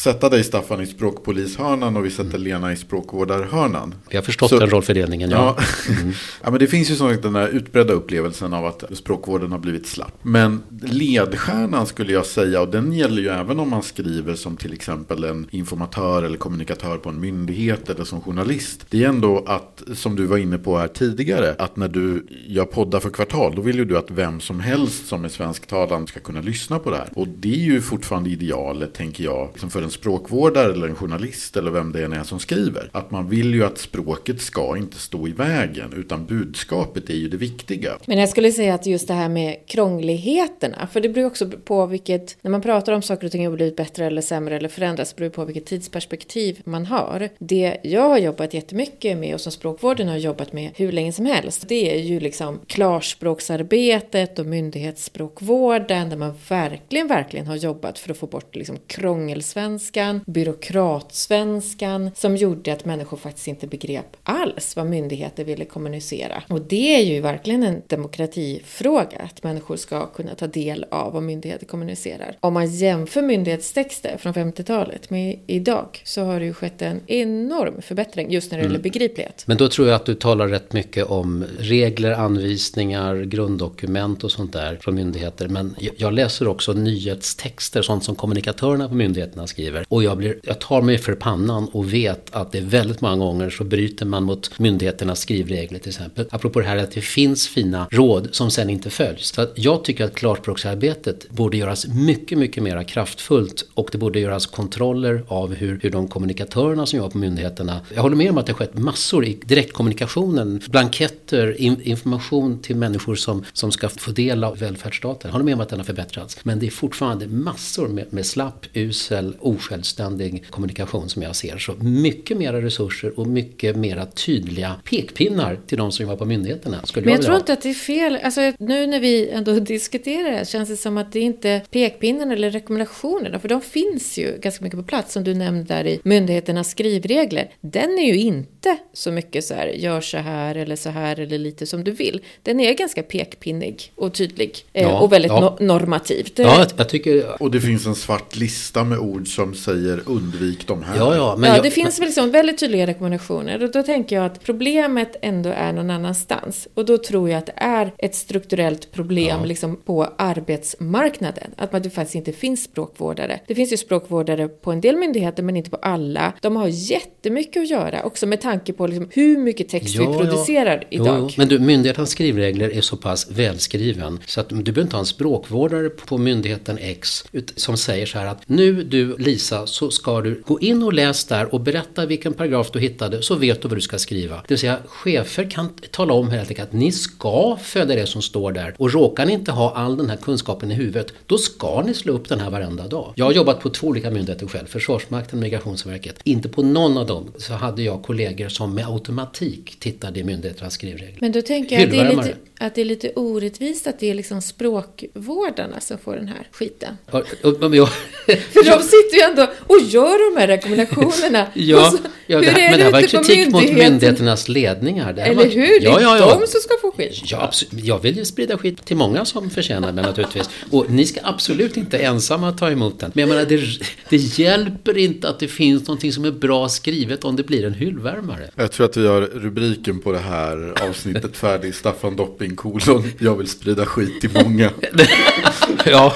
sätta 0.04 0.28
dig 0.28 0.44
Staffan 0.44 0.80
i 0.80 0.86
språkpolishörnan 0.86 1.96
och 1.96 2.04
vi 2.04 2.10
sätter 2.10 2.38
Lena 2.38 2.72
i 2.72 2.76
språkvårdarhörnan. 2.76 3.94
Vi 4.10 4.16
har 4.16 4.22
förstått 4.22 4.50
så, 4.50 4.58
den 4.58 4.70
rollfördelningen, 4.70 5.30
ja. 5.30 5.56
Ja. 5.58 5.92
Mm. 5.94 6.12
ja, 6.42 6.50
men 6.50 6.60
det 6.60 6.66
finns 6.66 6.90
ju 6.90 6.94
som 6.94 7.16
den 7.22 7.34
här 7.34 7.48
utbredda 7.48 7.92
upplevelsen 7.92 8.54
av 8.54 8.66
att 8.66 8.84
språkvården 8.92 9.52
har 9.52 9.58
blivit 9.58 9.86
slapp. 9.86 10.12
Men 10.22 10.62
ledstjärnan 10.82 11.86
skulle 11.86 12.12
jag 12.12 12.26
säga, 12.26 12.60
och 12.60 12.68
den 12.68 12.92
gäller 12.92 13.22
ju 13.22 13.28
även 13.28 13.60
om 13.60 13.70
man 13.70 13.82
skriver 13.82 14.34
som 14.34 14.56
till 14.56 14.72
exempel 14.72 15.24
en 15.24 15.46
informatör 15.50 16.22
eller 16.22 16.38
kommunikatör 16.38 16.96
på 16.96 17.08
en 17.08 17.20
myndighet 17.20 17.90
eller 17.90 18.04
som 18.04 18.20
journalist. 18.20 18.86
Det 18.90 19.04
är 19.04 19.08
ändå 19.08 19.44
att, 19.46 19.82
som 19.94 20.16
du 20.16 20.26
var 20.26 20.38
inne 20.38 20.58
på 20.58 20.78
här 20.78 20.88
tidigare, 20.88 21.54
att 21.58 21.76
när 21.76 21.88
du 21.88 22.26
gör 22.46 22.64
poddar 22.64 23.00
för 23.00 23.10
kvartal, 23.10 23.54
då 23.56 23.62
vill 23.62 23.76
ju 23.76 23.84
du 23.84 23.98
att 23.98 24.10
vem 24.10 24.40
som 24.40 24.60
helst 24.60 25.06
som 25.06 25.24
är 25.24 25.28
svensktalande 25.28 26.06
ska 26.06 26.20
kunna 26.20 26.40
lyssna 26.40 26.78
på 26.78 26.90
det 26.90 26.96
här. 26.96 27.08
Och 27.14 27.28
det 27.28 27.54
är 27.54 27.64
ju 27.64 27.80
fortfarande 27.80 28.30
idealet, 28.30 28.94
tänker 28.94 29.24
jag, 29.24 29.48
liksom 29.52 29.70
för 29.70 29.82
en 29.82 29.90
språkvårdare 29.94 30.72
eller 30.72 30.88
en 30.88 30.94
journalist 30.94 31.56
eller 31.56 31.70
vem 31.70 31.92
det 31.92 32.04
än 32.04 32.12
är 32.12 32.24
som 32.24 32.40
skriver. 32.40 32.90
Att 32.92 33.10
man 33.10 33.28
vill 33.28 33.54
ju 33.54 33.64
att 33.64 33.78
språket 33.78 34.40
ska 34.40 34.76
inte 34.76 34.98
stå 34.98 35.28
i 35.28 35.32
vägen 35.32 35.92
utan 35.96 36.26
budskapet 36.26 37.10
är 37.10 37.14
ju 37.14 37.28
det 37.28 37.36
viktiga. 37.36 37.92
Men 38.06 38.18
jag 38.18 38.28
skulle 38.28 38.52
säga 38.52 38.74
att 38.74 38.86
just 38.86 39.08
det 39.08 39.14
här 39.14 39.28
med 39.28 39.56
krångligheterna, 39.66 40.88
för 40.92 41.00
det 41.00 41.08
beror 41.08 41.26
också 41.26 41.50
på 41.64 41.86
vilket, 41.86 42.36
när 42.42 42.50
man 42.50 42.62
pratar 42.62 42.92
om 42.92 43.02
saker 43.02 43.26
och 43.26 43.32
ting 43.32 43.46
har 43.46 43.56
blivit 43.56 43.76
bättre 43.76 44.06
eller 44.06 44.22
sämre 44.22 44.56
eller 44.56 44.68
förändras, 44.68 45.16
beror 45.16 45.30
på 45.30 45.44
vilket 45.44 45.66
tidsperspektiv 45.66 46.60
man 46.64 46.86
har. 46.86 47.28
Det 47.38 47.76
jag 47.82 48.08
har 48.08 48.18
jobbat 48.18 48.54
jättemycket 48.54 49.18
med 49.18 49.34
och 49.34 49.40
som 49.40 49.52
språkvården 49.52 50.08
har 50.08 50.16
jobbat 50.16 50.52
med 50.52 50.70
hur 50.76 50.92
länge 50.92 51.12
som 51.12 51.26
helst, 51.26 51.64
det 51.68 51.94
är 51.96 52.02
ju 52.02 52.20
liksom 52.20 52.60
klarspråksarbetet 52.66 54.38
och 54.38 54.46
myndighetsspråkvården 54.46 56.10
där 56.10 56.16
man 56.16 56.34
verkligen, 56.48 57.08
verkligen 57.08 57.46
har 57.46 57.56
jobbat 57.56 57.98
för 57.98 58.10
att 58.10 58.16
få 58.16 58.26
bort 58.26 58.56
liksom 58.56 58.78
krångelsvenska 58.86 59.83
svenskan, 59.84 60.20
byråkratsvenskan 60.26 62.10
som 62.14 62.36
gjorde 62.36 62.72
att 62.72 62.84
människor 62.84 63.16
faktiskt 63.16 63.48
inte 63.48 63.66
begrep 63.66 64.16
alls 64.22 64.76
vad 64.76 64.86
myndigheter 64.86 65.44
ville 65.44 65.64
kommunicera. 65.64 66.42
Och 66.48 66.60
det 66.60 66.96
är 66.96 67.02
ju 67.02 67.20
verkligen 67.20 67.62
en 67.62 67.82
demokratifråga, 67.86 69.18
att 69.18 69.42
människor 69.42 69.76
ska 69.76 70.06
kunna 70.06 70.34
ta 70.34 70.46
del 70.46 70.86
av 70.90 71.12
vad 71.12 71.22
myndigheter 71.22 71.66
kommunicerar. 71.66 72.36
Om 72.40 72.54
man 72.54 72.66
jämför 72.66 73.22
myndighetstexter 73.22 74.16
från 74.18 74.34
50-talet 74.34 75.10
med 75.10 75.38
idag 75.46 76.02
så 76.04 76.24
har 76.24 76.40
det 76.40 76.46
ju 76.46 76.54
skett 76.54 76.82
en 76.82 77.00
enorm 77.06 77.82
förbättring 77.82 78.30
just 78.30 78.50
när 78.50 78.58
det 78.58 78.62
gäller 78.62 78.74
mm. 78.74 78.82
begriplighet. 78.82 79.44
Men 79.46 79.56
då 79.56 79.68
tror 79.68 79.88
jag 79.88 79.96
att 79.96 80.06
du 80.06 80.14
talar 80.14 80.48
rätt 80.48 80.72
mycket 80.72 81.06
om 81.06 81.44
regler, 81.58 82.12
anvisningar, 82.12 83.22
grunddokument 83.22 84.24
och 84.24 84.30
sånt 84.30 84.52
där 84.52 84.78
från 84.80 84.94
myndigheter. 84.94 85.48
Men 85.48 85.76
jag 85.96 86.12
läser 86.12 86.48
också 86.48 86.72
nyhetstexter, 86.72 87.82
sånt 87.82 88.04
som 88.04 88.14
kommunikatörerna 88.14 88.88
på 88.88 88.94
myndigheterna 88.94 89.46
skriver 89.46 89.73
skriver. 89.74 89.86
Och 89.88 90.04
jag, 90.04 90.18
blir, 90.18 90.36
jag 90.42 90.60
tar 90.60 90.82
mig 90.82 90.98
för 90.98 91.14
pannan 91.14 91.68
och 91.72 91.92
vet 91.92 92.34
att 92.34 92.52
det 92.52 92.58
är 92.58 92.62
väldigt 92.62 93.00
många 93.00 93.16
gånger 93.16 93.50
så 93.50 93.64
bryter 93.64 94.06
man 94.06 94.24
mot 94.24 94.58
myndigheternas 94.58 95.20
skrivregler 95.20 95.78
till 95.78 95.88
exempel. 95.88 96.26
Apropå 96.30 96.60
det 96.60 96.66
här 96.66 96.76
att 96.76 96.90
det 96.90 97.00
finns 97.00 97.48
fina 97.48 97.86
råd 97.90 98.28
som 98.32 98.50
sen 98.50 98.70
inte 98.70 98.90
följs. 98.90 99.34
Så 99.34 99.42
att 99.42 99.52
jag 99.54 99.84
tycker 99.84 100.04
att 100.04 100.14
klarspråksarbetet 100.14 101.30
borde 101.30 101.56
göras 101.56 101.86
mycket, 101.86 102.38
mycket 102.38 102.62
mer 102.62 102.82
kraftfullt 102.82 103.64
och 103.74 103.88
det 103.92 103.98
borde 103.98 104.20
göras 104.20 104.46
kontroller 104.46 105.24
av 105.28 105.54
hur, 105.54 105.78
hur 105.82 105.90
de 105.90 106.08
kommunikatörerna 106.08 106.86
som 106.86 106.96
jobbar 106.96 107.10
på 107.10 107.18
myndigheterna. 107.18 107.80
Jag 107.94 108.02
håller 108.02 108.16
med 108.16 108.30
om 108.30 108.38
att 108.38 108.46
det 108.46 108.52
har 108.52 108.58
skett 108.58 108.78
massor 108.78 109.24
i 109.24 109.38
direktkommunikationen, 109.44 110.60
blanketter, 110.68 111.60
in, 111.60 111.76
information 111.82 112.58
till 112.58 112.76
människor 112.76 113.14
som, 113.14 113.44
som 113.52 113.72
ska 113.72 113.88
få 113.88 114.10
del 114.10 114.44
av 114.44 114.58
välfärdsstaten. 114.58 115.28
Jag 115.28 115.32
håller 115.32 115.44
med 115.44 115.54
om 115.54 115.60
att 115.60 115.68
den 115.68 115.78
har 115.78 115.84
förbättrats. 115.84 116.38
Men 116.42 116.58
det 116.58 116.66
är 116.66 116.70
fortfarande 116.70 117.26
massor 117.26 117.88
med, 117.88 118.12
med 118.12 118.26
slapp, 118.26 118.66
usel, 118.74 119.36
osjälvständig 119.64 120.44
kommunikation 120.50 121.08
som 121.08 121.22
jag 121.22 121.36
ser. 121.36 121.58
Så 121.58 121.74
mycket 121.74 122.36
mera 122.36 122.62
resurser 122.62 123.18
och 123.18 123.26
mycket 123.26 123.76
mera 123.76 124.06
tydliga 124.06 124.76
pekpinnar 124.90 125.58
till 125.66 125.78
de 125.78 125.92
som 125.92 126.02
jobbar 126.02 126.16
på 126.16 126.24
myndigheterna. 126.24 126.80
Skulle 126.84 127.04
Men 127.04 127.12
jag, 127.12 127.18
jag 127.18 127.26
tror 127.26 127.36
inte 127.36 127.52
att 127.52 127.62
det 127.62 127.70
är 127.70 127.74
fel. 127.74 128.18
Alltså, 128.22 128.40
nu 128.58 128.86
när 128.86 129.00
vi 129.00 129.28
ändå 129.28 129.52
diskuterar 129.52 130.38
det 130.38 130.48
känns 130.48 130.68
det 130.68 130.76
som 130.76 130.98
att 130.98 131.12
det 131.12 131.20
inte 131.20 131.48
är 131.48 131.60
pekpinnarna 131.60 132.32
eller 132.32 132.50
rekommendationerna. 132.50 133.38
För 133.38 133.48
de 133.48 133.60
finns 133.60 134.18
ju 134.18 134.38
ganska 134.40 134.64
mycket 134.64 134.78
på 134.78 134.84
plats 134.84 135.12
som 135.12 135.24
du 135.24 135.34
nämnde 135.34 135.74
där 135.74 135.86
i 135.86 136.00
myndigheternas 136.02 136.70
skrivregler. 136.70 137.50
Den 137.60 137.98
är 137.98 138.06
ju 138.06 138.20
inte 138.20 138.76
så 138.92 139.10
mycket 139.10 139.44
så 139.44 139.54
här, 139.54 139.66
gör 139.66 140.00
så 140.00 140.18
här 140.18 140.54
eller 140.54 140.76
så 140.76 140.90
här 140.90 141.20
eller 141.20 141.38
lite 141.38 141.66
som 141.66 141.84
du 141.84 141.90
vill. 141.90 142.20
Den 142.42 142.60
är 142.60 142.74
ganska 142.74 143.02
pekpinnig 143.02 143.92
och 143.94 144.14
tydlig 144.14 144.64
eh, 144.72 144.82
ja, 144.82 145.00
och 145.00 145.12
väldigt 145.12 145.32
ja. 145.32 145.56
no 145.60 145.66
normativ. 145.66 146.28
Ja, 146.36 146.66
jag 146.76 146.88
tycker... 146.88 147.42
Och 147.42 147.50
det 147.50 147.60
finns 147.60 147.86
en 147.86 147.94
svart 147.94 148.36
lista 148.36 148.84
med 148.84 148.98
ord 148.98 149.28
som 149.28 149.43
som 149.44 149.54
säger 149.54 150.02
undvik 150.06 150.66
de 150.66 150.82
här. 150.82 150.96
Ja, 150.96 151.16
ja, 151.16 151.36
men 151.38 151.50
ja, 151.50 151.56
jag, 151.56 151.64
det 151.64 151.70
finns 151.70 151.98
väl 151.98 152.06
liksom 152.06 152.30
väldigt 152.30 152.58
tydliga 152.58 152.86
rekommendationer. 152.86 153.62
Och 153.62 153.70
då 153.70 153.82
tänker 153.82 154.16
jag 154.16 154.24
att 154.24 154.42
problemet 154.44 155.16
ändå 155.22 155.50
är 155.50 155.72
någon 155.72 155.90
annanstans. 155.90 156.68
Och 156.74 156.84
då 156.84 156.98
tror 156.98 157.30
jag 157.30 157.38
att 157.38 157.46
det 157.46 157.54
är 157.56 157.92
ett 157.98 158.14
strukturellt 158.14 158.92
problem 158.92 159.38
ja. 159.40 159.44
liksom 159.44 159.76
på 159.76 160.08
arbetsmarknaden. 160.18 161.50
Att 161.56 161.82
det 161.82 161.90
faktiskt 161.90 162.14
inte 162.14 162.32
finns 162.32 162.64
språkvårdare. 162.64 163.40
Det 163.46 163.54
finns 163.54 163.72
ju 163.72 163.76
språkvårdare 163.76 164.48
på 164.48 164.72
en 164.72 164.80
del 164.80 164.96
myndigheter 164.96 165.42
men 165.42 165.56
inte 165.56 165.70
på 165.70 165.76
alla. 165.76 166.32
De 166.40 166.56
har 166.56 166.68
jättemycket 166.68 167.62
att 167.62 167.70
göra 167.70 168.02
också 168.02 168.26
med 168.26 168.40
tanke 168.40 168.72
på 168.72 168.86
liksom 168.86 169.08
hur 169.12 169.38
mycket 169.38 169.68
text 169.68 169.94
ja, 169.94 170.10
vi 170.10 170.18
producerar 170.18 170.76
ja. 170.76 170.86
idag. 170.90 171.18
Jo, 171.20 171.28
jo. 171.28 171.34
Men 171.36 171.48
du, 171.48 171.58
myndighetens 171.58 172.10
skrivregler 172.10 172.70
är 172.76 172.80
så 172.80 172.96
pass 172.96 173.30
välskriven 173.30 174.20
så 174.26 174.40
att 174.40 174.48
du 174.48 174.56
behöver 174.56 174.82
inte 174.82 174.96
ha 174.96 175.00
en 175.00 175.06
språkvårdare 175.06 175.90
på 175.90 176.18
myndigheten 176.18 176.78
X 176.80 177.24
som 177.56 177.76
säger 177.76 178.06
så 178.06 178.18
här 178.18 178.26
att 178.26 178.48
nu 178.48 178.82
du 178.82 179.16
Lisa 179.34 179.66
så 179.66 179.90
ska 179.90 180.20
du 180.20 180.42
gå 180.46 180.60
in 180.60 180.82
och 180.82 180.92
läs 180.92 181.24
där 181.24 181.54
och 181.54 181.60
berätta 181.60 182.06
vilken 182.06 182.32
paragraf 182.32 182.70
du 182.70 182.78
hittade 182.78 183.22
så 183.22 183.34
vet 183.34 183.62
du 183.62 183.68
vad 183.68 183.76
du 183.76 183.80
ska 183.80 183.98
skriva. 183.98 184.36
Det 184.36 184.48
vill 184.48 184.58
säga 184.58 184.78
chefer 184.86 185.50
kan 185.50 185.68
tala 185.90 186.14
om 186.14 186.30
helt 186.30 186.48
enkelt 186.48 186.68
att 186.68 186.74
ni 186.74 186.92
ska 186.92 187.58
följa 187.62 187.96
det 187.96 188.06
som 188.06 188.22
står 188.22 188.52
där 188.52 188.74
och 188.78 188.92
råkar 188.92 189.26
ni 189.26 189.32
inte 189.32 189.52
ha 189.52 189.74
all 189.74 189.96
den 189.96 190.10
här 190.10 190.16
kunskapen 190.16 190.70
i 190.70 190.74
huvudet 190.74 191.12
då 191.26 191.38
ska 191.38 191.82
ni 191.82 191.94
slå 191.94 192.12
upp 192.12 192.28
den 192.28 192.40
här 192.40 192.50
varenda 192.50 192.86
dag. 192.86 193.12
Jag 193.16 193.24
har 193.24 193.32
jobbat 193.32 193.60
på 193.60 193.70
två 193.70 193.86
olika 193.86 194.10
myndigheter 194.10 194.46
själv, 194.46 194.66
Försvarsmakten 194.66 195.38
och 195.38 195.42
Migrationsverket. 195.42 196.20
Inte 196.24 196.48
på 196.48 196.62
någon 196.62 196.98
av 196.98 197.06
dem 197.06 197.32
så 197.38 197.52
hade 197.52 197.82
jag 197.82 198.02
kollegor 198.02 198.48
som 198.48 198.74
med 198.74 198.86
automatik 198.88 199.76
tittade 199.80 200.20
i 200.20 200.24
myndigheternas 200.24 200.74
skrivregler. 200.74 201.18
Men 201.20 201.32
då 201.32 201.42
tänker 201.42 201.76
jag 201.76 201.84
att 201.84 201.90
det, 201.90 201.98
är 201.98 202.16
lite, 202.16 202.36
att 202.60 202.74
det 202.74 202.80
är 202.80 202.84
lite 202.84 203.12
orättvist 203.16 203.86
att 203.86 203.98
det 203.98 204.10
är 204.10 204.14
liksom 204.14 204.42
språkvårdarna 204.42 205.80
som 205.80 205.98
får 205.98 206.16
den 206.16 206.28
här 206.28 206.48
skiten. 206.52 206.96
Ja, 207.10 207.22
och, 207.42 207.48
och, 207.62 207.88
För 208.26 208.64
de 208.64 208.82
sitter 208.82 209.16
ju 209.16 209.23
ändå 209.30 209.46
och 209.66 209.80
gör 209.80 210.34
de 210.34 210.40
här 210.40 210.46
rekommendationerna. 210.46 211.46
ja, 211.54 211.90
så, 211.90 211.98
ja 212.26 212.40
det, 212.40 212.46
men 212.46 212.78
det 212.78 212.84
här 212.84 212.92
var 212.92 213.02
kritik 213.02 213.48
mot 213.48 213.72
myndigheternas 213.72 214.48
ledningar. 214.48 215.12
Det 215.12 215.22
Eller 215.22 215.34
var, 215.34 215.44
hur? 215.44 215.80
Det 215.80 215.86
är 215.86 215.90
ja, 215.90 216.00
ja, 216.00 216.18
ja. 216.18 216.38
de 216.40 216.46
som 216.46 216.60
ska 216.60 216.74
få 216.80 216.90
skit. 216.90 217.22
Ja, 217.24 217.50
jag 217.70 218.02
vill 218.02 218.16
ju 218.16 218.24
sprida 218.24 218.58
skit 218.58 218.84
till 218.84 218.96
många 218.96 219.24
som 219.24 219.50
förtjänar 219.50 219.92
det 219.92 220.02
naturligtvis. 220.02 220.50
Och 220.70 220.90
ni 220.90 221.06
ska 221.06 221.20
absolut 221.22 221.76
inte 221.76 221.98
ensamma 221.98 222.52
ta 222.52 222.70
emot 222.70 223.00
den. 223.00 223.10
Men 223.14 223.20
jag 223.20 223.28
menar, 223.28 223.44
det, 223.44 223.60
det 224.08 224.16
hjälper 224.16 224.98
inte 224.98 225.28
att 225.28 225.38
det 225.38 225.48
finns 225.48 225.88
någonting 225.88 226.12
som 226.12 226.24
är 226.24 226.30
bra 226.30 226.68
skrivet 226.68 227.24
om 227.24 227.36
det 227.36 227.42
blir 227.42 227.64
en 227.64 227.74
hyllvärmare. 227.74 228.50
Jag 228.56 228.72
tror 228.72 228.86
att 228.86 228.96
vi 228.96 229.06
har 229.06 229.20
rubriken 229.20 230.00
på 230.00 230.12
det 230.12 230.18
här 230.18 230.74
avsnittet 230.88 231.36
färdig. 231.36 231.74
Staffan 231.74 232.16
Dopping 232.16 232.56
kolon. 232.56 233.04
Jag 233.18 233.36
vill 233.36 233.48
sprida 233.48 233.86
skit 233.86 234.20
till 234.20 234.30
många. 234.44 234.70
ja, 235.90 236.14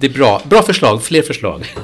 det 0.00 0.06
är 0.06 0.12
bra. 0.12 0.42
Bra 0.44 0.62
förslag, 0.62 1.02
fler 1.02 1.22
förslag. 1.22 1.74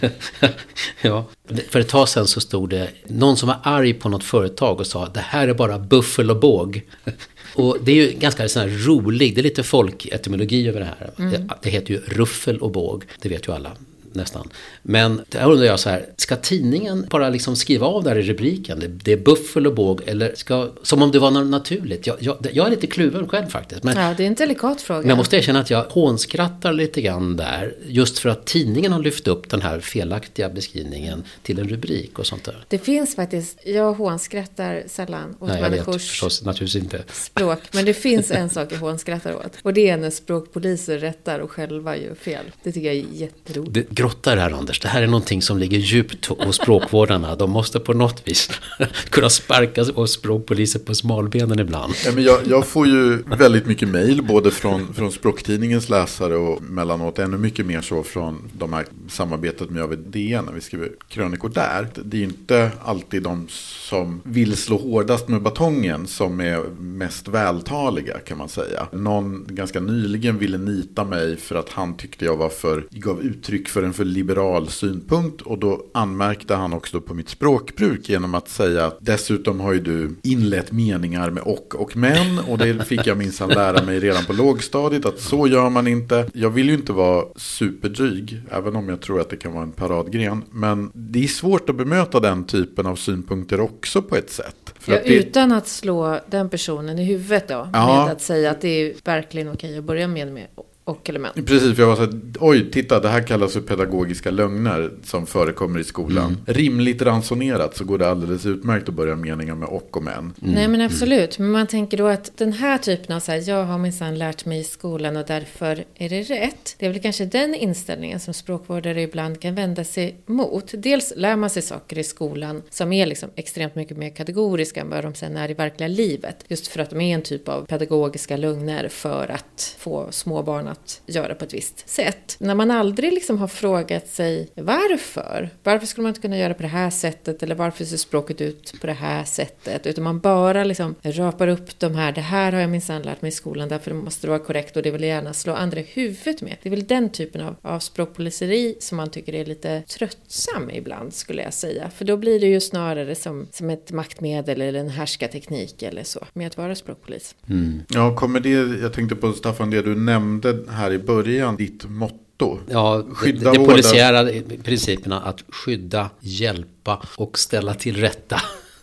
ja. 1.02 1.24
För 1.70 1.80
ett 1.80 1.88
tag 1.88 2.08
sedan 2.08 2.26
så 2.26 2.40
stod 2.40 2.70
det 2.70 2.88
någon 3.06 3.36
som 3.36 3.46
var 3.46 3.58
arg 3.62 3.94
på 3.94 4.08
något 4.08 4.24
företag 4.24 4.80
och 4.80 4.86
sa 4.86 5.06
det 5.06 5.20
här 5.20 5.48
är 5.48 5.54
bara 5.54 5.78
buffel 5.78 6.30
och 6.30 6.40
båg. 6.40 6.82
Och 7.54 7.76
det 7.82 7.92
är 7.92 7.96
ju 7.96 8.12
ganska 8.18 8.48
sån 8.48 8.62
här 8.62 8.86
rolig, 8.86 9.34
det 9.34 9.40
är 9.40 9.42
lite 9.42 9.62
folketymologi 9.62 10.68
över 10.68 10.80
det 10.80 10.86
här. 10.86 11.10
Mm. 11.18 11.30
Det, 11.30 11.48
det 11.62 11.70
heter 11.70 11.94
ju 11.94 12.00
ruffel 12.00 12.58
och 12.58 12.70
båg, 12.70 13.04
det 13.22 13.28
vet 13.28 13.48
ju 13.48 13.52
alla 13.52 13.70
nästan. 14.16 14.48
Men 14.82 15.20
där 15.28 15.50
undrar 15.50 15.66
jag 15.66 15.80
så 15.80 15.90
här, 15.90 16.06
ska 16.16 16.36
tidningen 16.36 17.06
bara 17.10 17.28
liksom 17.28 17.56
skriva 17.56 17.86
av 17.86 18.04
där 18.04 18.18
i 18.18 18.22
rubriken? 18.22 18.80
Det, 18.80 18.86
det 18.86 19.12
är 19.12 19.16
buffel 19.16 19.66
och 19.66 19.74
båg, 19.74 20.00
eller 20.06 20.34
ska, 20.34 20.68
som 20.82 21.02
om 21.02 21.10
det 21.10 21.18
var 21.18 21.30
något 21.30 21.46
naturligt? 21.46 22.06
Jag, 22.06 22.16
jag, 22.20 22.36
jag 22.52 22.66
är 22.66 22.70
lite 22.70 22.86
kluven 22.86 23.28
själv 23.28 23.46
faktiskt. 23.46 23.82
Men, 23.84 23.96
ja, 23.96 24.14
det 24.16 24.22
är 24.22 24.26
en 24.26 24.34
delikat 24.34 24.82
fråga. 24.82 25.00
Men 25.00 25.08
jag 25.08 25.18
måste 25.18 25.36
erkänna 25.36 25.60
att 25.60 25.70
jag 25.70 25.84
hånskrattar 25.84 26.72
lite 26.72 27.02
grann 27.02 27.36
där, 27.36 27.74
just 27.86 28.18
för 28.18 28.28
att 28.28 28.44
tidningen 28.44 28.92
har 28.92 29.00
lyft 29.00 29.28
upp 29.28 29.50
den 29.50 29.62
här 29.62 29.80
felaktiga 29.80 30.48
beskrivningen 30.48 31.24
till 31.42 31.58
en 31.58 31.68
rubrik 31.68 32.18
och 32.18 32.26
sånt 32.26 32.44
där. 32.44 32.64
Det 32.68 32.78
finns 32.78 33.16
faktiskt, 33.16 33.58
jag 33.64 33.92
hånskrattar 33.92 34.82
sällan 34.86 35.36
åt 35.38 35.48
Nej, 35.48 35.62
jag 35.62 35.70
vet 35.70 35.84
förstås 35.84 36.42
naturligtvis 36.42 36.82
inte. 36.82 37.04
språk, 37.12 37.58
men 37.72 37.84
det 37.84 37.94
finns 37.94 38.30
en 38.30 38.50
sak 38.50 38.72
jag 38.72 38.78
hånskrattar 38.78 39.34
åt. 39.34 39.52
Och 39.62 39.74
det 39.74 39.88
är 39.88 39.96
när 39.96 40.10
språkpoliser 40.10 40.98
rättar 40.98 41.38
och 41.38 41.50
själva 41.50 41.96
gör 41.96 42.14
fel. 42.14 42.44
Det 42.62 42.72
tycker 42.72 42.86
jag 42.86 42.96
är 42.96 43.06
jätteroligt. 43.12 43.74
Det, 43.74 43.94
grotta 44.06 44.32
i 44.32 44.34
det 44.34 44.40
här 44.40 44.50
Anders. 44.50 44.80
Det 44.80 44.88
här 44.88 45.02
är 45.02 45.06
någonting 45.06 45.42
som 45.42 45.58
ligger 45.58 45.78
djupt 45.78 46.26
hos 46.26 46.56
språkvårdarna. 46.56 47.36
De 47.36 47.50
måste 47.50 47.80
på 47.80 47.92
något 47.92 48.22
vis 48.24 48.50
kunna 49.10 49.30
sparka 49.30 49.82
oss 49.82 50.12
språkpoliser 50.12 50.78
på 50.78 50.94
smalbenen 50.94 51.58
ibland. 51.58 51.94
Ja, 52.04 52.12
men 52.14 52.24
jag, 52.24 52.40
jag 52.46 52.66
får 52.66 52.86
ju 52.86 53.22
väldigt 53.22 53.66
mycket 53.66 53.88
mejl 53.88 54.22
både 54.22 54.50
från, 54.50 54.94
från 54.94 55.12
språktidningens 55.12 55.88
läsare 55.88 56.36
och 56.36 56.62
mellanåt 56.62 57.18
ännu 57.18 57.38
mycket 57.38 57.66
mer 57.66 57.80
så 57.80 58.02
från 58.02 58.50
de 58.58 58.72
här 58.72 58.86
samarbetet 59.08 59.70
med 59.70 59.98
DN. 59.98 60.44
när 60.44 60.52
vi 60.52 60.60
skriver 60.60 60.90
krönikor 61.08 61.48
där. 61.48 61.88
Det 62.04 62.16
är 62.16 62.22
inte 62.22 62.70
alltid 62.84 63.22
de 63.22 63.46
som 63.88 64.20
vill 64.24 64.56
slå 64.56 64.78
hårdast 64.78 65.28
med 65.28 65.42
batongen 65.42 66.06
som 66.06 66.40
är 66.40 66.58
mest 66.80 67.28
vältaliga 67.28 68.18
kan 68.18 68.38
man 68.38 68.48
säga. 68.48 68.86
Någon 68.92 69.46
ganska 69.48 69.80
nyligen 69.80 70.38
ville 70.38 70.58
nita 70.58 71.04
mig 71.04 71.36
för 71.36 71.54
att 71.54 71.68
han 71.68 71.96
tyckte 71.96 72.24
jag 72.24 72.36
var 72.36 72.48
för, 72.48 72.86
gav 72.90 73.22
uttryck 73.22 73.68
för 73.68 73.82
en 73.86 73.92
för 73.92 74.04
liberal 74.04 74.68
synpunkt 74.68 75.42
och 75.42 75.58
då 75.58 75.82
anmärkte 75.94 76.54
han 76.54 76.72
också 76.72 77.00
på 77.00 77.14
mitt 77.14 77.28
språkbruk 77.28 78.08
genom 78.08 78.34
att 78.34 78.48
säga 78.48 78.86
att 78.86 78.98
dessutom 79.00 79.60
har 79.60 79.72
ju 79.72 79.80
du 79.80 80.16
inlett 80.22 80.72
meningar 80.72 81.30
med 81.30 81.42
och 81.42 81.74
och 81.74 81.96
men 81.96 82.38
och 82.38 82.58
det 82.58 82.84
fick 82.84 83.06
jag 83.06 83.18
minsann 83.18 83.48
lära 83.48 83.82
mig 83.82 84.00
redan 84.00 84.24
på 84.24 84.32
lågstadiet 84.32 85.06
att 85.06 85.20
så 85.20 85.46
gör 85.46 85.70
man 85.70 85.86
inte. 85.86 86.26
Jag 86.34 86.50
vill 86.50 86.68
ju 86.68 86.74
inte 86.74 86.92
vara 86.92 87.24
superdryg 87.36 88.40
även 88.50 88.76
om 88.76 88.88
jag 88.88 89.00
tror 89.00 89.20
att 89.20 89.30
det 89.30 89.36
kan 89.36 89.52
vara 89.52 89.62
en 89.62 89.72
paradgren 89.72 90.42
men 90.50 90.90
det 90.94 91.24
är 91.24 91.28
svårt 91.28 91.70
att 91.70 91.76
bemöta 91.76 92.20
den 92.20 92.44
typen 92.44 92.86
av 92.86 92.96
synpunkter 92.96 93.60
också 93.60 94.02
på 94.02 94.16
ett 94.16 94.30
sätt. 94.30 94.74
Ja, 94.84 94.96
att 94.96 95.04
det... 95.04 95.14
Utan 95.14 95.52
att 95.52 95.68
slå 95.68 96.20
den 96.30 96.48
personen 96.48 96.98
i 96.98 97.04
huvudet 97.04 97.48
då 97.48 97.68
ja. 97.72 98.04
med 98.04 98.12
att 98.12 98.22
säga 98.22 98.50
att 98.50 98.60
det 98.60 98.68
är 98.68 98.94
verkligen 99.04 99.48
okej 99.48 99.78
att 99.78 99.84
börja 99.84 100.08
med, 100.08 100.32
med 100.32 100.46
och 100.54 100.75
element. 101.08 101.46
Precis, 101.46 101.76
för 101.76 101.82
jag 101.82 101.88
var 101.88 101.96
så 101.96 102.02
här, 102.02 102.20
oj, 102.40 102.70
titta, 102.70 103.00
det 103.00 103.08
här 103.08 103.22
kallas 103.22 103.52
för 103.52 103.60
pedagogiska 103.60 104.30
lögner 104.30 104.90
som 105.04 105.26
förekommer 105.26 105.80
i 105.80 105.84
skolan. 105.84 106.26
Mm. 106.26 106.40
Rimligt 106.46 107.02
ransonerat 107.02 107.76
så 107.76 107.84
går 107.84 107.98
det 107.98 108.08
alldeles 108.08 108.46
utmärkt 108.46 108.88
att 108.88 108.94
börja 108.94 109.16
meningar 109.16 109.54
med 109.54 109.68
och 109.68 109.96
och 109.96 110.02
men. 110.02 110.18
Mm. 110.18 110.34
Nej, 110.40 110.68
men 110.68 110.80
absolut. 110.80 111.38
Men 111.38 111.50
man 111.50 111.66
tänker 111.66 111.96
då 111.96 112.06
att 112.06 112.36
den 112.36 112.52
här 112.52 112.78
typen 112.78 113.16
av 113.16 113.20
så 113.20 113.32
här, 113.32 113.48
jag 113.48 113.64
har 113.64 113.78
minsann 113.78 114.18
lärt 114.18 114.44
mig 114.44 114.60
i 114.60 114.64
skolan 114.64 115.16
och 115.16 115.26
därför 115.26 115.84
är 115.94 116.08
det 116.08 116.22
rätt. 116.22 116.76
Det 116.78 116.86
är 116.86 116.90
väl 116.90 117.02
kanske 117.02 117.24
den 117.24 117.54
inställningen 117.54 118.20
som 118.20 118.34
språkvårdare 118.34 119.02
ibland 119.02 119.40
kan 119.40 119.54
vända 119.54 119.84
sig 119.84 120.16
mot. 120.26 120.70
Dels 120.72 121.12
lär 121.16 121.36
man 121.36 121.50
sig 121.50 121.62
saker 121.62 121.98
i 121.98 122.04
skolan 122.04 122.62
som 122.70 122.92
är 122.92 123.06
liksom 123.06 123.30
extremt 123.34 123.74
mycket 123.74 123.96
mer 123.96 124.10
kategoriska 124.10 124.80
än 124.80 124.90
vad 124.90 125.04
de 125.04 125.14
sen 125.14 125.36
är 125.36 125.50
i 125.50 125.54
verkliga 125.54 125.88
livet. 125.88 126.44
Just 126.48 126.66
för 126.66 126.80
att 126.80 126.90
de 126.90 127.00
är 127.00 127.14
en 127.14 127.22
typ 127.22 127.48
av 127.48 127.66
pedagogiska 127.66 128.36
lögner 128.36 128.88
för 128.88 129.30
att 129.30 129.76
få 129.78 130.06
små 130.10 130.42
barn 130.42 130.68
att 130.76 131.00
göra 131.06 131.34
på 131.34 131.44
ett 131.44 131.54
visst 131.54 131.88
sätt. 131.88 132.36
När 132.38 132.54
man 132.54 132.70
aldrig 132.70 133.12
liksom 133.12 133.38
har 133.38 133.48
frågat 133.48 134.08
sig 134.08 134.48
varför, 134.54 135.50
varför 135.62 135.86
skulle 135.86 136.02
man 136.02 136.10
inte 136.10 136.20
kunna 136.20 136.38
göra 136.38 136.54
på 136.54 136.62
det 136.62 136.68
här 136.68 136.90
sättet 136.90 137.42
eller 137.42 137.54
varför 137.54 137.84
ser 137.84 137.96
språket 137.96 138.40
ut 138.40 138.80
på 138.80 138.86
det 138.86 138.92
här 138.92 139.24
sättet, 139.24 139.86
utan 139.86 140.04
man 140.04 140.20
bara 140.20 140.64
liksom 140.64 140.94
rapar 141.02 141.48
upp 141.48 141.78
de 141.78 141.94
här, 141.94 142.12
det 142.12 142.20
här 142.20 142.52
har 142.52 142.60
jag 142.60 142.70
minsann 142.70 143.02
lärt 143.02 143.22
mig 143.22 143.28
i 143.28 143.32
skolan, 143.32 143.68
därför 143.68 143.92
måste 143.94 144.26
det 144.26 144.30
vara 144.30 144.38
korrekt 144.38 144.76
och 144.76 144.82
det 144.82 144.90
vill 144.90 145.02
jag 145.02 145.08
gärna 145.08 145.32
slå 145.32 145.54
andra 145.54 145.80
i 145.80 145.82
huvudet 145.82 146.42
med. 146.42 146.56
Det 146.62 146.68
är 146.68 146.70
väl 146.70 146.86
den 146.86 147.10
typen 147.10 147.40
av, 147.40 147.56
av 147.62 147.78
språkpoliseri 147.78 148.76
som 148.80 148.96
man 148.96 149.10
tycker 149.10 149.34
är 149.34 149.44
lite 149.44 149.82
tröttsam 149.82 150.70
ibland, 150.70 151.14
skulle 151.14 151.42
jag 151.42 151.54
säga. 151.54 151.90
För 151.90 152.04
då 152.04 152.16
blir 152.16 152.40
det 152.40 152.46
ju 152.46 152.60
snarare 152.60 153.14
som, 153.14 153.46
som 153.52 153.70
ett 153.70 153.92
maktmedel 153.92 154.60
eller 154.60 154.80
en 154.80 154.88
härskarteknik 154.88 155.82
eller 155.82 156.04
så, 156.04 156.26
med 156.32 156.46
att 156.46 156.56
vara 156.56 156.74
språkpolis. 156.74 157.34
Mm. 157.48 157.82
Ja, 157.88 158.16
kommer 158.16 158.40
det, 158.40 158.80
jag 158.82 158.92
tänkte 158.92 159.16
på 159.16 159.32
Staffan, 159.32 159.70
det 159.70 159.82
du 159.82 159.94
nämnde 159.94 160.58
här 160.68 160.92
i 160.92 160.98
början, 160.98 161.56
ditt 161.56 161.84
motto. 161.84 162.58
Ja, 162.70 163.04
skydda 163.12 163.52
det, 163.52 163.58
det 163.58 163.64
polisiära 163.64 164.28
principerna 164.64 165.20
att 165.20 165.44
skydda, 165.48 166.10
hjälpa 166.20 167.02
och 167.16 167.38
ställa 167.38 167.74
till 167.74 167.96
rätta. 167.96 168.40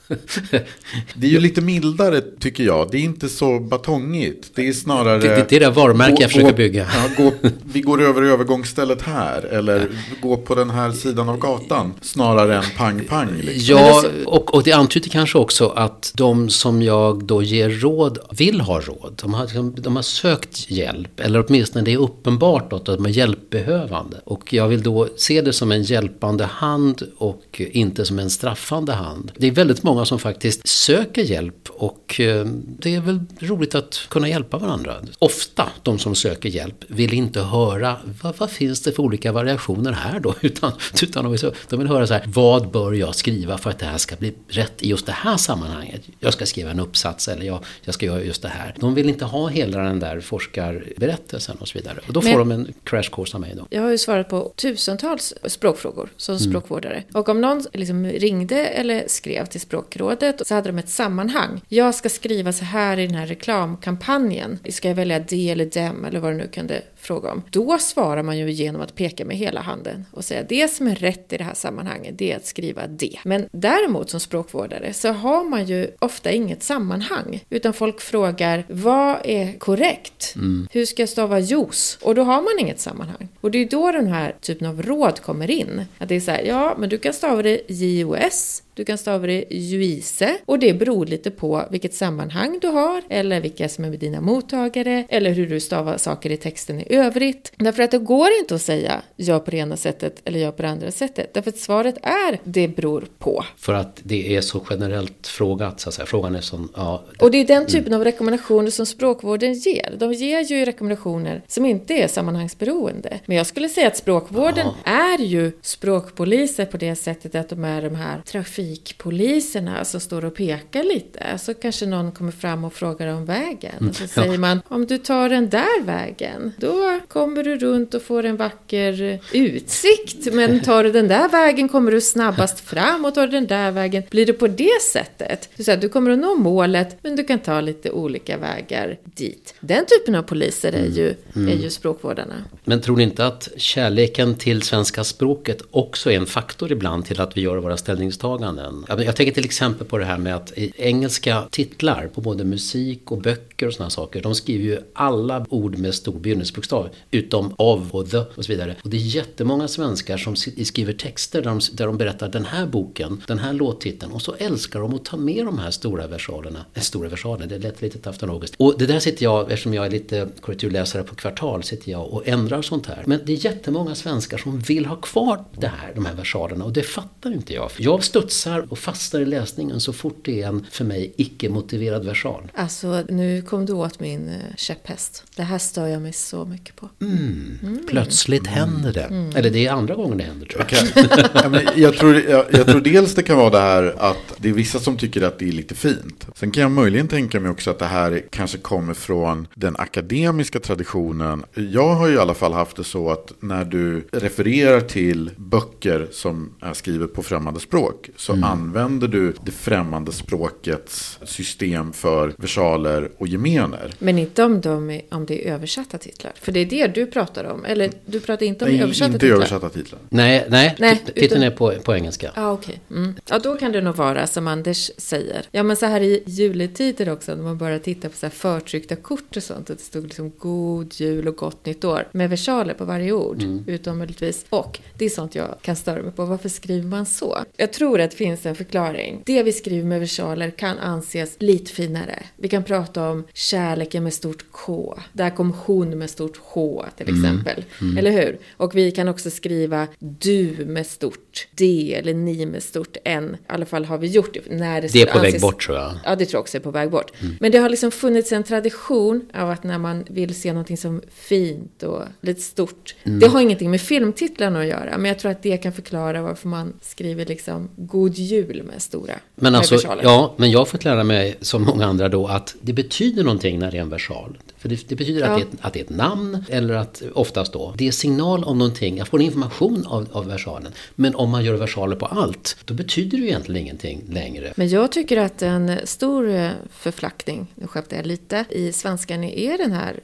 det 1.14 1.28
är 1.28 1.32
ju 1.32 1.40
lite 1.40 1.62
mildare 1.62 2.22
tycker 2.22 2.64
jag. 2.64 2.92
Det 2.92 2.98
är 2.98 3.02
inte 3.02 3.30
så 3.30 3.60
batongigt. 3.60 4.52
Det 4.56 4.68
är 4.68 4.74
snarare... 4.74 5.20
Det, 5.20 5.28
det, 5.28 5.46
det 5.50 5.56
är 5.56 5.60
det 5.60 5.70
varumärke 5.70 6.22
jag 6.22 6.32
försöker 6.32 6.54
bygga. 6.54 6.88
Ja, 6.94 7.24
gå, 7.24 7.32
vi 7.64 7.82
går 7.82 8.02
över 8.02 8.22
övergångsstället 8.22 9.02
här. 9.02 9.42
Eller 9.46 9.80
ja. 9.80 9.88
gå 10.22 10.38
på 10.38 10.56
den 10.56 10.70
här 10.70 10.92
sidan 10.92 11.30
av 11.30 11.38
gatan. 11.38 11.94
Snarare 12.02 12.58
än 12.58 12.64
pang-pang. 12.78 13.42
Liksom. 13.42 13.76
Ja, 13.76 14.04
och, 14.26 14.54
och 14.54 14.64
det 14.64 14.72
antyder 14.72 15.10
kanske 15.10 15.38
också 15.38 15.70
att 15.70 16.12
de 16.16 16.50
som 16.50 16.82
jag 16.82 17.24
då 17.24 17.44
ger 17.44 17.70
råd 17.70 18.20
vill 18.32 18.62
ha 18.62 18.80
råd. 18.80 19.20
De 19.22 19.34
har, 19.34 19.44
liksom, 19.44 19.76
de 19.78 19.96
har 19.96 20.04
sökt 20.04 20.72
hjälp. 20.72 21.20
Eller 21.20 21.46
åtminstone 21.48 21.86
det 21.86 21.94
är 21.94 21.98
uppenbart 21.98 22.74
att 22.74 22.86
de 22.86 23.06
är 23.06 23.10
hjälpbehövande. 23.10 24.18
Och 24.24 24.54
jag 24.54 24.68
vill 24.68 24.84
då 24.84 25.08
se 25.18 25.42
det 25.42 25.54
som 25.54 25.72
en 25.72 25.84
hjälpande 25.84 26.46
hand 26.46 27.04
och 27.18 27.62
inte 27.72 28.06
som 28.06 28.20
en 28.20 28.30
straffande 28.30 28.94
hand. 28.94 29.32
Det 29.38 29.48
är 29.48 29.52
väldigt 29.52 29.84
många 29.84 29.93
många 29.94 30.06
som 30.06 30.20
faktiskt 30.20 30.68
söker 30.68 31.22
hjälp 31.22 31.70
och 31.70 32.20
eh, 32.20 32.46
det 32.80 32.96
är 32.96 33.02
väl 33.02 33.20
roligt 33.40 33.76
att 33.76 34.08
kunna 34.10 34.30
hjälpa 34.30 34.58
varandra. 34.58 34.96
Ofta 35.20 35.70
de 35.84 36.00
som 36.00 36.16
söker 36.16 36.50
hjälp 36.50 36.86
vill 36.88 37.14
inte 37.14 37.42
höra 37.42 37.98
vad, 38.22 38.38
vad 38.38 38.52
finns 38.52 38.82
det 38.82 38.92
för 38.92 39.04
olika 39.04 39.32
variationer 39.32 39.92
här 39.92 40.20
då? 40.20 40.36
Utan, 40.42 40.72
utan 41.02 41.38
de 41.70 41.80
vill 41.80 41.88
höra 41.88 42.08
så 42.08 42.14
här, 42.14 42.24
vad 42.28 42.72
bör 42.72 42.94
jag 42.94 43.16
skriva 43.16 43.58
för 43.58 43.70
att 43.70 43.80
det 43.80 43.86
här 43.86 43.98
ska 43.98 44.16
bli 44.16 44.34
rätt 44.48 44.84
i 44.84 44.90
just 44.90 45.06
det 45.06 45.12
här 45.12 45.38
sammanhanget? 45.38 46.02
Jag 46.20 46.34
ska 46.34 46.46
skriva 46.46 46.72
en 46.72 46.80
uppsats 46.80 47.28
eller 47.28 47.46
jag, 47.46 47.60
jag 47.82 47.94
ska 47.94 48.06
göra 48.06 48.24
just 48.24 48.42
det 48.42 48.48
här. 48.48 48.76
De 48.80 48.94
vill 48.96 49.10
inte 49.10 49.26
ha 49.26 49.48
hela 49.48 49.78
den 49.78 50.00
där 50.00 50.20
forskarberättelsen 50.20 51.58
och 51.60 51.68
så 51.68 51.78
vidare. 51.78 52.00
Och 52.08 52.14
då 52.14 52.22
får 52.22 52.46
Men, 52.46 52.50
de 52.50 52.52
en 52.52 52.74
crash 52.84 53.10
course 53.12 53.38
av 53.38 53.42
mig 53.42 53.54
då. 53.56 53.68
Jag 53.70 53.82
har 53.82 53.92
ju 53.92 53.98
svarat 53.98 54.30
på 54.30 54.54
tusentals 54.56 55.34
språkfrågor 55.46 56.10
som 56.18 56.36
mm. 56.36 56.50
språkvårdare. 56.50 57.04
Och 57.14 57.30
om 57.30 57.42
någon 57.42 57.66
liksom 57.74 58.06
ringde 58.06 58.66
eller 58.68 59.04
skrev 59.08 59.46
till 59.46 59.62
språk 59.62 59.83
Språkrådet 59.84 60.42
och 60.42 60.48
så 60.48 60.56
hade 60.56 60.70
de 60.70 60.78
ett 60.78 60.90
sammanhang. 60.90 61.62
Jag 61.68 61.96
ska 61.96 62.10
skriva 62.10 62.54
så 62.54 62.66
här 62.66 63.00
i 63.00 63.08
den 63.08 63.16
här 63.16 63.28
reklamkampanjen. 63.28 64.60
Ska 64.70 64.88
jag 64.88 64.96
välja 64.96 65.20
det 65.20 65.50
eller 65.50 65.66
dem 65.66 66.06
eller 66.06 66.20
vad 66.20 66.32
det 66.32 66.38
nu 66.38 66.48
kunde 66.48 66.82
fråga 67.04 67.32
om. 67.32 67.44
Då 67.50 67.78
svarar 67.78 68.24
man 68.24 68.38
ju 68.38 68.52
genom 68.52 68.82
att 68.82 68.96
peka 68.96 69.26
med 69.26 69.38
hela 69.38 69.62
handen 69.62 70.06
och 70.12 70.26
säga 70.26 70.44
det 70.50 70.68
som 70.68 70.88
är 70.88 70.96
rätt 70.96 71.34
i 71.34 71.38
det 71.38 71.44
här 71.44 71.54
sammanhanget 71.54 72.18
det 72.18 72.32
är 72.32 72.38
att 72.38 72.46
skriva 72.46 72.88
det. 72.88 73.20
Men 73.24 73.50
däremot 73.52 74.10
som 74.10 74.20
språkvårdare 74.20 74.94
så 74.94 75.12
har 75.12 75.44
man 75.44 75.66
ju 75.66 75.88
ofta 76.00 76.32
inget 76.32 76.64
sammanhang 76.64 77.44
utan 77.50 77.74
folk 77.74 78.02
frågar 78.02 78.66
vad 78.70 79.18
är 79.24 79.60
korrekt? 79.60 80.34
Mm. 80.36 80.68
Hur 80.72 80.86
ska 80.86 81.02
jag 81.02 81.10
stava 81.10 81.40
juice? 81.40 81.98
Och 82.02 82.16
då 82.16 82.24
har 82.24 82.42
man 82.42 82.60
inget 82.60 82.80
sammanhang. 82.80 83.28
Och 83.42 83.52
det 83.52 83.58
är 83.58 83.66
då 83.66 83.92
den 83.92 84.08
här 84.08 84.36
typen 84.42 84.68
av 84.68 84.82
råd 84.82 85.20
kommer 85.20 85.52
in. 85.52 85.86
Att 85.98 86.10
det 86.10 86.16
är 86.16 86.20
så 86.20 86.32
här, 86.32 86.44
ja 86.44 86.76
men 86.78 86.90
du 86.90 86.98
kan 86.98 87.14
stava 87.14 87.42
det 87.42 87.62
J-O-S 87.68 88.64
du 88.76 88.86
kan 88.86 88.98
stava 88.98 89.28
det 89.28 89.46
juice 89.50 90.24
och 90.46 90.60
det 90.60 90.74
beror 90.74 91.06
lite 91.06 91.32
på 91.32 91.66
vilket 91.72 91.94
sammanhang 91.94 92.60
du 92.62 92.68
har 92.68 93.02
eller 93.10 93.42
vilka 93.42 93.70
som 93.70 93.86
är 93.86 93.90
dina 93.90 94.22
mottagare 94.22 95.06
eller 95.10 95.32
hur 95.32 95.50
du 95.50 95.60
stavar 95.60 95.98
saker 95.98 96.30
i 96.30 96.38
texten 96.38 96.80
i 96.80 96.93
övrigt. 96.96 97.52
Därför 97.58 97.84
att 97.84 97.92
det 97.92 97.98
går 97.98 98.28
inte 98.40 98.56
att 98.56 98.62
säga 98.62 99.02
gör 99.16 99.40
på 99.40 99.52
det 99.52 99.58
ena 99.58 99.78
sättet 99.78 100.22
eller 100.26 100.40
gör 100.40 100.52
på 100.52 100.62
det 100.62 100.70
andra 100.70 100.92
sättet. 100.92 101.34
Därför 101.34 101.50
att 101.50 101.58
svaret 101.58 101.96
är 102.02 102.40
det 102.44 102.68
beror 102.68 103.06
på. 103.20 103.46
För 103.58 103.74
att 103.74 104.00
det 104.04 104.36
är 104.36 104.42
så 104.42 104.66
generellt 104.70 105.28
frågat 105.28 105.80
så 105.80 105.90
att 105.90 105.96
säga. 105.96 106.06
Frågan 106.06 106.36
är 106.36 106.42
sån, 106.42 106.70
ja. 106.76 107.04
Och 107.20 107.32
det 107.32 107.38
är 107.38 107.48
den 107.48 107.66
typen 107.66 107.88
mm. 107.88 108.00
av 108.00 108.04
rekommendationer 108.04 108.70
som 108.70 108.86
språkvården 108.86 109.54
ger. 109.54 109.96
De 109.98 110.14
ger 110.14 110.42
ju 110.42 110.66
rekommendationer 110.66 111.42
som 111.48 111.66
inte 111.66 111.94
är 111.94 112.08
sammanhangsberoende. 112.08 113.20
Men 113.26 113.38
jag 113.38 113.48
skulle 113.48 113.70
säga 113.70 113.88
att 113.88 113.98
språkvården 113.98 114.68
ja. 114.84 114.92
är 114.92 115.22
ju 115.22 115.52
språkpoliser 115.62 116.66
på 116.66 116.78
det 116.78 116.96
sättet 116.96 117.36
att 117.36 117.50
de 117.50 117.64
är 117.64 117.82
de 117.82 117.96
här 117.96 118.22
trafikpoliserna 118.26 119.86
som 119.86 120.00
står 120.00 120.26
och 120.26 120.36
pekar 120.36 120.84
lite. 120.84 121.38
Så 121.38 121.54
kanske 121.54 121.86
någon 121.86 122.12
kommer 122.12 122.32
fram 122.32 122.64
och 122.64 122.74
frågar 122.74 123.08
om 123.08 123.26
vägen. 123.26 123.90
Och 123.90 123.96
så 123.96 124.04
mm. 124.04 124.08
säger 124.08 124.38
man 124.38 124.62
om 124.68 124.86
du 124.86 124.98
tar 124.98 125.30
den 125.30 125.50
där 125.50 125.84
vägen, 125.84 126.54
då 126.58 126.83
då 126.84 127.00
kommer 127.08 127.44
du 127.44 127.58
runt 127.58 127.94
och 127.94 128.02
får 128.02 128.26
en 128.26 128.38
vacker 128.38 129.20
utsikt. 129.32 130.34
Men 130.34 130.60
tar 130.60 130.84
du 130.84 130.92
den 130.92 131.08
där 131.08 131.30
vägen 131.30 131.70
kommer 131.70 131.92
du 131.92 132.02
snabbast 132.02 132.60
fram 132.60 133.06
och 133.06 133.16
tar 133.16 133.28
du 133.28 133.32
den 133.32 133.48
där 133.48 133.72
vägen 133.72 134.04
blir 134.10 134.26
det 134.26 134.34
på 134.34 134.48
det 134.48 134.82
sättet. 134.82 135.50
Du, 135.56 135.64
säger, 135.64 135.78
du 135.78 135.90
kommer 135.90 136.12
att 136.12 136.20
nå 136.20 136.36
målet 136.36 136.98
men 137.02 137.16
du 137.16 137.24
kan 137.24 137.40
ta 137.40 137.62
lite 137.62 137.92
olika 137.92 138.38
vägar 138.38 138.98
dit. 139.04 139.56
Den 139.60 139.86
typen 139.86 140.16
av 140.16 140.24
poliser 140.24 140.74
är 140.74 140.86
ju, 140.86 141.16
mm. 141.36 141.50
är 141.50 141.64
ju 141.64 141.70
språkvårdarna. 141.70 142.36
Men 142.64 142.82
tror 142.82 142.98
ni 142.98 143.04
inte 143.04 143.26
att 143.26 143.50
kärleken 143.58 144.36
till 144.36 144.62
svenska 144.62 145.04
språket 145.04 145.62
också 145.72 146.12
är 146.12 146.16
en 146.16 146.26
faktor 146.26 146.72
ibland 146.72 147.06
till 147.06 147.22
att 147.22 147.38
vi 147.38 147.42
gör 147.42 147.58
våra 147.58 147.78
ställningstaganden? 147.78 148.86
Jag 148.88 149.16
tänker 149.16 149.34
till 149.34 149.46
exempel 149.46 149.88
på 149.88 149.98
det 149.98 150.06
här 150.06 150.18
med 150.18 150.36
att 150.36 150.54
engelska 150.76 151.44
titlar 151.52 152.10
på 152.14 152.22
både 152.22 152.44
musik 152.44 153.12
och 153.12 153.22
böcker 153.22 153.68
och 153.68 153.74
sådana 153.74 153.90
saker. 153.90 154.22
De 154.22 154.36
skriver 154.36 154.66
ju 154.66 154.80
alla 154.94 155.46
ord 155.50 155.78
med 155.78 155.96
stor 155.96 156.20
begynnelsebokstav 156.20 156.73
utom 157.12 157.54
av 157.58 157.90
och 157.92 158.10
the 158.12 158.18
och 158.18 158.46
så 158.46 158.52
vidare. 158.52 158.76
Och 158.84 158.90
det 158.90 158.98
är 158.98 159.02
jättemånga 159.02 159.68
svenskar 159.68 160.18
som 160.18 160.36
skriver 160.36 160.94
texter 160.94 161.42
där 161.42 161.50
de, 161.50 161.60
där 161.74 161.88
de 161.88 161.98
berättar 161.98 162.30
den 162.30 162.46
här 162.46 162.66
boken, 162.66 163.22
den 163.28 163.40
här 163.40 163.54
låttiteln 163.54 164.12
och 164.12 164.22
så 164.22 164.36
älskar 164.38 164.80
de 164.80 164.96
att 164.96 165.06
ta 165.06 165.18
med 165.18 165.46
de 165.46 165.60
här 165.60 165.72
stora 165.72 166.08
versalerna. 166.08 166.66
Eh, 166.74 166.82
stora 166.82 167.10
versaler, 167.10 167.48
det 167.48 167.60
lät 167.60 167.82
lite 167.82 168.00
taftologiskt. 168.00 168.56
Och 168.60 168.76
det 168.78 168.86
där 168.86 169.00
sitter 169.00 169.24
jag, 169.24 169.52
eftersom 169.52 169.74
jag 169.74 169.86
är 169.86 169.90
lite 169.90 170.30
korrekturläsare 170.42 171.04
på 171.04 171.16
kvartal, 171.16 171.64
sitter 171.64 171.92
jag 171.92 172.14
och 172.14 172.28
ändrar 172.28 172.62
sånt 172.62 172.86
här. 172.86 173.04
Men 173.06 173.20
det 173.26 173.34
är 173.34 173.46
jättemånga 173.46 173.96
svenskar 173.96 174.38
som 174.38 174.60
vill 174.60 174.86
ha 174.86 174.96
kvar 174.96 175.46
det 175.52 175.68
här, 175.68 175.92
de 175.96 176.06
här 176.06 176.14
versalerna 176.14 176.66
och 176.66 176.74
det 176.74 176.84
fattar 176.84 177.32
inte 177.32 177.54
jag. 177.54 177.72
Jag 177.78 178.04
studsar 178.04 178.66
och 178.70 178.80
fastnar 178.80 179.22
i 179.22 179.26
läsningen 179.26 179.80
så 179.80 179.94
fort 179.94 180.20
det 180.26 180.42
är 180.42 180.48
en, 180.48 180.66
för 180.72 180.86
mig, 180.86 181.14
icke-motiverad 181.18 182.06
versal. 182.06 182.52
Alltså, 182.54 183.04
nu 183.10 183.42
kom 183.42 183.66
du 183.66 183.74
åt 183.74 184.00
min 184.00 184.30
eh, 184.30 184.56
käpphäst. 184.58 185.24
Det 185.36 185.44
här 185.44 185.58
stör 185.58 185.88
jag 185.88 186.02
mig 186.02 186.14
så 186.14 186.46
mycket 186.46 186.63
på. 186.72 186.90
Mm. 187.02 187.60
Mm. 187.64 187.80
Plötsligt 187.88 188.48
händer 188.48 188.94
det. 188.94 189.04
Mm. 189.04 189.36
Eller 189.36 189.50
det 189.50 189.68
är 189.68 189.72
andra 189.72 189.96
gången 189.96 190.18
det 190.18 190.24
händer 190.24 190.46
tror 190.46 190.66
jag. 190.70 191.48
Okay. 191.48 191.64
jag, 191.76 191.98
tror, 191.98 192.16
jag, 192.16 192.46
jag, 192.52 192.68
tror 192.68 192.82
dels 192.82 193.16
det 193.16 193.24
kan 193.24 193.38
vara 193.38 193.50
det 193.50 193.60
här 193.60 193.96
att 193.98 194.34
det 194.38 194.50
är 194.50 194.54
vissa 194.54 194.80
som 194.80 194.98
tycker 194.98 195.22
att 195.22 195.40
det 195.40 195.48
är 195.48 195.52
lite 195.52 195.76
fint. 195.76 196.28
Sen 196.36 196.52
kan 196.52 196.62
jag 196.62 196.72
möjligen 196.72 197.08
tänka 197.08 197.40
mig 197.40 197.52
också 197.52 197.72
att 197.72 197.80
det 197.80 197.86
här 197.86 198.24
kanske 198.30 198.58
kommer 198.58 198.94
från 198.94 199.48
den 199.56 199.76
akademiska 199.76 200.60
traditionen. 200.60 201.44
Jag 201.54 201.96
har 201.96 202.08
ju 202.08 202.14
i 202.14 202.18
alla 202.18 202.34
fall 202.34 202.54
haft 202.54 202.78
det 202.78 202.84
så 202.84 203.10
att 203.10 203.34
när 203.40 203.66
du 203.66 204.08
refererar 204.12 204.82
till 204.82 205.32
böcker 205.38 206.08
som 206.12 206.54
är 206.62 206.74
skrivet 206.74 207.14
på 207.14 207.24
främmande 207.24 207.60
språk 207.60 208.10
så 208.18 208.34
mm. 208.34 208.44
använder 208.44 209.08
du 209.08 209.34
det 209.46 209.52
främmande 209.52 210.12
språkets 210.12 211.20
system 211.24 211.94
för 211.94 212.34
versaler 212.38 213.12
och 213.18 213.28
gemener. 213.28 213.94
Men 214.00 214.20
inte 214.20 214.44
om, 214.44 214.62
de, 214.62 215.02
om 215.12 215.26
det 215.26 215.48
är 215.48 215.54
översatta 215.54 215.98
titlar. 215.98 216.32
För 216.42 216.52
det 216.54 216.60
är 216.60 216.66
det 216.66 216.88
du 216.88 217.06
pratar 217.06 217.44
om. 217.44 217.66
Eller 217.66 217.92
du 218.06 218.20
pratar 218.20 218.46
inte 218.46 218.66
om 218.66 218.72
nej, 218.72 218.82
översatta 218.82 219.06
inte 219.06 219.20
titlar? 219.20 219.36
Inte 219.36 219.54
översatta 219.54 219.70
titlar. 219.70 220.00
Nej, 220.10 220.46
nej, 220.50 220.76
nej 220.80 221.04
titeln 221.16 221.44
är 221.44 221.52
på, 221.52 221.74
på 221.84 221.96
engelska. 221.96 222.32
Ja, 222.36 222.42
ah, 222.46 222.52
okej. 222.52 222.80
Okay. 222.88 222.98
Mm. 223.04 223.16
Ja, 223.30 223.40
då 223.40 223.56
kan 223.56 223.72
det 223.72 223.82
nog 223.82 223.96
vara 223.96 224.28
som 224.28 224.48
Anders 224.48 224.92
säger. 224.98 225.46
Ja, 225.52 225.64
men 225.64 225.76
så 225.76 225.86
här 225.86 226.02
i 226.02 226.24
juletider 226.26 227.10
också, 227.10 227.36
när 227.36 227.44
man 227.44 227.58
bara 227.58 227.80
tittar 227.80 228.10
på 228.10 228.18
så 228.18 228.26
här 228.26 228.32
förtryckta 228.32 228.96
kort 228.96 229.38
och 229.38 229.44
sånt. 229.44 229.70
Att 229.70 229.78
det 229.78 229.84
stod 229.84 230.04
liksom 230.04 230.32
God 230.38 230.94
Jul 230.94 231.28
och 231.28 231.36
Gott 231.36 231.66
Nytt 231.66 231.84
År. 231.84 232.08
Med 232.12 232.30
versaler 232.30 232.74
på 232.74 232.86
varje 232.86 233.12
ord. 233.12 233.44
Mm. 233.44 233.64
Utom 233.68 233.98
möjligtvis. 233.98 234.46
Och 234.50 234.80
det 234.98 235.06
är 235.06 235.10
sånt 235.10 235.36
jag 235.36 235.56
kan 235.62 235.76
störa 235.76 236.02
mig 236.02 236.12
på. 236.12 236.26
Varför 236.26 236.50
skriver 236.50 236.88
man 236.88 237.06
så? 237.06 237.38
Jag 237.58 237.74
tror 237.74 238.02
att 238.02 238.12
det 238.12 238.18
finns 238.18 238.46
en 238.46 238.56
förklaring. 238.56 239.22
Det 239.26 239.44
vi 239.44 239.52
skriver 239.52 239.88
med 239.88 240.00
versaler 240.00 240.50
kan 240.50 240.80
anses 240.80 241.36
lite 241.40 241.72
finare. 241.72 242.24
Vi 242.38 242.48
kan 242.48 242.64
prata 242.64 243.10
om 243.10 243.24
kärleken 243.34 244.04
med 244.04 244.14
stort 244.14 244.46
K. 244.52 245.00
Där 245.14 245.30
kom 245.30 245.54
hon 245.66 245.98
med 245.98 246.10
stort 246.10 246.38
H 246.46 246.86
till 246.98 247.10
mm. 247.10 247.26
exempel. 247.26 247.66
Mm. 247.82 247.98
Eller 247.98 248.12
hur? 248.12 248.40
Och 248.58 248.76
vi 248.76 248.92
kan 248.92 249.08
också 249.08 249.30
skriva 249.30 249.88
du 250.00 250.66
med 250.68 250.88
stort 250.88 251.48
D 251.56 251.94
eller 252.00 252.14
ni 252.14 252.46
med 252.46 252.64
stort 252.64 252.98
N. 253.04 253.38
I 253.40 253.46
alla 253.48 253.66
fall 253.66 253.86
har 253.86 253.98
vi 253.98 254.08
gjort 254.08 254.34
det. 254.34 254.56
När 254.56 254.82
det, 254.82 254.94
det 254.94 255.02
är 255.02 255.06
på 255.06 255.18
anses... 255.20 255.34
väg 255.34 255.42
bort 255.42 255.66
tror 255.66 255.78
jag. 255.78 255.94
Ja, 256.06 256.16
det 256.16 256.26
tror 256.26 256.38
jag 256.38 256.42
också 256.42 256.58
är 256.58 256.62
på 256.62 256.72
väg 256.72 256.90
bort. 256.90 257.12
Mm. 257.22 257.36
Men 257.40 257.52
det 257.52 257.58
har 257.58 257.70
liksom 257.70 257.92
funnits 257.92 258.32
en 258.32 258.44
tradition 258.44 259.26
av 259.34 259.50
att 259.50 259.64
när 259.64 259.78
man 259.78 260.04
vill 260.10 260.36
se 260.36 260.54
någonting 260.54 260.78
som 260.78 261.02
fint 261.14 261.84
och 261.84 262.04
lite 262.22 262.42
stort. 262.42 262.96
Mm. 263.04 263.20
Det 263.20 263.28
har 263.28 263.42
ingenting 263.42 263.72
med 263.72 263.82
filmtitlarna 263.82 264.60
att 264.60 264.68
göra. 264.68 264.98
Men 264.98 265.06
jag 265.06 265.20
tror 265.20 265.32
att 265.32 265.44
det 265.44 265.58
kan 265.58 265.74
förklara 265.74 266.22
varför 266.22 266.48
man 266.48 266.74
skriver 266.82 267.26
liksom 267.26 267.70
God 267.76 268.14
Jul 268.14 268.64
med 268.64 268.82
stora 268.82 269.14
Men 269.36 269.56
alltså, 269.56 269.76
ja, 270.04 270.34
men 270.38 270.52
jag 270.52 270.68
fått 270.68 270.84
lära 270.84 271.04
mig 271.04 271.38
som 271.42 271.64
många 271.64 271.86
andra 271.86 272.10
då 272.10 272.28
att 272.28 272.56
det 272.62 272.74
betyder 272.74 273.24
någonting 273.24 273.60
när 273.60 273.72
det 273.72 273.78
är 273.78 273.82
en 273.82 273.90
versal. 273.90 274.38
För 274.64 274.70
det, 274.70 274.90
det 274.90 274.96
betyder 274.96 275.22
ja. 275.22 275.28
att, 275.28 275.38
det 275.38 275.44
är, 275.44 275.48
att 275.68 275.74
det 275.74 275.80
är 275.80 275.84
ett 275.84 275.90
namn 275.90 276.46
eller 276.50 276.74
att 276.74 277.04
oftast 277.14 277.54
då 277.54 277.74
det 277.78 277.88
är 277.88 277.92
signal 277.92 278.44
om 278.44 278.58
någonting. 278.58 278.98
Jag 278.98 279.08
får 279.08 279.22
information 279.22 279.86
av, 279.88 280.08
av 280.12 280.28
versalen. 280.28 280.72
Men 280.96 281.16
om 281.16 281.30
man 281.30 281.46
gör 281.46 281.54
versaler 281.54 281.96
på 281.96 282.06
allt 282.06 282.58
då 282.66 282.74
betyder 282.74 283.18
det 283.18 283.24
ju 283.24 283.30
egentligen 283.30 283.62
ingenting 283.62 284.02
längre. 284.10 284.54
Men 284.56 284.70
jag 284.70 284.92
tycker 284.92 285.18
att 285.18 285.42
en 285.42 285.72
stor 285.84 286.30
eh, 286.30 286.50
förflackning, 286.72 287.48
nu 287.56 287.68
skämtar 287.68 287.98
jag 287.98 288.06
lite, 288.06 288.46
i 288.50 288.72
svenskan 288.72 289.24
är 289.24 289.58
den 289.58 289.72
här 289.72 290.00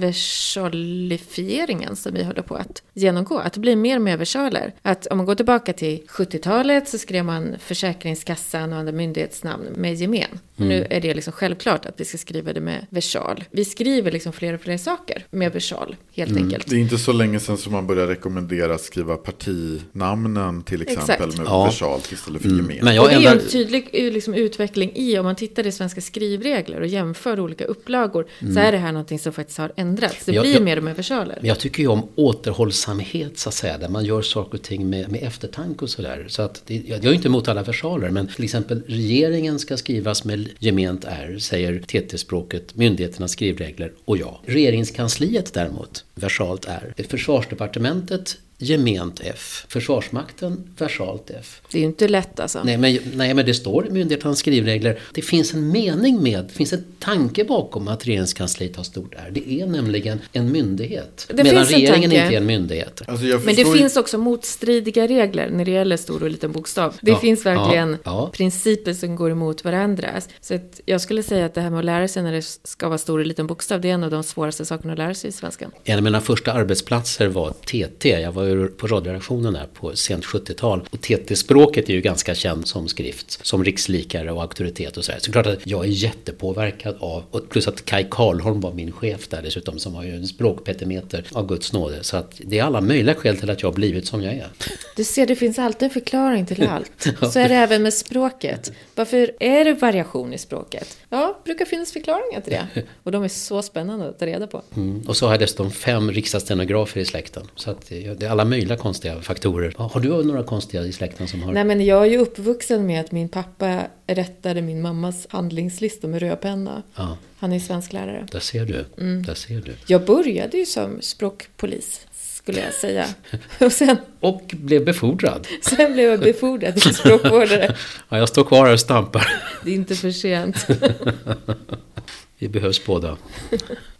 versalifieringen 0.00 1.96
som 1.96 2.14
vi 2.14 2.24
håller 2.24 2.42
på 2.42 2.54
att 2.54 2.82
genomgå. 2.92 3.38
Att 3.38 3.52
det 3.52 3.60
blir 3.60 3.76
mer 3.76 3.96
och 3.96 4.02
mer 4.02 4.16
versaler. 4.16 4.72
Att 4.82 5.06
om 5.06 5.16
man 5.16 5.26
går 5.26 5.34
tillbaka 5.34 5.72
till 5.72 6.02
70-talet 6.08 6.88
så 6.88 6.98
skrev 6.98 7.24
man 7.24 7.54
Försäkringskassan 7.58 8.72
och 8.72 8.78
andra 8.78 8.92
myndighetsnamn 8.92 9.64
med 9.76 9.94
gemen. 9.94 10.38
Mm. 10.56 10.68
Nu 10.68 10.86
är 10.90 11.00
det 11.00 11.14
liksom 11.14 11.32
självklart 11.32 11.86
att 11.86 12.00
vi 12.00 12.04
ska 12.04 12.18
skriva 12.18 12.52
det 12.52 12.60
med 12.60 12.86
versal. 12.90 13.44
Vi 13.50 13.64
skriver 13.64 14.03
liksom 14.10 14.32
fler 14.32 14.54
och 14.54 14.60
fler 14.60 14.76
saker 14.76 15.26
med 15.30 15.52
versal, 15.52 15.96
helt 16.12 16.30
mm. 16.30 16.44
enkelt. 16.44 16.70
Det 16.70 16.76
är 16.76 16.80
inte 16.80 16.98
så 16.98 17.12
länge 17.12 17.40
sedan 17.40 17.58
som 17.58 17.72
man 17.72 17.86
började 17.86 18.12
rekommendera 18.12 18.74
att 18.74 18.80
skriva 18.80 19.16
partinamnen 19.16 20.62
till 20.62 20.82
exempel 20.82 21.14
Exakt. 21.14 21.38
med 21.38 21.46
ja. 21.46 21.64
versal 21.64 22.00
istället 22.12 22.42
för 22.42 22.48
mm. 22.48 22.70
gemen. 22.70 22.84
Men 22.84 22.94
jag 22.94 23.04
och 23.04 23.10
det 23.10 23.26
är 23.26 23.32
en 23.32 23.48
tydlig 23.48 23.88
liksom, 23.92 24.34
utveckling 24.34 24.92
i, 24.94 25.18
om 25.18 25.24
man 25.24 25.36
tittar 25.36 25.66
i 25.66 25.72
svenska 25.72 26.00
skrivregler 26.00 26.80
och 26.80 26.86
jämför 26.86 27.40
olika 27.40 27.64
upplagor, 27.64 28.26
mm. 28.38 28.54
så 28.54 28.60
är 28.60 28.72
det 28.72 28.78
här 28.78 28.92
någonting 28.92 29.18
som 29.18 29.32
faktiskt 29.32 29.58
har 29.58 29.72
ändrats. 29.76 30.24
Det 30.24 30.32
jag, 30.32 30.42
blir 30.42 30.54
jag, 30.54 30.62
mer 30.62 30.76
och 30.76 30.84
mer 30.84 30.94
versaler. 30.94 31.38
Jag 31.42 31.58
tycker 31.58 31.82
ju 31.82 31.88
om 31.88 32.08
återhållsamhet, 32.14 33.38
så 33.38 33.48
att 33.48 33.54
säga, 33.54 33.78
där 33.78 33.88
man 33.88 34.04
gör 34.04 34.22
saker 34.22 34.58
och 34.58 34.64
ting 34.64 34.90
med, 34.90 35.10
med 35.10 35.22
eftertanke 35.22 35.84
och 35.84 35.90
sådär. 35.90 36.26
Så 36.28 36.42
att 36.42 36.62
det, 36.66 36.82
jag 36.86 37.04
är 37.04 37.12
inte 37.12 37.28
emot 37.28 37.48
alla 37.48 37.62
versaler, 37.62 38.10
men 38.10 38.26
till 38.26 38.44
exempel 38.44 38.82
regeringen 38.86 39.58
ska 39.58 39.76
skrivas 39.76 40.24
med 40.24 40.48
gement 40.58 41.04
R, 41.04 41.38
säger 41.38 41.80
TT-språket, 41.80 42.76
myndigheternas 42.76 43.30
skrivregler 43.30 43.92
och 44.04 44.16
ja. 44.18 44.40
Regeringskansliet 44.46 45.54
däremot, 45.54 46.04
versalt 46.14 46.64
är, 46.64 46.94
Försvarsdepartementet 47.08 48.38
gement 48.58 49.20
F. 49.24 49.66
Försvarsmakten 49.68 50.74
versalt 50.78 51.30
F. 51.40 51.60
Det 51.70 51.78
är 51.78 51.80
ju 51.80 51.86
inte 51.86 52.08
lätt 52.08 52.40
alltså. 52.40 52.62
Nej 52.64 52.76
men, 52.76 52.98
nej, 53.14 53.34
men 53.34 53.46
det 53.46 53.54
står 53.54 53.86
i 53.86 53.90
myndigheternas 53.90 54.38
skrivregler. 54.38 54.98
Det 55.12 55.22
finns 55.22 55.54
en 55.54 55.68
mening 55.68 56.22
med, 56.22 56.44
det 56.44 56.52
finns 56.52 56.72
en 56.72 56.84
tanke 56.98 57.44
bakom 57.44 57.88
att 57.88 58.06
regeringskansliet 58.06 58.76
har 58.76 58.84
stort 58.84 59.14
R. 59.14 59.30
Det 59.32 59.60
är 59.60 59.66
nämligen 59.66 60.20
en 60.32 60.52
myndighet. 60.52 61.26
Det 61.34 61.44
medan 61.44 61.64
regeringen 61.64 62.12
inte 62.12 62.24
är 62.24 62.32
en 62.32 62.46
myndighet. 62.46 63.02
Alltså 63.08 63.24
men 63.24 63.54
det 63.54 63.64
finns 63.64 63.96
också 63.96 64.18
motstridiga 64.18 65.06
regler 65.06 65.50
när 65.50 65.64
det 65.64 65.70
gäller 65.70 65.96
stor 65.96 66.22
och 66.22 66.30
liten 66.30 66.52
bokstav. 66.52 66.94
Det 67.00 67.10
ja, 67.10 67.18
finns 67.18 67.46
verkligen 67.46 67.90
ja, 67.90 67.98
ja. 68.04 68.30
principer 68.32 68.92
som 68.92 69.16
går 69.16 69.30
emot 69.30 69.64
varandra. 69.64 70.08
Så 70.40 70.58
jag 70.84 71.00
skulle 71.00 71.22
säga 71.22 71.46
att 71.46 71.54
det 71.54 71.60
här 71.60 71.70
med 71.70 71.78
att 71.78 71.84
lära 71.84 72.08
sig 72.08 72.22
när 72.22 72.32
det 72.32 72.42
ska 72.42 72.88
vara 72.88 72.98
stor 72.98 73.18
och 73.18 73.26
liten 73.26 73.46
bokstav, 73.46 73.80
det 73.80 73.90
är 73.90 73.94
en 73.94 74.04
av 74.04 74.10
de 74.10 74.22
svåraste 74.22 74.64
sakerna 74.64 74.92
att 74.92 74.98
lära 74.98 75.14
sig 75.14 75.28
i 75.28 75.32
svenskan. 75.32 75.70
En 75.84 75.96
av 75.96 76.04
mina 76.04 76.20
första 76.20 76.52
arbetsplatser 76.52 77.26
var 77.26 77.50
TT. 77.50 78.08
Jag 78.08 78.32
var 78.32 78.43
ju 78.46 78.68
på 78.68 78.86
radioredaktionen 78.86 79.52
där 79.52 79.66
på 79.74 79.96
sent 79.96 80.24
70-tal. 80.24 80.88
Och 80.90 81.00
TT-språket 81.00 81.88
är 81.88 81.94
ju 81.94 82.00
ganska 82.00 82.34
känt 82.34 82.68
som 82.68 82.88
skrift, 82.88 83.46
som 83.46 83.64
rikslikare 83.64 84.32
och 84.32 84.42
auktoritet 84.42 84.96
och 84.96 85.04
sådär. 85.04 85.18
Så 85.22 85.32
klart 85.32 85.46
att 85.46 85.66
jag 85.66 85.84
är 85.84 85.88
jättepåverkad 85.88 86.96
av, 87.00 87.22
och 87.30 87.48
plus 87.48 87.68
att 87.68 87.84
Kai 87.84 88.06
Karlholm 88.10 88.60
var 88.60 88.72
min 88.72 88.92
chef 88.92 89.28
där 89.28 89.42
dessutom, 89.42 89.78
som 89.78 89.94
har 89.94 90.04
ju 90.04 90.16
en 90.16 90.26
språkpetimeter 90.26 91.24
av 91.32 91.46
Guds 91.46 91.72
nåde. 91.72 92.04
Så 92.04 92.16
att 92.16 92.40
det 92.44 92.58
är 92.58 92.62
alla 92.62 92.80
möjliga 92.80 93.14
skäl 93.14 93.36
till 93.36 93.50
att 93.50 93.62
jag 93.62 93.68
har 93.68 93.74
blivit 93.74 94.06
som 94.06 94.22
jag 94.22 94.34
är. 94.34 94.48
Du 94.96 95.04
ser, 95.04 95.26
det 95.26 95.36
finns 95.36 95.58
alltid 95.58 95.86
en 95.86 95.90
förklaring 95.90 96.46
till 96.46 96.66
allt. 96.66 97.08
Så 97.32 97.38
är 97.38 97.48
det 97.48 97.54
även 97.54 97.82
med 97.82 97.94
språket. 97.94 98.72
Varför 98.94 99.30
är 99.40 99.64
det 99.64 99.72
variation 99.72 100.32
i 100.32 100.38
språket? 100.38 100.98
Ja, 101.08 101.40
det 101.44 101.48
brukar 101.48 101.64
finnas 101.64 101.92
förklaringar 101.92 102.40
till 102.40 102.52
det. 102.52 102.82
Och 103.02 103.12
de 103.12 103.24
är 103.24 103.28
så 103.28 103.62
spännande 103.62 104.08
att 104.08 104.18
ta 104.18 104.26
reda 104.26 104.46
på. 104.46 104.62
Mm. 104.76 105.02
Och 105.08 105.16
så 105.16 105.26
har 105.26 105.32
jag 105.32 105.40
dessutom 105.40 105.70
fem 105.70 106.12
riksdagsstenografer 106.12 107.00
i 107.00 107.04
släkten. 107.04 107.50
Så 107.54 107.70
att 107.70 107.88
det 107.88 108.06
är 108.06 108.28
alla 108.34 108.44
möjliga 108.44 108.76
konstiga 108.76 109.22
faktorer. 109.22 109.74
Har 109.76 110.00
du 110.00 110.24
några 110.24 110.42
konstiga 110.42 110.82
i 110.82 110.92
släkten 110.92 111.28
som 111.28 111.42
har? 111.42 111.52
Nej, 111.52 111.64
men 111.64 111.84
jag 111.84 112.02
är 112.02 112.10
ju 112.10 112.18
uppvuxen 112.18 112.86
med 112.86 113.00
att 113.00 113.12
min 113.12 113.28
pappa 113.28 113.80
rättade 114.06 114.62
min 114.62 114.82
mammas 114.82 115.26
handlingslista 115.30 116.06
med 116.06 116.22
rödpenna. 116.22 116.82
Ja. 116.94 117.18
Han 117.38 117.52
är 117.52 117.60
svensklärare. 117.60 118.26
Där 118.32 118.40
ser 118.40 118.64
du. 118.64 118.84
Mm. 118.98 119.22
Där 119.22 119.34
ser 119.34 119.60
du. 119.60 119.74
Jag 119.86 120.04
började 120.04 120.56
ju 120.56 120.66
som 120.66 120.98
språkpolis 121.00 122.06
skulle 122.44 122.60
jag 122.60 122.74
säga. 122.74 123.06
Och, 123.60 123.72
sen, 123.72 123.96
och 124.20 124.54
blev 124.56 124.84
befordrad. 124.84 125.46
Sen 125.62 125.92
blev 125.92 126.10
jag 126.10 126.20
befordrad 126.20 126.76
till 126.76 126.94
språkvårdare. 126.94 127.76
ja, 128.08 128.18
jag 128.18 128.28
står 128.28 128.44
kvar 128.44 128.66
här 128.66 128.72
och 128.72 128.80
stampar. 128.80 129.42
Det 129.64 129.70
är 129.70 129.74
inte 129.74 129.94
för 129.94 130.10
sent. 130.10 130.66
Vi 132.38 132.48
behövs 132.48 132.86
båda. 132.86 133.16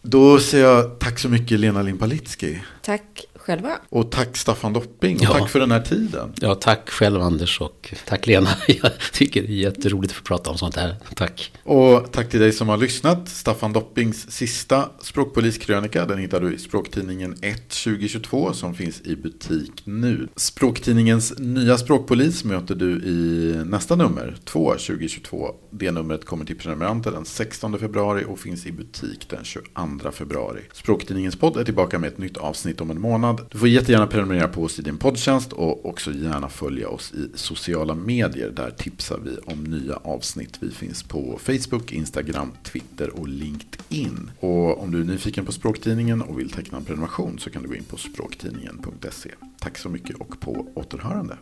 Då 0.02 0.38
säger 0.38 0.64
jag 0.64 0.98
tack 0.98 1.18
så 1.18 1.28
mycket 1.28 1.60
Lena 1.60 1.82
Limpalitski. 1.82 2.58
Tack 2.82 3.24
själva. 3.44 3.78
Och 3.88 4.10
tack 4.10 4.36
Staffan 4.36 4.72
Dopping 4.72 5.16
och 5.16 5.22
Ja. 5.22 5.32
tack 5.32 5.50
för 5.50 5.60
den 5.60 5.70
här 5.70 5.80
tiden. 5.80 6.32
Ja, 6.40 6.54
tack 6.54 6.90
själv 6.90 7.20
Anders 7.20 7.60
och 7.60 7.94
tack 8.06 8.26
Lena. 8.26 8.48
Jag 8.82 8.92
tycker 9.12 9.42
det 9.42 9.48
är 9.48 9.56
jätteroligt 9.56 10.12
att 10.12 10.16
få 10.16 10.24
prata 10.24 10.50
om 10.50 10.58
sånt 10.58 10.76
här. 10.76 10.96
Tack. 11.16 11.52
Och 11.62 12.12
tack 12.12 12.30
till 12.30 12.40
dig 12.40 12.52
som 12.52 12.68
har 12.68 12.76
lyssnat. 12.76 13.28
Staffan 13.28 13.72
Doppings 13.72 14.30
sista 14.30 14.88
språkpoliskrönika 15.00 16.06
den 16.06 16.18
hittar 16.18 16.40
du 16.40 16.54
i 16.54 16.58
Språktidningen 16.58 17.34
1 17.42 17.68
2022 17.68 18.52
som 18.52 18.74
finns 18.74 19.00
i 19.00 19.16
butik 19.16 19.72
nu. 19.84 20.28
Språktidningens 20.36 21.38
nya 21.38 21.78
språkpolis 21.78 22.44
möter 22.44 22.74
du 22.74 22.90
i 22.90 23.54
nästa 23.64 23.96
nummer, 23.96 24.36
2 24.44 24.70
2022. 24.74 25.50
Det 25.70 25.90
numret 25.90 26.24
kommer 26.24 26.44
till 26.44 26.58
prenumeranter 26.58 27.10
den 27.10 27.24
16 27.24 27.78
februari 27.78 28.24
och 28.28 28.38
finns 28.38 28.66
i 28.66 28.72
butik 28.72 29.26
den 29.30 29.44
22 29.44 30.10
februari. 30.12 30.60
Språktidningens 30.72 31.36
podd 31.36 31.56
är 31.56 31.64
tillbaka 31.64 31.98
med 31.98 32.08
ett 32.08 32.18
nytt 32.18 32.36
avsnitt 32.36 32.80
om 32.80 32.90
en 32.90 33.00
månad. 33.34 33.52
Du 33.52 33.58
får 33.58 33.68
jättegärna 33.68 34.06
prenumerera 34.06 34.48
på 34.48 34.62
oss 34.62 34.78
i 34.78 34.82
din 34.82 34.98
poddtjänst 34.98 35.52
och 35.52 35.86
också 35.86 36.12
gärna 36.12 36.48
följa 36.48 36.88
oss 36.88 37.12
i 37.12 37.28
sociala 37.34 37.94
medier. 37.94 38.50
Där 38.50 38.70
tipsar 38.70 39.18
vi 39.24 39.52
om 39.52 39.64
nya 39.64 39.96
avsnitt. 39.96 40.58
Vi 40.60 40.70
finns 40.70 41.02
på 41.02 41.38
Facebook, 41.42 41.92
Instagram, 41.92 42.52
Twitter 42.62 43.10
och 43.20 43.28
LinkedIn. 43.28 44.30
Och 44.40 44.82
om 44.82 44.90
du 44.90 45.00
är 45.00 45.04
nyfiken 45.04 45.44
på 45.44 45.52
Språktidningen 45.52 46.22
och 46.22 46.38
vill 46.38 46.50
teckna 46.50 46.78
en 46.78 46.84
prenumeration 46.84 47.38
så 47.38 47.50
kan 47.50 47.62
du 47.62 47.68
gå 47.68 47.74
in 47.74 47.84
på 47.84 47.96
språktidningen.se. 47.96 49.30
Tack 49.58 49.78
så 49.78 49.88
mycket 49.88 50.16
och 50.16 50.40
på 50.40 50.66
återhörande. 50.74 51.36